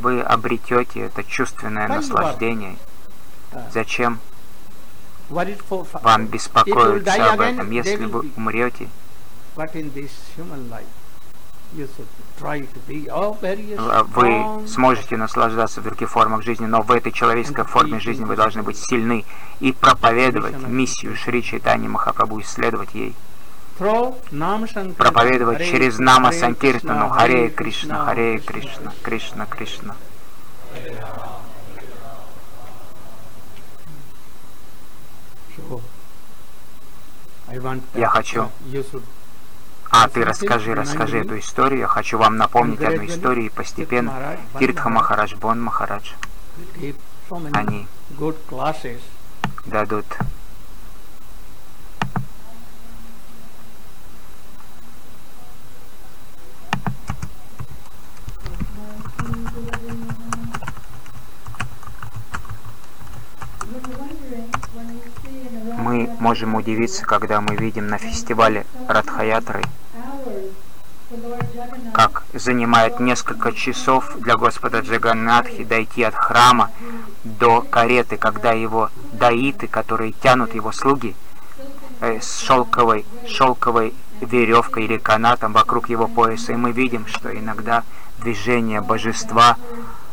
вы 0.00 0.20
обретете 0.22 1.00
это 1.00 1.22
чувственное 1.24 1.88
наслаждение. 1.88 2.76
Зачем 3.72 4.20
вам 5.28 6.26
беспокоиться 6.26 7.32
об 7.32 7.40
этом? 7.40 7.70
Если 7.70 8.04
вы 8.06 8.30
умрете, 8.36 8.88
вы 14.02 14.28
strong. 14.28 14.68
сможете 14.68 15.16
наслаждаться 15.16 15.80
в 15.80 15.84
других 15.84 16.10
формах 16.10 16.42
жизни, 16.42 16.66
но 16.66 16.82
в 16.82 16.90
этой 16.90 17.12
человеческой 17.12 17.64
форме 17.64 18.00
жизни 18.00 18.24
вы 18.24 18.36
должны 18.36 18.62
быть 18.62 18.76
сильны 18.76 19.24
и 19.60 19.72
проповедовать 19.72 20.56
миссию 20.66 21.16
Шри 21.16 21.42
Чайтани 21.42 21.88
Махапрабху, 21.88 22.40
исследовать 22.40 22.94
ей. 22.94 23.14
Проповедовать 24.96 25.64
через 25.64 25.98
Нама 25.98 26.30
Санкиртану, 26.32 27.08
Харе 27.08 27.48
Кришна, 27.50 28.04
Харе 28.04 28.38
Кришна, 28.38 28.92
Кришна 29.02 29.46
Кришна. 29.46 29.96
Я 37.94 38.08
хочу. 38.08 38.48
А, 39.96 40.08
ты 40.08 40.24
расскажи, 40.24 40.74
расскажи 40.74 41.20
эту 41.20 41.38
историю. 41.38 41.80
Я 41.82 41.86
хочу 41.86 42.18
вам 42.18 42.36
напомнить 42.36 42.82
одну 42.82 43.06
историю 43.06 43.46
и 43.46 43.48
постепенно. 43.48 44.36
Тиртха 44.58 44.88
Махарадж, 44.88 45.36
Бон 45.36 45.62
Махарадж, 45.62 46.10
они 47.52 47.86
дадут 49.66 50.06
Мы 65.84 66.08
можем 66.18 66.54
удивиться, 66.54 67.04
когда 67.04 67.42
мы 67.42 67.56
видим 67.56 67.88
на 67.88 67.98
фестивале 67.98 68.64
Радхаятры, 68.88 69.60
как 71.92 72.22
занимает 72.32 73.00
несколько 73.00 73.52
часов 73.52 74.16
для 74.16 74.38
Господа 74.38 74.78
Джаганнатхи 74.78 75.62
дойти 75.62 76.02
от 76.02 76.14
храма 76.14 76.70
до 77.22 77.60
кареты, 77.60 78.16
когда 78.16 78.52
его 78.52 78.88
даиты, 79.12 79.66
которые 79.66 80.12
тянут 80.12 80.54
его 80.54 80.72
слуги 80.72 81.14
э, 82.00 82.18
с 82.18 82.38
шелковой, 82.38 83.04
шелковой 83.28 83.92
веревкой 84.22 84.84
или 84.84 84.96
канатом 84.96 85.52
вокруг 85.52 85.90
его 85.90 86.08
пояса, 86.08 86.54
и 86.54 86.56
мы 86.56 86.72
видим, 86.72 87.06
что 87.06 87.28
иногда 87.30 87.82
движение 88.20 88.80
божества, 88.80 89.58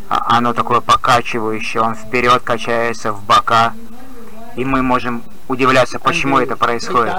а, 0.09 0.37
оно 0.37 0.51
такое 0.51 0.81
покачивающее, 0.81 1.81
он 1.81 1.95
вперед 1.95 2.41
качается 2.43 3.13
в 3.13 3.23
бока, 3.23 3.73
и 4.57 4.65
мы 4.65 4.81
можем 4.81 5.23
удивляться, 5.51 5.99
почему 5.99 6.39
это 6.39 6.55
происходит. 6.55 7.15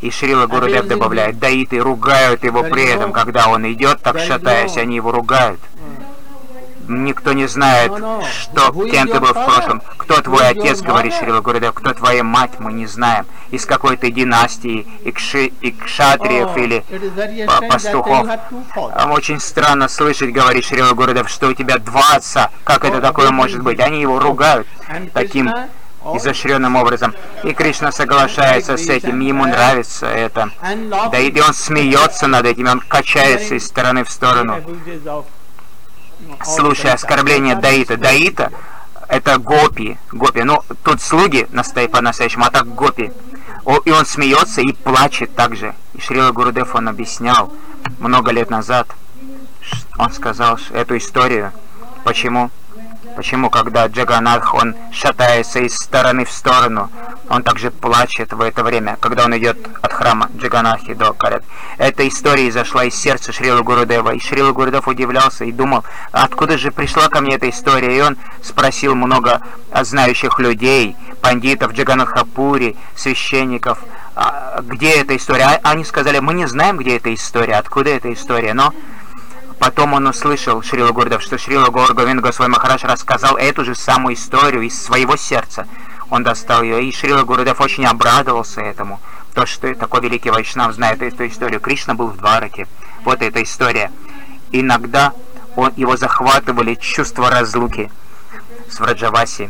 И 0.00 0.10
Шрила 0.10 0.46
Гурудев 0.46 0.86
добавляет, 0.86 1.38
даиты 1.38 1.78
ругают 1.78 2.42
его 2.42 2.62
при 2.64 2.86
этом, 2.86 3.12
когда 3.12 3.48
он 3.48 3.70
идет, 3.72 4.00
так 4.02 4.18
шатаясь, 4.18 4.76
они 4.76 4.96
его 4.96 5.12
ругают. 5.12 5.60
Никто 6.88 7.32
не 7.32 7.46
знает, 7.46 7.92
что, 8.28 8.72
кем 8.90 9.06
ты 9.06 9.20
был 9.20 9.28
в 9.28 9.44
прошлом. 9.44 9.80
Кто 9.98 10.20
твой 10.20 10.48
отец, 10.48 10.80
говорит 10.80 11.14
Шрила 11.14 11.40
Гурудев, 11.40 11.74
кто 11.74 11.94
твоя 11.94 12.24
мать, 12.24 12.58
мы 12.58 12.72
не 12.72 12.86
знаем. 12.86 13.24
Из 13.52 13.64
какой 13.64 13.96
ты 13.96 14.10
династии, 14.10 14.86
икши, 15.04 15.52
икшатриев 15.60 16.56
или 16.56 16.84
пастухов. 17.68 18.28
Очень 19.10 19.38
странно 19.38 19.86
слышать, 19.88 20.32
говорит 20.32 20.64
Шрила 20.64 20.92
Гурудев, 20.94 21.28
что 21.28 21.48
у 21.48 21.54
тебя 21.54 21.78
два 21.78 22.16
отца. 22.16 22.50
Как 22.64 22.84
это 22.84 23.00
такое 23.00 23.30
может 23.30 23.62
быть? 23.62 23.78
Они 23.78 24.00
его 24.00 24.18
ругают 24.18 24.66
таким 25.14 25.52
изощренным 26.14 26.76
образом. 26.76 27.14
И 27.44 27.52
Кришна 27.52 27.92
соглашается 27.92 28.76
с 28.76 28.88
этим, 28.88 29.20
ему 29.20 29.46
нравится 29.46 30.06
это. 30.06 30.50
Да 31.10 31.18
и 31.18 31.40
он 31.40 31.54
смеется 31.54 32.26
над 32.26 32.46
этим, 32.46 32.68
он 32.68 32.80
качается 32.80 33.54
из 33.54 33.66
стороны 33.66 34.04
в 34.04 34.10
сторону. 34.10 34.62
Слушая 36.44 36.94
оскорбление 36.94 37.56
Даита. 37.56 37.96
Даита 37.96 38.50
это 39.08 39.38
гопи. 39.38 39.98
Гопи. 40.10 40.42
Ну, 40.42 40.62
тут 40.84 41.02
слуги 41.02 41.46
настоя- 41.50 41.88
по-настоящему, 41.88 42.46
а 42.46 42.50
так 42.50 42.74
гопи. 42.74 43.12
И 43.84 43.90
он 43.90 44.06
смеется 44.06 44.62
и 44.62 44.72
плачет 44.72 45.34
также. 45.36 45.74
И 45.92 46.00
Шрила 46.00 46.32
Гурудев 46.32 46.74
он 46.74 46.88
объяснял 46.88 47.52
много 47.98 48.32
лет 48.32 48.48
назад. 48.48 48.88
Он 49.98 50.10
сказал 50.10 50.58
эту 50.72 50.96
историю. 50.96 51.52
Почему? 52.04 52.50
Почему, 53.16 53.50
когда 53.50 53.86
Джаганатх, 53.86 54.54
он 54.54 54.74
шатается 54.90 55.60
из 55.60 55.74
стороны 55.76 56.24
в 56.24 56.30
сторону, 56.30 56.90
он 57.28 57.42
также 57.42 57.70
плачет 57.70 58.32
в 58.32 58.40
это 58.40 58.62
время, 58.62 58.96
когда 59.00 59.24
он 59.24 59.36
идет 59.36 59.58
от 59.80 59.92
храма 59.92 60.28
Джаганатхи 60.36 60.94
до 60.94 61.12
Карет. 61.12 61.44
Эта 61.78 62.06
история 62.08 62.48
изошла 62.48 62.84
из 62.84 62.94
сердца 62.94 63.32
Шрила 63.32 63.62
Гурудева, 63.62 64.14
и 64.14 64.18
Шрила 64.18 64.52
Гурудев 64.52 64.88
удивлялся 64.88 65.44
и 65.44 65.52
думал, 65.52 65.84
откуда 66.10 66.56
же 66.56 66.70
пришла 66.70 67.08
ко 67.08 67.20
мне 67.20 67.36
эта 67.36 67.48
история, 67.50 67.96
и 67.96 68.00
он 68.00 68.16
спросил 68.42 68.94
много 68.94 69.40
знающих 69.74 70.38
людей, 70.38 70.96
пандитов 71.20 71.72
Джаганатхапури, 71.72 72.76
священников, 72.96 73.78
«А 74.14 74.60
где 74.62 75.00
эта 75.00 75.16
история? 75.16 75.44
А 75.44 75.70
Они 75.70 75.84
сказали, 75.84 76.18
мы 76.18 76.34
не 76.34 76.46
знаем, 76.46 76.76
где 76.76 76.96
эта 76.96 77.14
история, 77.14 77.54
откуда 77.54 77.90
эта 77.90 78.12
история, 78.12 78.52
но 78.52 78.74
Потом 79.62 79.92
он 79.92 80.08
услышал 80.08 80.60
Шрила 80.60 80.90
Гурдев, 80.90 81.22
что 81.22 81.38
Шрила 81.38 81.68
Гор 81.68 81.94
Говинд 81.94 82.20
Госвами 82.20 82.50
Махараш 82.50 82.82
рассказал 82.82 83.36
эту 83.36 83.64
же 83.64 83.76
самую 83.76 84.16
историю 84.16 84.62
из 84.62 84.82
своего 84.82 85.14
сердца. 85.14 85.68
Он 86.10 86.24
достал 86.24 86.62
ее, 86.62 86.82
и 86.82 86.90
Шрила 86.90 87.22
Гурдев 87.22 87.60
очень 87.60 87.86
обрадовался 87.86 88.60
этому. 88.60 89.00
То, 89.34 89.46
что 89.46 89.72
такой 89.76 90.00
великий 90.00 90.30
Вайшнав 90.30 90.74
знает 90.74 91.00
эту 91.00 91.28
историю. 91.28 91.60
Кришна 91.60 91.94
был 91.94 92.08
в 92.08 92.16
Двараке. 92.16 92.66
Вот 93.04 93.22
эта 93.22 93.40
история. 93.40 93.92
Иногда 94.50 95.12
он, 95.54 95.72
его 95.76 95.96
захватывали 95.96 96.74
чувства 96.74 97.30
разлуки 97.30 97.88
с 98.68 98.80
Враджаваси, 98.80 99.48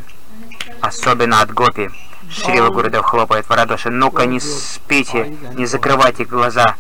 особенно 0.83 1.41
от 1.41 1.55
Гопи. 1.55 1.89
Шрила 2.31 2.71
Гурдев 2.71 3.05
хлопает 3.05 3.47
в 3.47 3.51
ладоши. 3.51 3.91
Ну-ка, 3.91 4.27
не 4.27 4.41
спите, 4.41 5.37
не 5.55 5.67
закрывайте 5.67 6.25
глаза. 6.25 6.77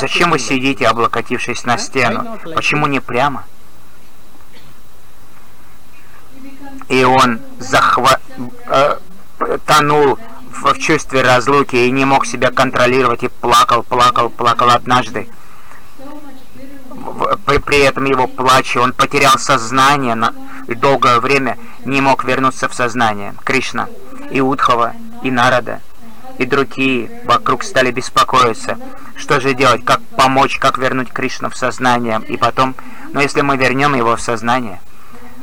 Зачем 0.00 0.30
вы 0.30 0.38
сидите, 0.38 0.86
облокотившись 0.86 1.64
на 1.64 1.78
стену? 1.78 2.38
Почему 2.54 2.86
не 2.86 3.00
прямо? 3.00 3.44
И 6.88 7.04
он 7.04 7.40
захва... 7.58 8.18
э, 8.66 8.98
тонул 9.66 10.18
в, 10.50 10.72
в 10.72 10.78
чувстве 10.78 11.22
разлуки 11.22 11.76
и 11.76 11.90
не 11.90 12.04
мог 12.04 12.26
себя 12.26 12.50
контролировать 12.50 13.22
и 13.22 13.28
плакал, 13.28 13.82
плакал, 13.82 14.30
плакал 14.30 14.70
однажды. 14.70 15.28
При, 17.46 17.58
при 17.58 17.78
этом 17.80 18.04
его 18.04 18.26
плаче 18.26 18.80
он 18.80 18.92
потерял 18.92 19.38
сознание 19.38 20.14
на, 20.14 20.34
и 20.66 20.74
долгое 20.74 21.20
время 21.20 21.58
не 21.84 22.00
мог 22.00 22.24
вернуться 22.24 22.68
в 22.68 22.74
сознание. 22.74 23.34
Кришна 23.44 23.88
и 24.30 24.40
Удхова, 24.40 24.94
и 25.22 25.30
Нарада, 25.30 25.80
и 26.38 26.46
другие 26.46 27.10
вокруг 27.24 27.64
стали 27.64 27.90
беспокоиться. 27.90 28.78
Что 29.16 29.40
же 29.40 29.54
делать? 29.54 29.84
Как 29.84 30.00
помочь? 30.16 30.58
Как 30.58 30.78
вернуть 30.78 31.12
Кришну 31.12 31.50
в 31.50 31.56
сознание? 31.56 32.20
И 32.28 32.36
потом, 32.36 32.74
но 33.12 33.20
если 33.20 33.40
мы 33.40 33.56
вернем 33.56 33.94
его 33.94 34.16
в 34.16 34.20
сознание, 34.20 34.80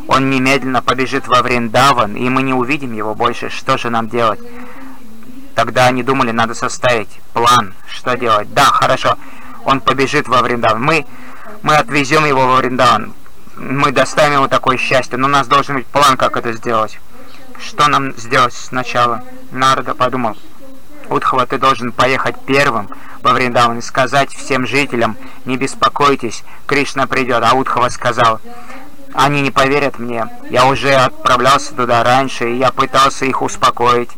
он 0.08 0.30
немедленно 0.30 0.82
побежит 0.82 1.28
во 1.28 1.42
Вриндаван, 1.42 2.16
и 2.16 2.30
мы 2.30 2.44
не 2.44 2.54
увидим 2.54 2.94
его 2.94 3.16
больше. 3.16 3.50
Что 3.50 3.78
же 3.78 3.90
нам 3.90 4.08
делать? 4.08 4.40
Тогда 5.56 5.88
они 5.88 6.04
думали, 6.04 6.32
надо 6.32 6.54
составить 6.54 7.10
план, 7.34 7.74
что 7.88 8.16
делать. 8.18 8.54
Да, 8.54 8.66
хорошо, 8.66 9.18
он 9.64 9.82
побежит 9.82 10.28
во 10.28 10.42
Вриндаван. 10.42 10.82
Мы, 10.82 11.06
мы 11.64 11.76
отвезем 11.76 12.26
его 12.26 12.46
во 12.46 12.58
Вриндаван. 12.58 13.14
Мы 13.58 13.92
доставим 13.92 14.34
ему 14.34 14.48
такое 14.48 14.78
счастье, 14.78 15.18
но 15.18 15.28
у 15.28 15.32
нас 15.32 15.48
должен 15.48 15.76
быть 15.76 15.88
план, 15.88 16.18
как 16.18 16.38
это 16.38 16.52
сделать. 16.54 17.00
Что 17.60 17.88
нам 17.88 18.16
сделать 18.18 18.54
сначала? 18.54 19.24
Нарада 19.52 19.96
подумал. 19.96 20.38
Удхова, 21.10 21.46
ты 21.46 21.58
должен 21.58 21.92
поехать 21.92 22.36
первым 22.46 22.90
во 23.22 23.34
Вриндаван 23.34 23.80
и 23.80 23.82
сказать 23.82 24.34
всем 24.34 24.66
жителям, 24.66 25.18
не 25.46 25.58
беспокойтесь, 25.58 26.44
Кришна 26.68 27.08
придет. 27.08 27.44
А 27.44 27.54
Удхова 27.54 27.90
сказал, 27.90 28.40
они 29.14 29.42
не 29.42 29.52
поверят 29.52 29.98
мне. 29.98 30.28
Я 30.50 30.66
уже 30.66 30.94
отправлялся 30.94 31.74
туда 31.74 32.04
раньше, 32.04 32.52
и 32.52 32.58
я 32.58 32.72
пытался 32.72 33.26
их 33.26 33.42
успокоить. 33.42 34.10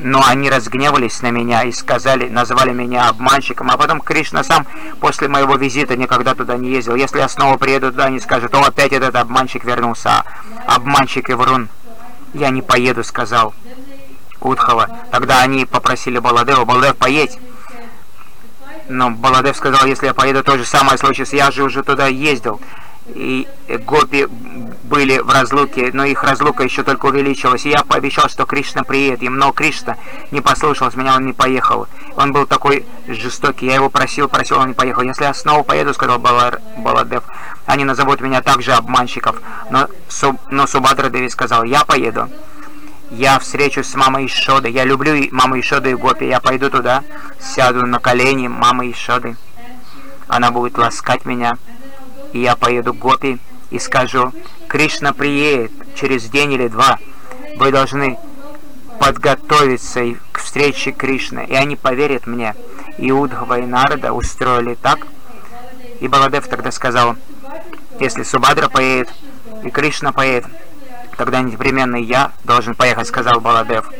Но 0.00 0.22
они 0.24 0.48
разгневались 0.48 1.22
на 1.22 1.30
меня 1.30 1.64
и 1.64 1.72
сказали, 1.72 2.28
назвали 2.28 2.72
меня 2.72 3.08
обманщиком. 3.08 3.70
А 3.70 3.76
потом 3.76 4.00
Кришна 4.00 4.44
сам 4.44 4.66
после 5.00 5.28
моего 5.28 5.56
визита 5.56 5.96
никогда 5.96 6.34
туда 6.34 6.56
не 6.56 6.70
ездил. 6.70 6.94
Если 6.94 7.18
я 7.18 7.28
снова 7.28 7.56
приеду 7.58 7.90
туда, 7.90 8.04
они 8.04 8.20
скажут, 8.20 8.54
о, 8.54 8.62
опять 8.62 8.92
этот 8.92 9.14
обманщик 9.16 9.64
вернулся. 9.64 10.24
Обманщик 10.66 11.30
и 11.30 11.34
врун. 11.34 11.68
Я 12.34 12.50
не 12.50 12.62
поеду, 12.62 13.04
сказал 13.04 13.54
Удхова. 14.40 14.88
Тогда 15.10 15.42
они 15.42 15.64
попросили 15.64 16.18
Баладева, 16.18 16.64
Баладев, 16.64 16.96
поедь. 16.96 17.38
Но 18.88 19.10
Баладев 19.10 19.56
сказал, 19.56 19.86
если 19.86 20.06
я 20.06 20.14
поеду, 20.14 20.42
то 20.42 20.56
же 20.56 20.64
самое 20.64 20.98
случится. 20.98 21.36
Я 21.36 21.50
же 21.50 21.62
уже 21.62 21.82
туда 21.82 22.06
ездил 22.06 22.60
и 23.14 23.48
гопи 23.86 24.26
были 24.84 25.18
в 25.18 25.30
разлуке, 25.30 25.90
но 25.92 26.04
их 26.04 26.22
разлука 26.22 26.62
еще 26.62 26.82
только 26.82 27.06
увеличилась. 27.06 27.66
И 27.66 27.70
я 27.70 27.82
пообещал, 27.84 28.28
что 28.28 28.46
Кришна 28.46 28.82
приедет 28.82 29.22
им, 29.22 29.36
но 29.36 29.52
Кришна 29.52 29.96
не 30.30 30.40
послушался 30.40 30.98
меня, 30.98 31.16
он 31.16 31.26
не 31.26 31.32
поехал. 31.32 31.86
Он 32.16 32.32
был 32.32 32.46
такой 32.46 32.86
жестокий, 33.06 33.66
я 33.66 33.74
его 33.74 33.90
просил, 33.90 34.28
просил, 34.28 34.58
он 34.58 34.68
не 34.68 34.74
поехал. 34.74 35.02
Если 35.02 35.24
я 35.24 35.34
снова 35.34 35.62
поеду, 35.62 35.94
сказал 35.94 36.18
Балар, 36.18 36.60
Баладев, 36.78 37.24
они 37.66 37.84
назовут 37.84 38.20
меня 38.20 38.42
также 38.42 38.72
обманщиков. 38.72 39.40
Но, 39.70 39.88
Суб, 40.08 40.40
но 40.50 40.66
Субадра 40.66 41.10
Деви 41.10 41.28
сказал, 41.28 41.64
я 41.64 41.84
поеду. 41.84 42.28
Я 43.10 43.38
встречусь 43.38 43.88
с 43.88 43.94
мамой 43.94 44.26
Ишоды. 44.26 44.68
Я 44.68 44.84
люблю 44.84 45.14
маму 45.32 45.58
Ишоды 45.58 45.92
и 45.92 45.94
Гопи. 45.94 46.26
Я 46.26 46.40
пойду 46.40 46.68
туда, 46.68 47.04
сяду 47.40 47.86
на 47.86 48.00
колени 48.00 48.48
мамы 48.48 48.90
Ишоды. 48.90 49.36
Она 50.28 50.50
будет 50.50 50.76
ласкать 50.76 51.24
меня 51.24 51.56
и 52.32 52.40
я 52.40 52.56
поеду 52.56 52.94
к 52.94 52.98
Гопи 52.98 53.38
и 53.70 53.78
скажу, 53.78 54.32
Кришна 54.68 55.12
приедет 55.12 55.72
через 55.94 56.24
день 56.24 56.52
или 56.52 56.68
два, 56.68 56.98
вы 57.56 57.70
должны 57.70 58.18
подготовиться 58.98 60.00
к 60.32 60.40
встрече 60.40 60.92
Кришны, 60.92 61.46
и 61.48 61.54
они 61.54 61.76
поверят 61.76 62.26
мне. 62.26 62.54
И 62.98 63.06
и 63.06 63.66
Нарада 63.66 64.12
устроили 64.12 64.74
так, 64.74 65.06
и 66.00 66.08
Баладев 66.08 66.46
тогда 66.48 66.70
сказал, 66.70 67.16
если 68.00 68.22
Субадра 68.22 68.68
поедет 68.68 69.12
и 69.64 69.70
Кришна 69.70 70.12
поедет, 70.12 70.46
тогда 71.16 71.40
непременно 71.40 71.96
я 71.96 72.32
должен 72.44 72.74
поехать, 72.74 73.08
сказал 73.08 73.40
Баладев. 73.40 73.90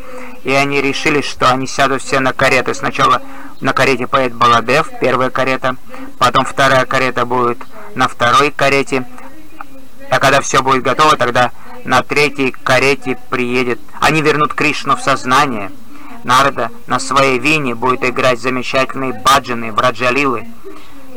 И 0.48 0.52
они 0.52 0.80
решили, 0.80 1.20
что 1.20 1.50
они 1.50 1.66
сядут 1.66 2.00
все 2.00 2.20
на 2.20 2.32
кареты. 2.32 2.72
Сначала 2.72 3.20
на 3.60 3.74
карете 3.74 4.06
поедет 4.06 4.34
Баладев, 4.34 4.88
первая 4.98 5.28
карета, 5.28 5.76
потом 6.16 6.46
вторая 6.46 6.86
карета 6.86 7.26
будет 7.26 7.58
на 7.94 8.08
второй 8.08 8.50
карете. 8.50 9.04
А 10.10 10.18
когда 10.18 10.40
все 10.40 10.62
будет 10.62 10.82
готово, 10.82 11.18
тогда 11.18 11.52
на 11.84 12.02
третьей 12.02 12.52
карете 12.52 13.18
приедет. 13.28 13.78
Они 14.00 14.22
вернут 14.22 14.54
Кришну 14.54 14.96
в 14.96 15.02
сознание. 15.02 15.70
Нарада 16.24 16.70
на 16.86 16.98
своей 16.98 17.38
вине 17.38 17.74
будет 17.74 18.02
играть 18.02 18.40
замечательные 18.40 19.12
баджаны, 19.12 19.70
браджалилы. 19.70 20.48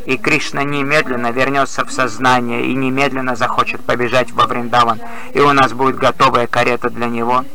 И 0.07 0.17
Кришна 0.17 0.63
немедленно 0.63 1.31
вернется 1.31 1.85
в 1.85 1.91
сознание 1.93 2.65
и 2.65 2.73
немедленно 2.73 3.37
захочет 3.37 3.79
побежать 3.79 4.33
во 4.33 4.45
Вриндаван. 4.45 4.99
И 5.33 5.39
у 5.39 5.53
нас 5.53 5.71
будет 5.71 5.95
готовая 5.95 6.47
карета 6.47 6.89
для 6.89 7.05
него. 7.05 7.45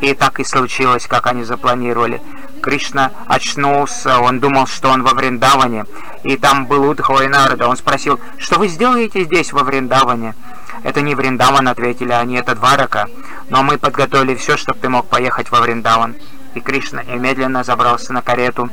И 0.00 0.14
так 0.14 0.40
и 0.40 0.44
случилось, 0.44 1.06
как 1.06 1.26
они 1.26 1.44
запланировали. 1.44 2.22
Кришна 2.62 3.10
очнулся, 3.26 4.18
он 4.18 4.40
думал, 4.40 4.66
что 4.66 4.90
он 4.90 5.02
во 5.02 5.14
Вриндаване, 5.14 5.86
и 6.22 6.36
там 6.36 6.66
был 6.66 6.88
Удхава 6.88 7.24
и 7.24 7.28
Нарада. 7.28 7.68
Он 7.68 7.76
спросил, 7.76 8.20
что 8.38 8.58
вы 8.58 8.68
сделаете 8.68 9.24
здесь, 9.24 9.52
во 9.52 9.62
Вриндаване? 9.62 10.34
Это 10.82 11.00
не 11.00 11.14
Вриндаван, 11.14 11.68
ответили 11.68 12.12
они, 12.12 12.36
это 12.36 12.54
Дварака. 12.54 13.06
Но 13.48 13.62
мы 13.62 13.78
подготовили 13.78 14.34
все, 14.34 14.56
чтобы 14.56 14.78
ты 14.78 14.88
мог 14.88 15.06
поехать 15.06 15.50
во 15.50 15.60
Вриндаван. 15.60 16.16
И 16.54 16.60
Кришна 16.60 17.02
немедленно 17.04 17.62
забрался 17.64 18.12
на 18.12 18.22
карету, 18.22 18.68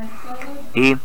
и, 0.73 0.97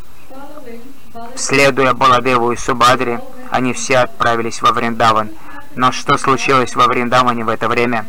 следуя 1.36 1.92
Баладеву 1.92 2.52
и 2.52 2.56
Субадре, 2.56 3.20
они 3.50 3.72
все 3.72 3.98
отправились 3.98 4.62
во 4.62 4.72
Вриндаван. 4.72 5.30
Но 5.74 5.92
что 5.92 6.16
случилось 6.16 6.74
во 6.74 6.86
Вриндаване 6.86 7.44
в 7.44 7.48
это 7.48 7.68
время? 7.68 8.06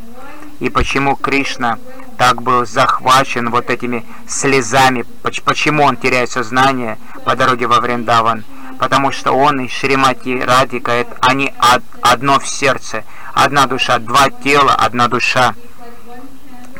И 0.59 0.69
почему 0.69 1.15
Кришна 1.15 1.77
так 2.17 2.41
был 2.41 2.65
захвачен 2.65 3.49
вот 3.49 3.69
этими 3.69 4.05
слезами. 4.27 5.05
Почему 5.43 5.83
он 5.83 5.97
теряет 5.97 6.31
сознание 6.31 6.97
по 7.25 7.35
дороге 7.35 7.67
во 7.67 7.79
Вриндаван? 7.79 8.43
Потому 8.79 9.11
что 9.11 9.31
он 9.31 9.61
и 9.61 9.67
Шримати 9.67 10.41
Радика, 10.41 11.05
они 11.21 11.53
одно 12.01 12.39
в 12.39 12.47
сердце, 12.47 13.03
одна 13.33 13.65
душа, 13.65 13.99
два 13.99 14.29
тела, 14.29 14.75
одна 14.75 15.07
душа. 15.07 15.53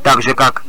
Так 0.04 0.22
же, 0.22 0.34
как 0.34 0.64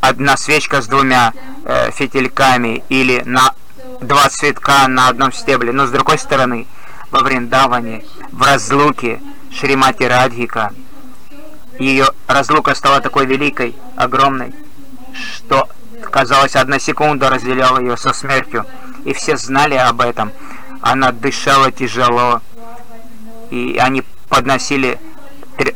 одна 0.00 0.36
свечка 0.36 0.82
с 0.82 0.86
двумя 0.86 1.32
э, 1.64 1.90
фитильками 1.90 2.82
или 2.88 3.22
на 3.24 3.54
два 4.00 4.28
цветка 4.28 4.86
на 4.88 5.08
одном 5.08 5.32
стебле. 5.32 5.72
Но 5.72 5.86
с 5.86 5.90
другой 5.90 6.18
стороны, 6.18 6.66
во 7.10 7.20
Вриндаване, 7.20 8.04
в 8.32 8.42
разлуке 8.42 9.20
Шримати 9.50 10.04
Радхика, 10.04 10.72
ее 11.78 12.08
разлука 12.26 12.74
стала 12.74 13.00
такой 13.00 13.26
великой, 13.26 13.76
огромной, 13.96 14.54
что, 15.14 15.68
казалось, 16.10 16.56
одна 16.56 16.78
секунда 16.78 17.30
разделяла 17.30 17.78
ее 17.78 17.96
со 17.96 18.12
смертью. 18.12 18.66
И 19.04 19.12
все 19.12 19.36
знали 19.36 19.74
об 19.74 20.00
этом. 20.00 20.32
Она 20.80 21.12
дышала 21.12 21.70
тяжело, 21.70 22.40
и 23.50 23.78
они 23.80 24.02
подносили 24.28 24.98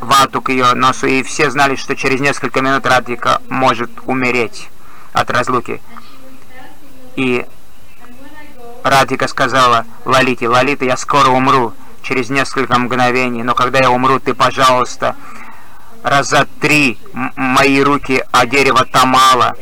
вату 0.00 0.40
к 0.42 0.50
ее 0.50 0.74
носу, 0.74 1.06
и 1.06 1.22
все 1.22 1.50
знали, 1.50 1.76
что 1.76 1.96
через 1.96 2.20
несколько 2.20 2.60
минут 2.60 2.86
Радвика 2.86 3.40
может 3.48 3.90
умереть 4.06 4.68
от 5.12 5.30
разлуки. 5.30 5.80
И 7.16 7.44
Радвика 8.84 9.28
сказала 9.28 9.86
Лалите, 10.04 10.48
Лалита, 10.48 10.84
я 10.84 10.96
скоро 10.96 11.30
умру, 11.30 11.72
через 12.02 12.30
несколько 12.30 12.78
мгновений, 12.78 13.42
но 13.42 13.54
когда 13.54 13.78
я 13.78 13.90
умру, 13.90 14.18
ты, 14.18 14.34
пожалуйста, 14.34 15.16
раза 16.02 16.46
три 16.60 16.98
мои 17.36 17.80
руки 17.82 18.22
о 18.32 18.46
дерево 18.46 18.84
Тамала, 18.84 19.54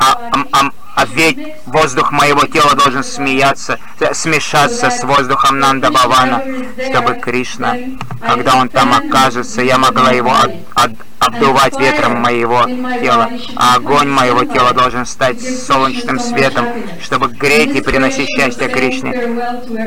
а, 0.00 0.30
а, 0.52 0.70
а, 0.94 1.06
ведь 1.06 1.38
воздух 1.66 2.12
моего 2.12 2.44
тела 2.46 2.74
должен 2.74 3.02
смеяться, 3.02 3.78
смешаться 4.12 4.90
с 4.90 5.02
воздухом 5.02 5.58
Нанда 5.58 5.90
Бавана, 5.90 6.42
чтобы 6.90 7.14
Кришна, 7.14 7.76
когда 8.20 8.56
он 8.56 8.68
там 8.68 8.92
окажется, 8.92 9.62
я 9.62 9.78
могла 9.78 10.10
его 10.10 10.32
от, 10.32 10.52
от, 10.74 10.92
обдувать 11.18 11.78
ветром 11.78 12.20
моего 12.20 12.64
тела, 13.00 13.30
а 13.56 13.76
огонь 13.76 14.08
моего 14.08 14.44
тела 14.44 14.72
должен 14.74 15.06
стать 15.06 15.40
солнечным 15.40 16.20
светом, 16.20 16.66
чтобы 17.00 17.28
греть 17.28 17.74
и 17.74 17.80
приносить 17.80 18.28
счастье 18.36 18.68
Кришне, 18.68 19.12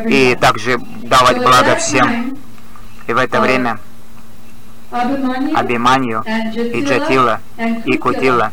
и 0.07 0.35
также 0.35 0.79
давать 1.03 1.37
благо 1.37 1.75
всем. 1.75 2.35
И 3.07 3.13
в 3.13 3.17
это 3.17 3.39
время 3.39 3.79
Абиманью 5.55 6.23
и 6.55 6.83
Джатила 6.83 7.39
и 7.85 7.97
Кутила. 7.97 8.51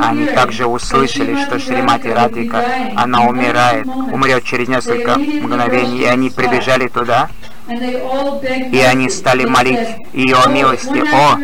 Они 0.00 0.26
также 0.26 0.66
услышали, 0.66 1.36
что 1.44 1.58
Шримати 1.58 2.08
Радика, 2.08 2.64
она 2.94 3.22
умирает, 3.22 3.86
умрет 3.86 4.44
через 4.44 4.68
несколько 4.68 5.18
мгновений, 5.18 6.02
и 6.02 6.04
они 6.04 6.30
прибежали 6.30 6.86
туда 6.88 7.28
И 7.70 8.78
они 8.80 9.08
стали 9.10 9.44
молить 9.44 9.78
ее 10.12 10.36
о 10.36 10.48
милости. 10.48 11.02
О, 11.12 11.38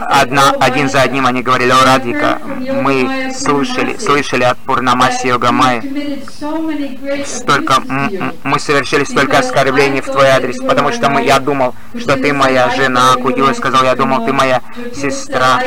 одна, 0.00 0.50
один 0.58 0.88
за 0.88 1.02
одним 1.02 1.26
они 1.26 1.42
говорили, 1.42 1.70
о 1.70 1.84
Радика, 1.84 2.38
мы 2.82 3.32
слышали, 3.34 3.96
слышали 3.96 4.44
от 4.44 4.58
Пурнамаси 4.58 5.28
Йогамая, 5.28 5.82
столько, 7.24 7.82
мы 8.42 8.58
совершили 8.58 9.04
столько 9.04 9.38
оскорблений 9.38 10.00
в 10.00 10.06
твой 10.06 10.28
адрес, 10.28 10.56
потому 10.58 10.92
что 10.92 11.08
мы, 11.08 11.22
я 11.24 11.38
думал, 11.38 11.74
что 11.96 12.16
ты 12.16 12.32
моя 12.32 12.70
жена, 12.70 13.14
Кудила 13.14 13.52
сказал, 13.52 13.84
я 13.84 13.94
думал, 13.94 14.24
ты 14.24 14.32
моя 14.32 14.62
сестра, 14.94 15.60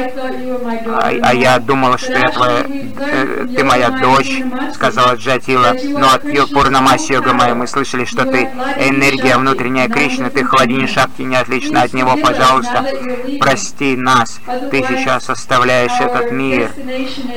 а, 0.88 1.12
а 1.22 1.34
я 1.34 1.60
думал, 1.60 1.98
что 1.98 2.14
я 2.14 2.30
твоя, 2.30 2.66
э, 2.68 3.48
ты 3.56 3.64
моя 3.64 3.90
дочь, 3.90 4.42
сказала 4.74 5.16
Джатила, 5.16 5.76
но 5.90 6.14
от 6.14 6.24
Пурнамаси 6.52 7.14
Йогамая 7.14 7.56
мы 7.56 7.68
слышали, 7.68 8.06
что 8.06 8.26
ты 8.26 8.44
энергия 8.80 9.38
внутренняя 9.38 9.88
Кришны, 9.94 10.30
ты 10.30 10.44
холодини 10.44 10.88
шахти 10.88 11.24
не 11.24 11.36
отлично 11.36 11.84
от 11.84 11.94
него, 11.94 12.18
пожалуйста, 12.18 12.86
прости 13.40 13.96
нас, 13.96 14.40
ты 14.72 14.84
сейчас 14.88 15.30
оставляешь 15.30 16.00
этот 16.00 16.32
мир. 16.32 16.72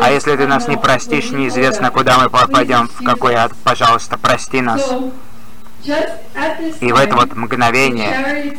А 0.00 0.10
если 0.10 0.36
ты 0.36 0.46
нас 0.46 0.66
не 0.66 0.76
простишь, 0.76 1.30
неизвестно, 1.30 1.90
куда 1.90 2.18
мы 2.18 2.30
попадем, 2.30 2.88
в 2.88 3.04
какой 3.04 3.34
ад, 3.34 3.52
пожалуйста, 3.62 4.18
прости 4.18 4.60
нас. 4.60 4.94
И 6.80 6.92
в 6.92 6.96
это 6.96 7.14
вот 7.14 7.34
мгновение 7.36 8.54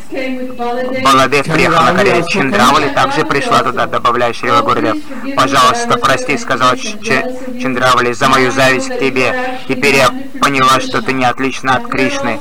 Баладев 1.02 1.46
приехал 1.46 1.82
на 1.84 1.94
коре 1.94 2.24
Чиндравали, 2.28 2.88
также 2.88 3.24
пришла 3.24 3.62
туда, 3.62 3.86
добавляя 3.86 4.32
Шрила 4.32 4.62
Гурдев. 4.62 4.96
«Пожалуйста, 5.36 5.98
прости»,— 5.98 6.36
сказал 6.38 6.76
Чиндравали,— 6.76 8.12
«за 8.14 8.28
мою 8.28 8.50
зависть 8.50 8.88
к 8.88 8.98
тебе. 8.98 9.34
Теперь 9.68 9.96
я 9.96 10.10
поняла, 10.40 10.80
что 10.80 11.02
ты 11.02 11.12
не 11.12 11.24
отлична 11.24 11.76
от 11.76 11.86
Кришны, 11.88 12.40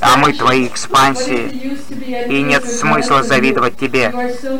а 0.00 0.16
мы 0.16 0.32
твои 0.32 0.66
экспансии, 0.66 1.76
и 2.28 2.42
нет 2.42 2.64
смысла 2.64 3.22
завидовать 3.22 3.78
тебе. 3.78 4.12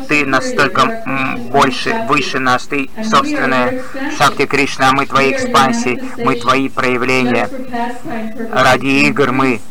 Ты 0.07 0.25
настолько 0.25 1.03
больше, 1.49 1.95
выше 2.07 2.39
нас, 2.39 2.67
ты 2.67 2.89
собственная 3.03 3.81
Шакти 4.17 4.45
Кришны, 4.45 4.83
а 4.83 4.91
мы 4.91 5.05
твои 5.05 5.31
экспансии, 5.31 6.01
мы 6.17 6.35
твои 6.35 6.69
проявления. 6.69 7.49
Ради 8.51 9.07
игр 9.07 9.31
мы 9.31 9.61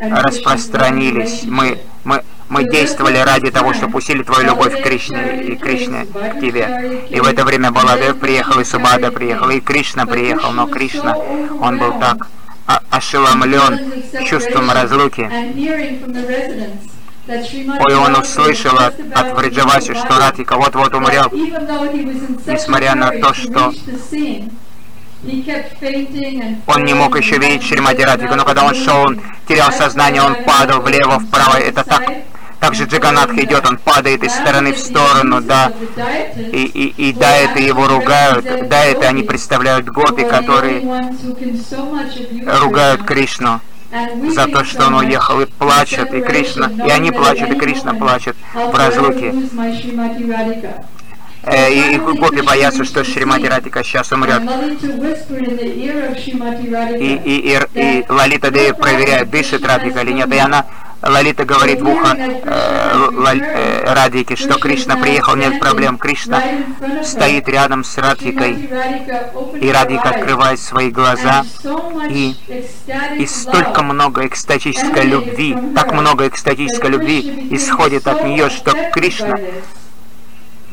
распространились. 0.00 1.44
Мы, 1.44 1.78
мы, 2.04 2.22
мы 2.48 2.64
действовали 2.64 3.18
ради 3.18 3.50
того, 3.50 3.72
чтобы 3.74 3.98
усилить 3.98 4.26
твою 4.26 4.46
любовь 4.46 4.80
к 4.80 4.82
Кришне 4.82 5.42
и 5.42 5.56
Кришне 5.56 6.06
к 6.06 6.40
тебе. 6.40 7.06
И 7.10 7.20
в 7.20 7.26
это 7.26 7.44
время 7.44 7.70
Баладев 7.70 8.18
приехал, 8.18 8.60
и 8.60 8.64
Субада 8.64 9.10
приехал, 9.10 9.50
и 9.50 9.60
Кришна 9.60 10.06
приехал, 10.06 10.52
но 10.52 10.66
Кришна, 10.66 11.16
он 11.60 11.78
был 11.78 11.98
так 11.98 12.28
ошеломлен 12.90 14.02
чувством 14.26 14.70
разлуки. 14.70 15.30
Ой, 17.28 17.94
он 17.94 18.16
услышал 18.16 18.76
от, 18.78 18.94
от 19.14 19.36
Вриджаваси, 19.36 19.92
что 19.92 20.18
Ратика 20.18 20.56
вот-вот 20.56 20.94
умрет, 20.94 21.30
несмотря 22.46 22.94
на 22.94 23.10
то, 23.10 23.34
что 23.34 23.72
он 26.66 26.84
не 26.84 26.94
мог 26.94 27.16
еще 27.16 27.38
видеть 27.38 27.64
Шримати 27.64 28.02
Радхику, 28.02 28.34
но 28.36 28.44
когда 28.44 28.64
он 28.64 28.74
шел, 28.74 29.00
он 29.02 29.20
терял 29.48 29.72
сознание, 29.72 30.22
он 30.22 30.36
падал 30.44 30.80
влево, 30.80 31.18
вправо. 31.18 31.56
Это 31.56 31.82
так, 31.82 32.04
так 32.60 32.74
же 32.74 32.84
Джаганатха 32.84 33.42
идет, 33.42 33.66
он 33.66 33.78
падает 33.78 34.22
из 34.22 34.32
стороны 34.32 34.72
в 34.72 34.78
сторону, 34.78 35.40
да. 35.40 35.72
И, 36.36 36.64
и, 36.64 37.08
и 37.08 37.12
да, 37.12 37.36
его 37.36 37.88
ругают, 37.88 38.68
да, 38.68 38.84
это 38.84 39.08
они 39.08 39.22
представляют 39.24 39.86
гопи, 39.86 40.24
которые 40.24 40.80
ругают 42.60 43.02
Кришну 43.02 43.60
за 44.30 44.46
то, 44.46 44.64
что 44.64 44.86
он 44.86 44.94
уехал, 44.94 45.40
и 45.40 45.46
плачут, 45.46 46.12
и 46.12 46.20
Кришна, 46.20 46.70
и 46.86 46.90
они 46.90 47.10
плачут, 47.10 47.50
и 47.50 47.56
Кришна 47.56 47.94
плачет 47.94 48.36
в 48.54 48.74
разлуке. 48.74 49.34
Э, 51.50 51.70
и, 51.70 51.94
и 51.94 51.98
гопи 51.98 52.42
боятся, 52.42 52.84
что 52.84 53.04
Шримати 53.04 53.46
Радика 53.46 53.82
сейчас 53.82 54.12
умрет. 54.12 54.42
И, 56.98 57.20
и, 57.24 57.54
и, 57.54 57.58
и 57.74 58.04
Лалита 58.08 58.50
Деви 58.50 58.72
проверяет, 58.72 59.30
дышит 59.30 59.66
Радика 59.66 60.00
или 60.00 60.12
нет, 60.12 60.32
и 60.32 60.38
она 60.38 60.66
Лалита 61.00 61.44
говорит 61.44 61.80
в 61.80 61.88
ухо 61.88 62.16
э, 62.18 62.40
э, 62.44 63.94
Радике, 63.94 64.34
что 64.34 64.58
Кришна 64.58 64.96
приехал, 64.96 65.36
нет 65.36 65.60
проблем. 65.60 65.96
Кришна 65.96 66.42
стоит 67.04 67.48
рядом 67.48 67.84
с 67.84 67.96
Радикой, 67.98 68.68
и 69.60 69.70
Радика 69.70 70.10
открывает 70.10 70.58
свои 70.58 70.90
глаза, 70.90 71.44
и, 72.10 72.34
и 73.16 73.26
столько 73.26 73.82
много 73.82 74.26
экстатической 74.26 75.04
любви, 75.04 75.56
так 75.74 75.92
много 75.92 76.26
экстатической 76.26 76.90
любви 76.90 77.48
исходит 77.52 78.08
от 78.08 78.24
нее, 78.24 78.50
что 78.50 78.72
Кришна 78.92 79.38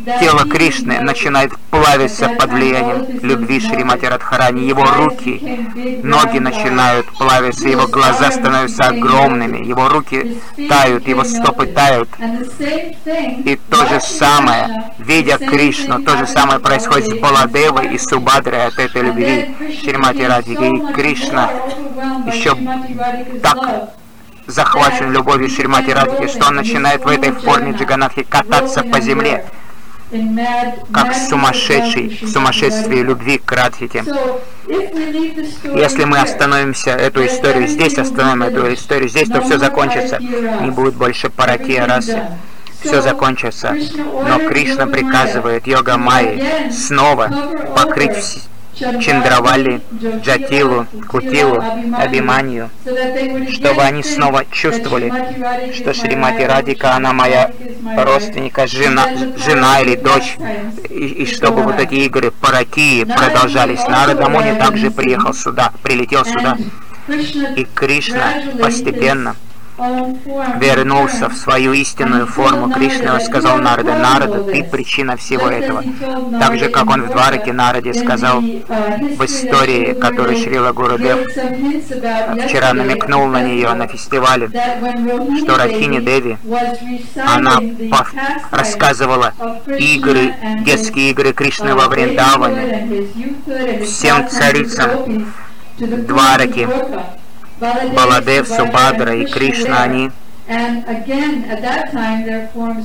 Тело 0.06 0.46
Кришны 0.46 1.00
начинает 1.02 1.52
плавиться 1.72 2.30
под 2.30 2.52
влиянием 2.52 3.20
любви 3.24 3.60
Шримати 3.60 4.06
Радхарани. 4.06 4.68
Его 4.68 4.86
руки, 4.86 6.00
ноги 6.04 6.38
начинают 6.38 7.08
плавиться, 7.08 7.68
его 7.68 7.88
глаза 7.88 8.32
становятся 8.32 8.84
огромными, 8.84 9.66
его 9.66 9.90
руки 9.90 10.40
тают, 10.70 11.08
его 11.08 11.24
стопы 11.24 11.66
тают. 11.68 12.10
И 12.20 13.60
то 13.70 13.86
же 13.88 14.00
самое, 14.00 14.92
видя 15.00 15.38
Кришну, 15.40 16.04
то 16.04 16.18
же 16.18 16.28
самое 16.28 16.60
происходит 16.60 17.10
с 17.10 17.20
Баладевой 17.20 17.94
и 17.94 17.98
Субадрой 17.98 18.68
от 18.68 18.78
этой 18.78 19.02
любви 19.02 19.56
Шримати 19.82 20.22
Радхики. 20.22 20.66
И 20.66 20.94
Кришна 20.94 21.50
еще 22.28 22.56
так 23.42 23.90
захвачен 24.46 25.12
любовью 25.12 25.50
Шримати 25.50 25.90
Радхики, 25.90 26.28
что 26.28 26.48
он 26.48 26.56
начинает 26.56 27.04
в 27.04 27.08
этой 27.08 27.32
форме 27.32 27.72
Джиганатхи 27.72 28.24
кататься 28.24 28.84
по 28.84 29.02
земле 29.02 29.46
как 30.92 31.14
сумасшедший 31.14 32.20
в 32.22 32.30
сумасшествии 32.30 33.00
любви 33.00 33.38
к 33.38 33.52
Радхите. 33.52 34.04
Если 34.68 36.06
мы 36.06 36.20
остановимся 36.20 36.92
эту 36.92 37.26
историю 37.26 37.68
здесь, 37.68 37.98
остановим 37.98 38.44
эту 38.44 38.74
историю 38.74 39.10
здесь, 39.10 39.30
то 39.30 39.42
все 39.42 39.58
закончится. 39.58 40.20
Не 40.20 40.72
будет 40.72 40.96
больше 40.96 41.30
паракия 41.30 41.86
расы. 41.86 42.22
Все 42.82 43.02
закончится. 43.02 43.76
Но 44.28 44.40
Кришна 44.48 44.86
приказывает 44.86 45.66
йога 45.68 45.98
Майи 45.98 46.72
снова 46.72 47.32
покрыть 47.76 48.48
Чандравали, 48.76 49.82
Джатилу, 50.22 50.86
Кутилу, 51.08 51.64
Абиманию, 51.98 52.70
чтобы 53.52 53.82
они 53.82 54.04
снова 54.04 54.44
чувствовали, 54.52 55.12
что 55.74 55.94
Шримати 55.94 56.42
Радика, 56.42 56.96
она 56.96 57.14
моя 57.14 57.52
родственника, 57.98 58.68
жена, 58.68 59.08
жена 59.38 59.82
или 59.82 59.96
дочь, 59.96 60.38
и, 60.90 61.24
и 61.24 61.26
чтобы 61.26 61.64
вот 61.64 61.80
эти 61.80 61.96
игры 61.96 62.32
паракии 62.32 63.06
продолжались. 63.06 63.88
Нарада 63.88 64.30
Муни 64.30 64.58
также 64.58 64.92
приехал 64.92 65.34
сюда, 65.34 65.72
прилетел 65.82 66.26
сюда, 66.26 66.58
и 67.56 67.66
Кришна 67.74 68.34
постепенно 68.60 69.36
вернулся 69.78 71.30
в 71.30 71.36
свою 71.36 71.74
истинную 71.74 72.28
форму. 72.28 72.72
Кришна 72.72 73.20
сказал 73.20 73.58
Нарада, 73.58 73.98
Нарада, 73.98 74.44
ты 74.44 74.64
причина 74.64 75.18
всего 75.18 75.48
этого. 75.48 75.84
Так 76.40 76.58
же, 76.58 76.70
как 76.70 76.90
он 76.90 77.04
в 77.04 77.12
Двараке 77.12 77.54
Нараде 77.54 77.94
сказал 77.94 78.42
в 78.42 79.26
истории, 79.26 79.94
которую 79.94 80.38
Шрила 80.38 80.72
Гурудев 80.72 81.28
вчера 82.46 82.74
намекнул 82.74 83.28
на 83.28 83.42
нее 83.42 83.74
на 83.74 83.88
фестивале, 83.88 84.50
что 85.44 85.58
Рахини 85.58 86.00
Деви, 86.00 86.38
она 87.26 87.60
рассказывала 88.52 89.34
игры, 89.78 90.34
детские 90.62 91.12
игры 91.12 91.34
Кришны 91.34 91.76
во 91.76 91.88
Вриндаване 91.88 93.08
всем 93.84 94.28
царицам 94.30 95.32
Двараки, 95.78 96.68
Баладев, 97.60 98.48
Субадра 98.48 99.16
и 99.16 99.26
Кришна, 99.26 99.84
они 99.84 100.12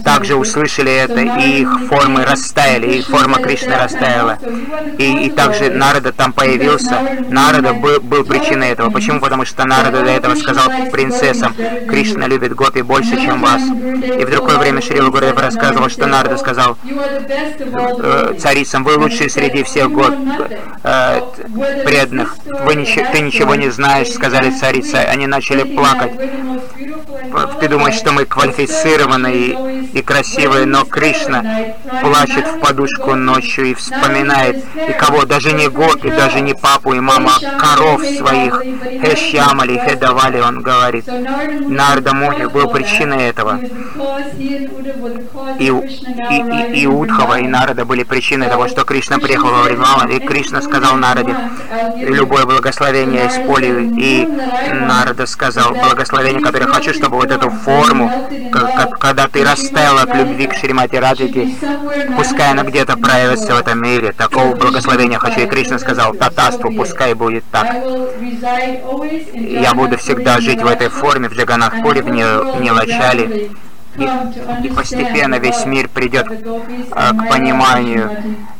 также 0.04 0.34
услышали 0.34 0.92
это, 0.92 1.20
и 1.20 1.60
их 1.60 1.88
формы 1.88 2.24
растаяли, 2.24 2.94
и 2.94 3.02
форма 3.02 3.38
Кришны 3.38 3.76
растаяла. 3.76 4.38
И, 4.96 5.26
и 5.26 5.30
также 5.30 5.70
Нарада 5.70 6.12
там 6.12 6.32
появился. 6.32 6.98
Нарада 7.28 7.74
был, 7.74 8.00
был 8.00 8.24
причиной 8.24 8.70
этого. 8.70 8.90
Почему? 8.90 9.20
Потому 9.20 9.44
что 9.44 9.66
Нарада 9.66 10.02
до 10.02 10.10
этого 10.10 10.34
сказал 10.36 10.70
принцессам, 10.90 11.54
Кришна 11.86 12.26
любит 12.26 12.54
гопи 12.54 12.80
больше, 12.80 13.16
чем 13.16 13.42
вас. 13.42 13.62
И 13.62 14.24
в 14.24 14.30
другое 14.30 14.56
время 14.56 14.80
Шрила 14.80 15.10
Гурдев 15.10 15.38
рассказывал, 15.38 15.90
что 15.90 16.06
Нарада 16.06 16.38
сказал 16.38 16.78
э, 16.82 18.34
царицам, 18.38 18.84
вы 18.84 18.96
лучшие 18.96 19.28
среди 19.28 19.62
всех 19.64 19.90
год 19.90 20.14
э, 20.82 21.20
преданных. 21.84 22.36
Вы 22.46 22.74
ты 23.12 23.20
ничего 23.20 23.54
не 23.54 23.68
знаешь, 23.70 24.08
сказали 24.08 24.50
царицы. 24.50 24.96
Они 24.96 25.26
начали 25.26 25.62
плакать 25.74 26.12
ты 27.58 27.68
думаешь, 27.68 27.96
что 27.96 28.12
мы 28.12 28.24
квалифицированные 28.24 29.88
и 29.92 30.02
красивые, 30.02 30.66
но 30.66 30.84
Кришна 30.84 31.44
плачет 32.00 32.46
в 32.46 32.60
подушку 32.60 33.14
ночью 33.14 33.66
и 33.66 33.74
вспоминает, 33.74 34.64
и 34.88 34.92
кого, 34.92 35.24
даже 35.24 35.52
не 35.52 35.68
Гопи, 35.68 36.10
даже 36.10 36.40
не 36.40 36.54
папу 36.54 36.92
и 36.92 37.00
мама, 37.00 37.32
коров 37.58 38.02
своих, 38.04 38.62
Хешьямали, 39.02 39.78
Хедавали, 39.78 40.40
он 40.40 40.62
говорит. 40.62 41.06
Нарда 41.06 42.14
Муни 42.14 42.46
был 42.46 42.68
причиной 42.68 43.28
этого. 43.28 43.60
И, 45.58 45.66
и, 45.66 46.80
и, 46.80 46.82
и 46.82 46.86
Удхава, 46.86 47.40
и 47.40 47.46
Нарада 47.46 47.84
были 47.84 48.02
причиной 48.02 48.48
того, 48.48 48.68
что 48.68 48.84
Кришна 48.84 49.18
приехал 49.18 49.50
во 49.50 49.62
время 49.62 49.80
и 50.10 50.18
Кришна 50.18 50.62
сказал 50.62 50.96
Нараде, 50.96 51.36
любое 51.96 52.44
благословение 52.44 53.26
исполью, 53.26 53.92
и 53.96 54.26
Нарада 54.72 55.26
сказал, 55.26 55.72
благословение, 55.72 56.42
которое 56.42 56.66
хочу, 56.66 56.92
чтобы 56.92 57.16
вот 57.16 57.30
эту 57.40 57.50
форму, 57.50 58.10
когда 58.98 59.26
ты 59.28 59.44
растаял 59.44 59.98
от 59.98 60.14
любви 60.14 60.46
к 60.46 60.54
Шримати 60.54 60.96
Радхике, 60.96 61.48
пускай 62.16 62.50
она 62.50 62.62
где-то 62.62 62.96
проявится 62.96 63.54
в 63.54 63.58
этом 63.58 63.82
мире, 63.82 64.12
такого 64.12 64.54
благословения 64.54 65.18
хочу. 65.18 65.40
И 65.40 65.46
Кришна 65.46 65.78
сказал, 65.78 66.14
татаству, 66.14 66.70
пускай 66.74 67.14
будет 67.14 67.44
так. 67.50 67.74
Я 69.34 69.74
буду 69.74 69.96
всегда 69.96 70.40
жить 70.40 70.62
в 70.62 70.66
этой 70.66 70.88
форме, 70.88 71.28
в 71.28 71.32
Джаганахпуре, 71.32 72.02
в 72.02 72.10
Нилачале, 72.10 73.50
и, 73.96 74.08
и 74.64 74.68
постепенно 74.70 75.36
весь 75.36 75.64
мир 75.64 75.88
придет 75.88 76.26
а, 76.92 77.12
к 77.12 77.28
пониманию 77.28 78.10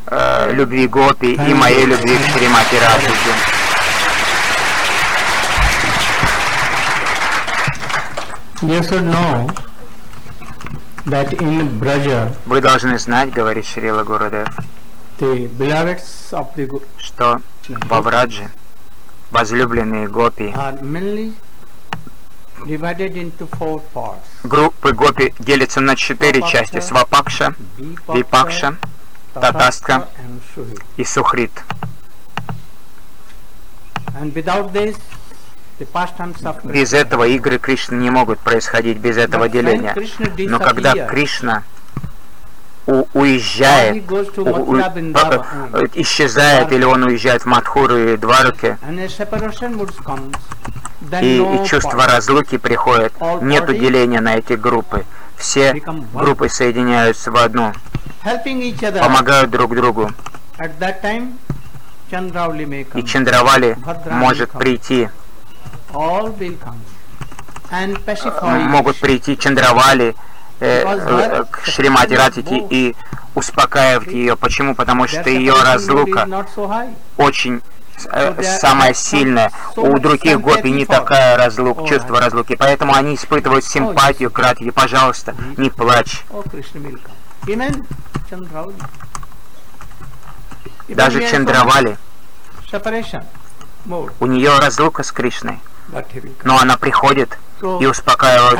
а, 0.06 0.50
любви 0.50 0.88
Гопи 0.88 1.34
и 1.34 1.54
моей 1.54 1.84
любви 1.84 2.16
к 2.16 2.36
Шримати 2.36 2.74
Радхике. 2.74 3.59
You 8.62 8.82
should 8.82 9.04
know 9.04 9.48
that 11.06 11.32
in 11.40 11.78
Braja, 11.78 12.34
Вы 12.46 12.60
должны 12.60 12.98
знать, 12.98 13.32
говорит 13.32 13.64
Шрила 13.66 14.04
Гурудев, 14.04 14.48
the 15.18 15.48
beloveds 15.56 16.30
of 16.32 16.54
the 16.56 16.66
Gu- 16.66 16.82
что 16.98 17.40
во 17.66 18.02
Врадже 18.02 18.50
возлюбленные 19.30 20.08
гопи, 20.08 20.52
are 20.54 20.78
mainly 20.82 21.32
divided 22.66 23.14
into 23.16 23.48
four 23.58 23.80
parts. 23.94 24.18
группы 24.42 24.92
гопи 24.92 25.32
делятся 25.38 25.80
на 25.80 25.96
четыре 25.96 26.42
части– 26.42 26.80
Свапакша, 26.80 27.54
Випакша, 28.12 28.76
Suhi. 29.34 30.78
и 30.98 31.04
Сухрит. 31.04 31.52
And 34.20 34.34
without 34.34 34.72
this, 34.74 34.96
Без 36.72 36.92
этого 36.92 37.24
игры 37.24 37.58
Кришны 37.58 37.94
не 37.96 38.10
могут 38.10 38.38
происходить, 38.40 38.98
без 38.98 39.16
этого 39.16 39.48
деления. 39.48 39.94
Но 40.50 40.58
когда 40.58 40.92
Кришна 41.06 41.62
у- 42.86 43.04
уезжает, 43.14 43.94
у- 44.38 44.72
у- 44.72 44.76
исчезает, 45.94 46.72
или 46.72 46.84
он 46.84 47.04
уезжает 47.04 47.42
в 47.42 47.46
Мадхуру 47.46 47.96
и 47.96 48.16
then 51.02 51.22
и, 51.22 51.36
и 51.36 51.66
чувство 51.66 52.06
разлуки 52.06 52.58
приходит, 52.58 53.12
нету 53.42 53.72
деления 53.80 54.20
на 54.20 54.36
эти 54.36 54.52
группы. 54.54 55.04
Все 55.36 55.72
группы 56.12 56.48
соединяются 56.48 57.30
в 57.30 57.36
одну, 57.36 57.72
помогают 59.02 59.50
друг 59.50 59.74
другу. 59.74 60.10
И. 62.98 63.02
Чандравали 63.04 63.76
может 64.10 64.50
прийти, 64.50 65.08
могут 68.68 68.98
прийти 68.98 69.36
Чандравали 69.36 70.14
э, 70.60 70.82
э, 70.84 71.44
к 71.50 71.64
Шримати 71.64 72.14
Радхике 72.14 72.66
и 72.68 72.96
успокаивать 73.34 74.08
ее. 74.08 74.36
Почему? 74.36 74.74
Потому 74.74 75.06
что 75.06 75.30
ее 75.30 75.54
разлука 75.62 76.26
очень 77.16 77.62
э, 78.06 78.42
самая 78.42 78.94
сильная. 78.94 79.52
У 79.76 79.98
других 79.98 80.40
гопи 80.40 80.70
не 80.70 80.84
такая 80.84 81.36
разлука, 81.36 81.86
чувство 81.86 82.20
разлуки. 82.20 82.56
Поэтому 82.56 82.94
они 82.94 83.14
испытывают 83.14 83.64
симпатию 83.64 84.30
к 84.30 84.38
Радхике. 84.38 84.72
Пожалуйста, 84.72 85.34
не 85.56 85.70
плачь. 85.70 86.24
Даже 90.88 91.28
Чандравали, 91.30 91.96
у 94.18 94.26
нее 94.26 94.58
разлука 94.58 95.02
с 95.02 95.12
Кришной. 95.12 95.60
Но 96.44 96.58
она 96.58 96.76
приходит 96.76 97.38
и 97.62 97.86
успокаивает 97.86 98.58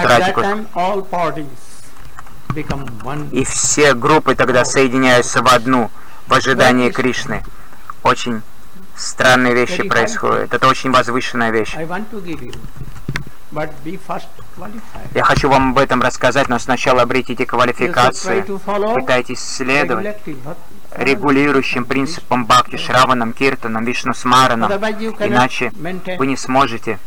one. 3.02 3.30
И 3.30 3.44
все 3.44 3.94
группы 3.94 4.34
тогда 4.34 4.64
соединяются 4.64 5.42
в 5.42 5.46
одну 5.48 5.90
в 6.26 6.34
ожидании 6.34 6.90
Кришны. 6.90 7.42
Очень 8.02 8.42
странные 8.96 9.54
вещи 9.54 9.82
происходят. 9.82 10.52
Это 10.52 10.66
очень 10.68 10.90
возвышенная 10.90 11.50
вещь. 11.50 11.76
Я 15.14 15.24
хочу 15.24 15.48
вам 15.48 15.70
об 15.70 15.78
этом 15.78 16.02
рассказать, 16.02 16.48
но 16.48 16.58
сначала 16.58 17.02
обретите 17.02 17.46
квалификацию. 17.46 18.60
Пытайтесь 18.94 19.40
следовать. 19.40 20.16
Регулирующим 20.92 21.84
принципам 21.84 22.46
Бхакти, 22.46 22.76
Шраванам, 22.76 23.32
Киртанам, 23.32 23.84
Вишну 23.84 24.12
cannot 24.12 25.28
Иначе 25.28 25.72
вы 26.18 26.26
не 26.26 26.36
сможете 26.36 26.98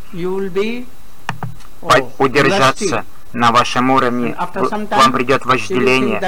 удержаться 2.18 3.06
на 3.34 3.52
вашем 3.52 3.90
уровне. 3.90 4.36
Вам 4.92 5.12
придет 5.12 5.46
вожделение, 5.46 6.20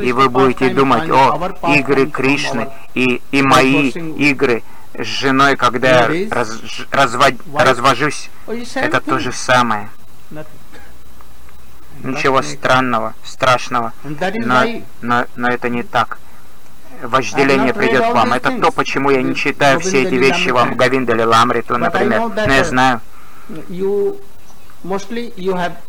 и 0.00 0.12
вы 0.12 0.28
будете 0.28 0.70
думать, 0.70 1.10
о, 1.10 1.52
игры 1.74 2.06
Кришны 2.06 2.68
и, 2.94 3.20
и 3.30 3.42
мои 3.42 3.90
игры 3.90 4.62
с 4.94 5.04
женой, 5.04 5.56
когда 5.56 6.08
я 6.08 6.28
раз- 6.30 6.60
wife, 6.90 7.40
развожусь, 7.54 8.30
это 8.74 9.00
то 9.00 9.18
же 9.18 9.32
самое. 9.32 9.88
Ничего 12.02 12.42
странного, 12.42 13.14
страшного, 13.24 13.92
но, 14.02 14.64
но, 15.02 15.26
но 15.36 15.48
это 15.48 15.68
не 15.68 15.82
так. 15.82 16.18
Вожделение 17.02 17.74
придет 17.74 18.04
к 18.04 18.14
вам. 18.14 18.32
Это 18.32 18.60
то, 18.60 18.70
почему 18.70 19.10
я 19.10 19.22
не 19.22 19.34
читаю 19.34 19.80
все 19.80 20.02
эти 20.02 20.14
вещи 20.14 20.48
вам, 20.50 20.76
Гавинда 20.76 21.26
Ламриту, 21.26 21.76
например. 21.76 22.20
Но 22.20 22.52
я 22.52 22.60
uh, 22.60 22.64
знаю, 22.64 23.00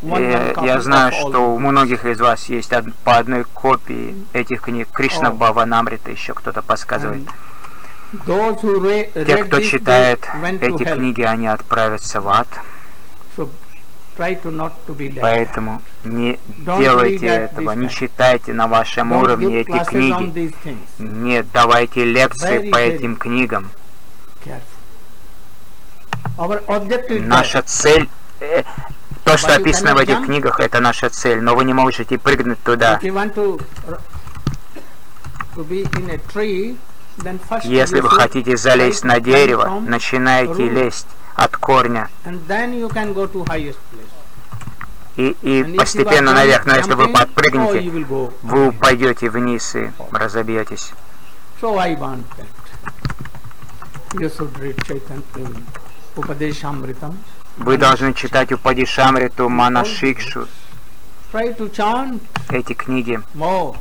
э, 0.02 0.54
я 0.62 0.80
знаю, 0.80 1.12
что 1.12 1.54
у 1.54 1.58
многих 1.58 2.04
из 2.04 2.20
вас 2.20 2.46
есть 2.46 2.72
по 3.04 3.16
одной 3.16 3.44
копии 3.44 4.14
этих 4.32 4.62
книг. 4.62 4.88
Кришна 4.92 5.28
О. 5.28 5.32
Бава 5.32 5.64
Намрита 5.64 6.10
еще 6.10 6.34
кто-то 6.34 6.62
подсказывает. 6.62 7.28
Те, 9.14 9.44
кто 9.44 9.60
читает 9.60 10.28
эти 10.60 10.84
книги, 10.84 11.22
они 11.22 11.46
отправятся 11.48 12.20
в 12.20 12.28
ад. 12.28 12.48
Поэтому 15.20 15.82
не 16.04 16.38
делайте 16.78 17.26
этого, 17.26 17.72
не 17.72 17.88
читайте 17.88 18.52
на 18.52 18.66
вашем 18.68 19.12
уровне 19.12 19.60
эти 19.60 19.84
книги. 19.84 20.52
Не 20.98 21.42
давайте 21.42 22.04
лекции 22.04 22.70
по 22.70 22.76
этим 22.76 23.16
книгам. 23.16 23.70
Наша 27.20 27.62
цель, 27.62 28.08
э, 28.40 28.62
то, 29.24 29.36
что 29.36 29.54
описано 29.54 29.94
в 29.94 29.98
этих 29.98 30.24
книгах, 30.24 30.60
это 30.60 30.80
наша 30.80 31.08
цель, 31.10 31.40
но 31.40 31.54
вы 31.54 31.64
не 31.64 31.72
можете 31.72 32.18
прыгнуть 32.18 32.62
туда. 32.62 32.98
Если 37.64 38.00
вы 38.00 38.10
хотите 38.10 38.56
залезть 38.56 39.04
на 39.04 39.20
дерево, 39.20 39.80
начинайте 39.80 40.68
лезть 40.68 41.06
от 41.34 41.56
корня 41.56 42.08
и, 45.16 45.36
и 45.42 45.76
постепенно 45.76 46.32
наверх. 46.32 46.66
Но 46.66 46.74
если 46.76 46.94
вы 46.94 47.04
oh, 47.04 47.12
подпрыгнете, 47.12 47.90
вы 48.42 48.68
упадете 48.68 49.30
вниз 49.30 49.74
и 49.76 49.90
разобьетесь. 50.10 50.92
Вы 57.56 57.76
должны 57.76 58.14
читать 58.14 58.52
Упади 58.52 58.84
Шамриту, 58.84 59.48
Манашикшу, 59.48 60.48
эти 62.50 62.72
книги. 62.74 63.20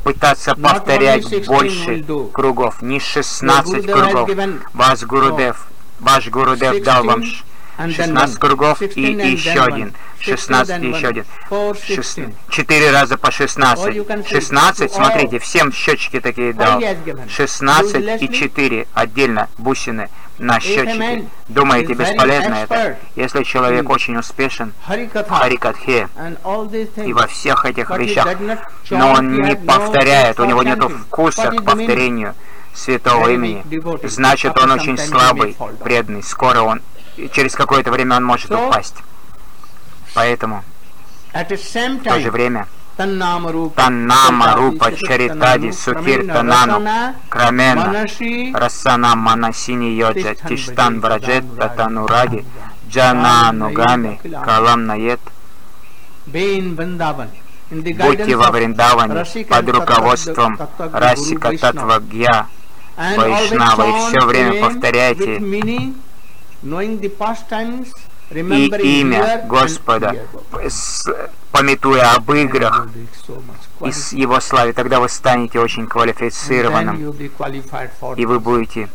Пытаться 0.03 0.55
повторять 0.55 1.23
only 1.25 1.43
16 1.43 1.47
больше 1.47 2.31
кругов, 2.31 2.81
не 2.81 2.99
16 2.99 3.85
Your 3.85 3.85
Gurudev 3.85 4.25
has 4.25 4.25
кругов. 4.25 4.69
Ваш 4.73 5.03
Гурудев, 5.03 5.67
ваш 5.99 6.27
Гурудев 6.29 6.83
дал 6.83 7.03
вам 7.03 7.23
ш- 7.23 7.43
and 7.77 7.87
then 7.89 7.95
16 7.95 8.35
one. 8.35 8.39
кругов 8.39 8.77
16 8.79 8.97
и 8.97 9.31
еще 9.31 9.61
один. 9.63 9.87
one. 9.89 9.93
16 10.19 10.67
16 10.67 10.83
и 10.83 10.87
еще 10.89 11.07
один. 11.07 11.25
Four, 11.49 11.73
Шест- 11.75 11.95
16. 11.95 12.35
Четыре 12.49 12.91
раза 12.91 13.17
по 13.17 13.27
Or 13.27 13.31
you 13.31 13.47
16. 13.47 14.07
can 14.07 14.23
say 14.23 14.27
16, 14.29 14.79
to 14.79 14.85
all. 14.91 14.95
смотрите, 14.95 15.39
всем 15.39 15.71
счетчики 15.71 16.19
такие 16.19 16.53
дал. 16.53 16.79
he 16.79 16.83
has 16.85 17.03
given. 17.03 17.27
16 17.29 17.95
и 17.95 18.25
Uselessly. 18.27 18.33
4 18.33 18.87
отдельно 18.93 19.49
бусины 19.57 20.09
на 20.37 20.59
счетчике. 20.59 21.25
Думаете, 21.47 21.93
бесполезно 21.93 22.55
это? 22.55 22.97
Если 23.15 23.43
человек 23.43 23.89
очень 23.89 24.17
успешен 24.17 24.73
в 24.85 25.29
Харикатхе. 25.29 26.09
И 27.05 27.13
во 27.13 27.27
всех 27.27 27.65
этих 27.65 27.89
вещах, 27.91 28.27
но 28.89 29.11
он 29.11 29.41
не 29.41 29.55
повторяет, 29.55 30.39
у 30.39 30.45
него 30.45 30.63
нет 30.63 30.81
вкуса 30.83 31.51
к 31.51 31.63
повторению 31.63 32.33
святого 32.73 33.29
имени, 33.29 33.63
значит 34.07 34.57
он 34.57 34.71
очень 34.71 34.97
слабый, 34.97 35.55
преданный. 35.83 36.23
Скоро 36.23 36.61
он, 36.61 36.81
через 37.31 37.53
какое-то 37.53 37.91
время 37.91 38.17
он 38.17 38.23
может 38.23 38.51
упасть. 38.51 38.95
Поэтому 40.15 40.63
в 41.33 42.03
то 42.03 42.19
же 42.19 42.31
время 42.31 42.67
Чаритади 44.91 45.71
Сукиртанану 45.71 46.73
Расана, 46.73 47.15
Крамена 47.29 48.05
Расана 48.53 49.15
Манасини 49.15 49.95
Йоджа 49.95 50.35
Тиштан 50.47 50.99
Браджет 50.99 51.43
Татанураги 51.57 52.45
Джананугами 52.89 54.19
Калам 54.45 54.91
the 54.91 55.19
Будьте 57.71 58.35
во 58.35 58.51
Вриндаване 58.51 59.25
под 59.49 59.69
руководством 59.69 60.59
Расика. 60.77 61.57
Татвагья 61.57 62.47
Вайшнава, 62.95 63.87
и 63.87 63.91
все 64.09 64.25
время 64.25 64.61
повторяйте 64.61 65.41
и 68.31 69.01
имя 69.01 69.43
Господа, 69.47 70.15
с- 70.69 71.09
пометуя 71.53 72.15
об 72.15 72.31
играх 72.31 72.87
и 73.85 73.91
с 73.91 74.11
его 74.11 74.39
славе, 74.39 74.73
тогда 74.73 74.99
вы 74.99 75.07
станете 75.07 75.59
очень 75.59 75.85
квалифицированным, 75.85 77.15
и 78.17 78.25
вы 78.25 78.39
будете 78.39 78.89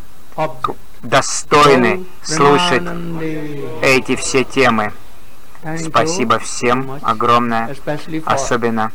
достойны 1.03 2.05
слушать 2.23 2.83
эти 3.81 4.17
все 4.17 4.43
темы. 4.45 4.93
Спасибо 5.79 6.39
всем 6.41 6.99
огромное, 7.03 7.77
особенно 8.25 8.93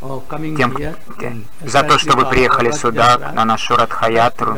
oh, 0.00 0.56
тем, 0.56 1.44
за 1.64 1.82
то, 1.82 1.98
что 1.98 2.16
вы 2.16 2.26
приехали 2.26 2.70
сюда, 2.70 3.32
на 3.34 3.44
нашу 3.44 3.76
Радхаятру. 3.76 4.56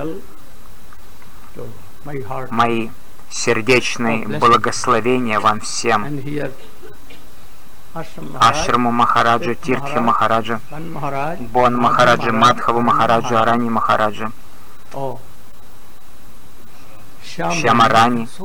Мои 2.51 2.89
сердечные 3.31 4.23
you. 4.23 4.39
благословения 4.39 5.39
вам 5.39 5.61
всем. 5.61 6.07
Ашраму 7.95 8.91
Махараджа, 8.93 9.55
Махарадж, 9.55 10.01
Махараджа, 10.01 10.61
Бон 11.53 11.77
Махараджа, 11.77 12.33
Мадхаву 12.33 12.81
Махараджа. 12.81 13.41
Арани 13.43 13.69
Махараджа 13.69 14.31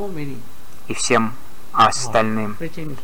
many 0.07 0.41
и 0.87 0.93
всем 0.93 1.33
остальным, 1.73 2.55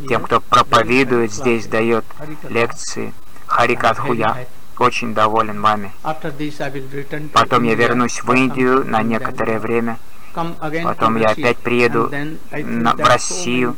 тем, 0.07 0.23
кто 0.23 0.39
проповедует 0.39 1.31
здесь, 1.33 1.67
дает 1.67 2.05
лекции. 2.43 3.13
Харикатху 3.47 4.13
я 4.13 4.45
очень 4.77 5.13
доволен 5.13 5.61
вами. 5.61 5.91
Потом 7.33 7.63
я 7.63 7.75
вернусь 7.75 8.23
в 8.23 8.31
Индию 8.31 8.85
на 8.85 9.01
некоторое 9.03 9.59
время. 9.59 9.97
Потом 10.33 11.17
я 11.17 11.29
опять 11.29 11.57
приеду 11.57 12.09
на- 12.51 12.93
в 12.93 12.99
Россию. 12.99 13.75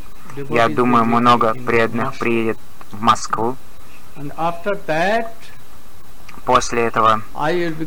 Я 0.49 0.69
думаю, 0.69 1.05
много 1.05 1.53
преданных 1.53 2.17
приедет 2.17 2.57
в 2.91 3.01
Москву. 3.01 3.55
После 6.45 6.83
этого 6.83 7.21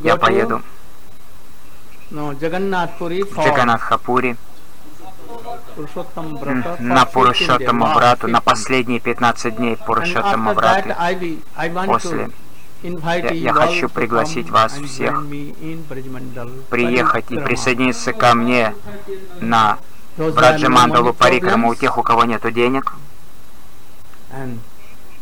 я 0.02 0.16
поеду 0.16 0.62
в 3.24 3.34
Brata 3.34 3.78
на 6.80 7.02
for 7.02 7.04
15 7.04 7.12
Пурушоттаму 7.12 7.84
days, 7.84 7.94
брату, 7.94 8.28
на 8.28 8.40
15. 8.40 8.44
последние 8.44 9.00
15 9.00 9.56
дней 9.56 9.76
after 9.76 10.54
брату. 10.54 10.88
После. 11.86 12.30
я- 12.82 13.30
я 13.32 13.52
хочу 13.52 13.88
пригласить 13.88 14.50
вас 14.50 14.72
всех. 14.78 15.24
приехать 16.70 17.30
и 17.30 17.38
присоединиться 17.38 18.12
ко 18.12 18.34
мне 18.34 18.74
на 19.40 19.78
Have 20.16 20.28
no 20.28 20.32
Браджамандалу 20.32 21.10
money 21.10 21.14
Парикраму 21.14 21.70
у 21.70 21.74
тех, 21.74 21.98
у 21.98 22.02
кого 22.02 22.24
нет 22.24 22.42
денег. 22.52 22.94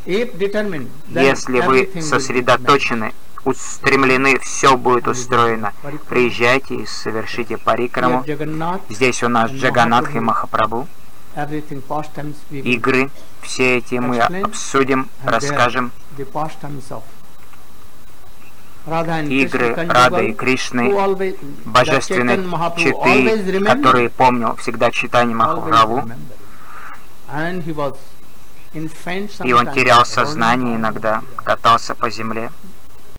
Если 0.06 1.60
вы 1.60 1.90
сосредоточены, 2.00 3.12
устремлены, 3.44 4.38
все 4.38 4.76
будет 4.76 5.08
устроено. 5.08 5.72
Приезжайте 6.08 6.76
и 6.76 6.86
совершите 6.86 7.56
Парикраму. 7.56 8.24
Здесь 8.88 9.22
у 9.22 9.28
нас 9.28 9.50
Джаганатх 9.50 10.14
и 10.14 10.20
Махапрабху. 10.20 10.86
Игры, 12.50 13.10
все 13.42 13.78
эти 13.78 13.96
мы 13.96 14.20
обсудим, 14.20 15.08
расскажем. 15.24 15.90
the 16.16 16.24
pastimes 16.24 16.92
of 16.92 17.02
Radha 17.02 17.10
and 17.10 17.12
Игры 18.86 19.74
Рады 19.74 20.28
и 20.28 20.32
Кришны, 20.34 20.90
Mahaprabhu 21.64 22.76
читы, 22.76 23.64
которые 23.64 24.10
помнил 24.10 24.56
всегда 24.56 24.90
читание 24.90 25.34
Махапрабху. 25.34 26.10
И 29.44 29.52
он 29.52 29.72
терял 29.72 30.04
сознание 30.04 30.76
иногда, 30.76 31.22
катался 31.36 31.94
по 31.94 32.10
земле. 32.10 32.50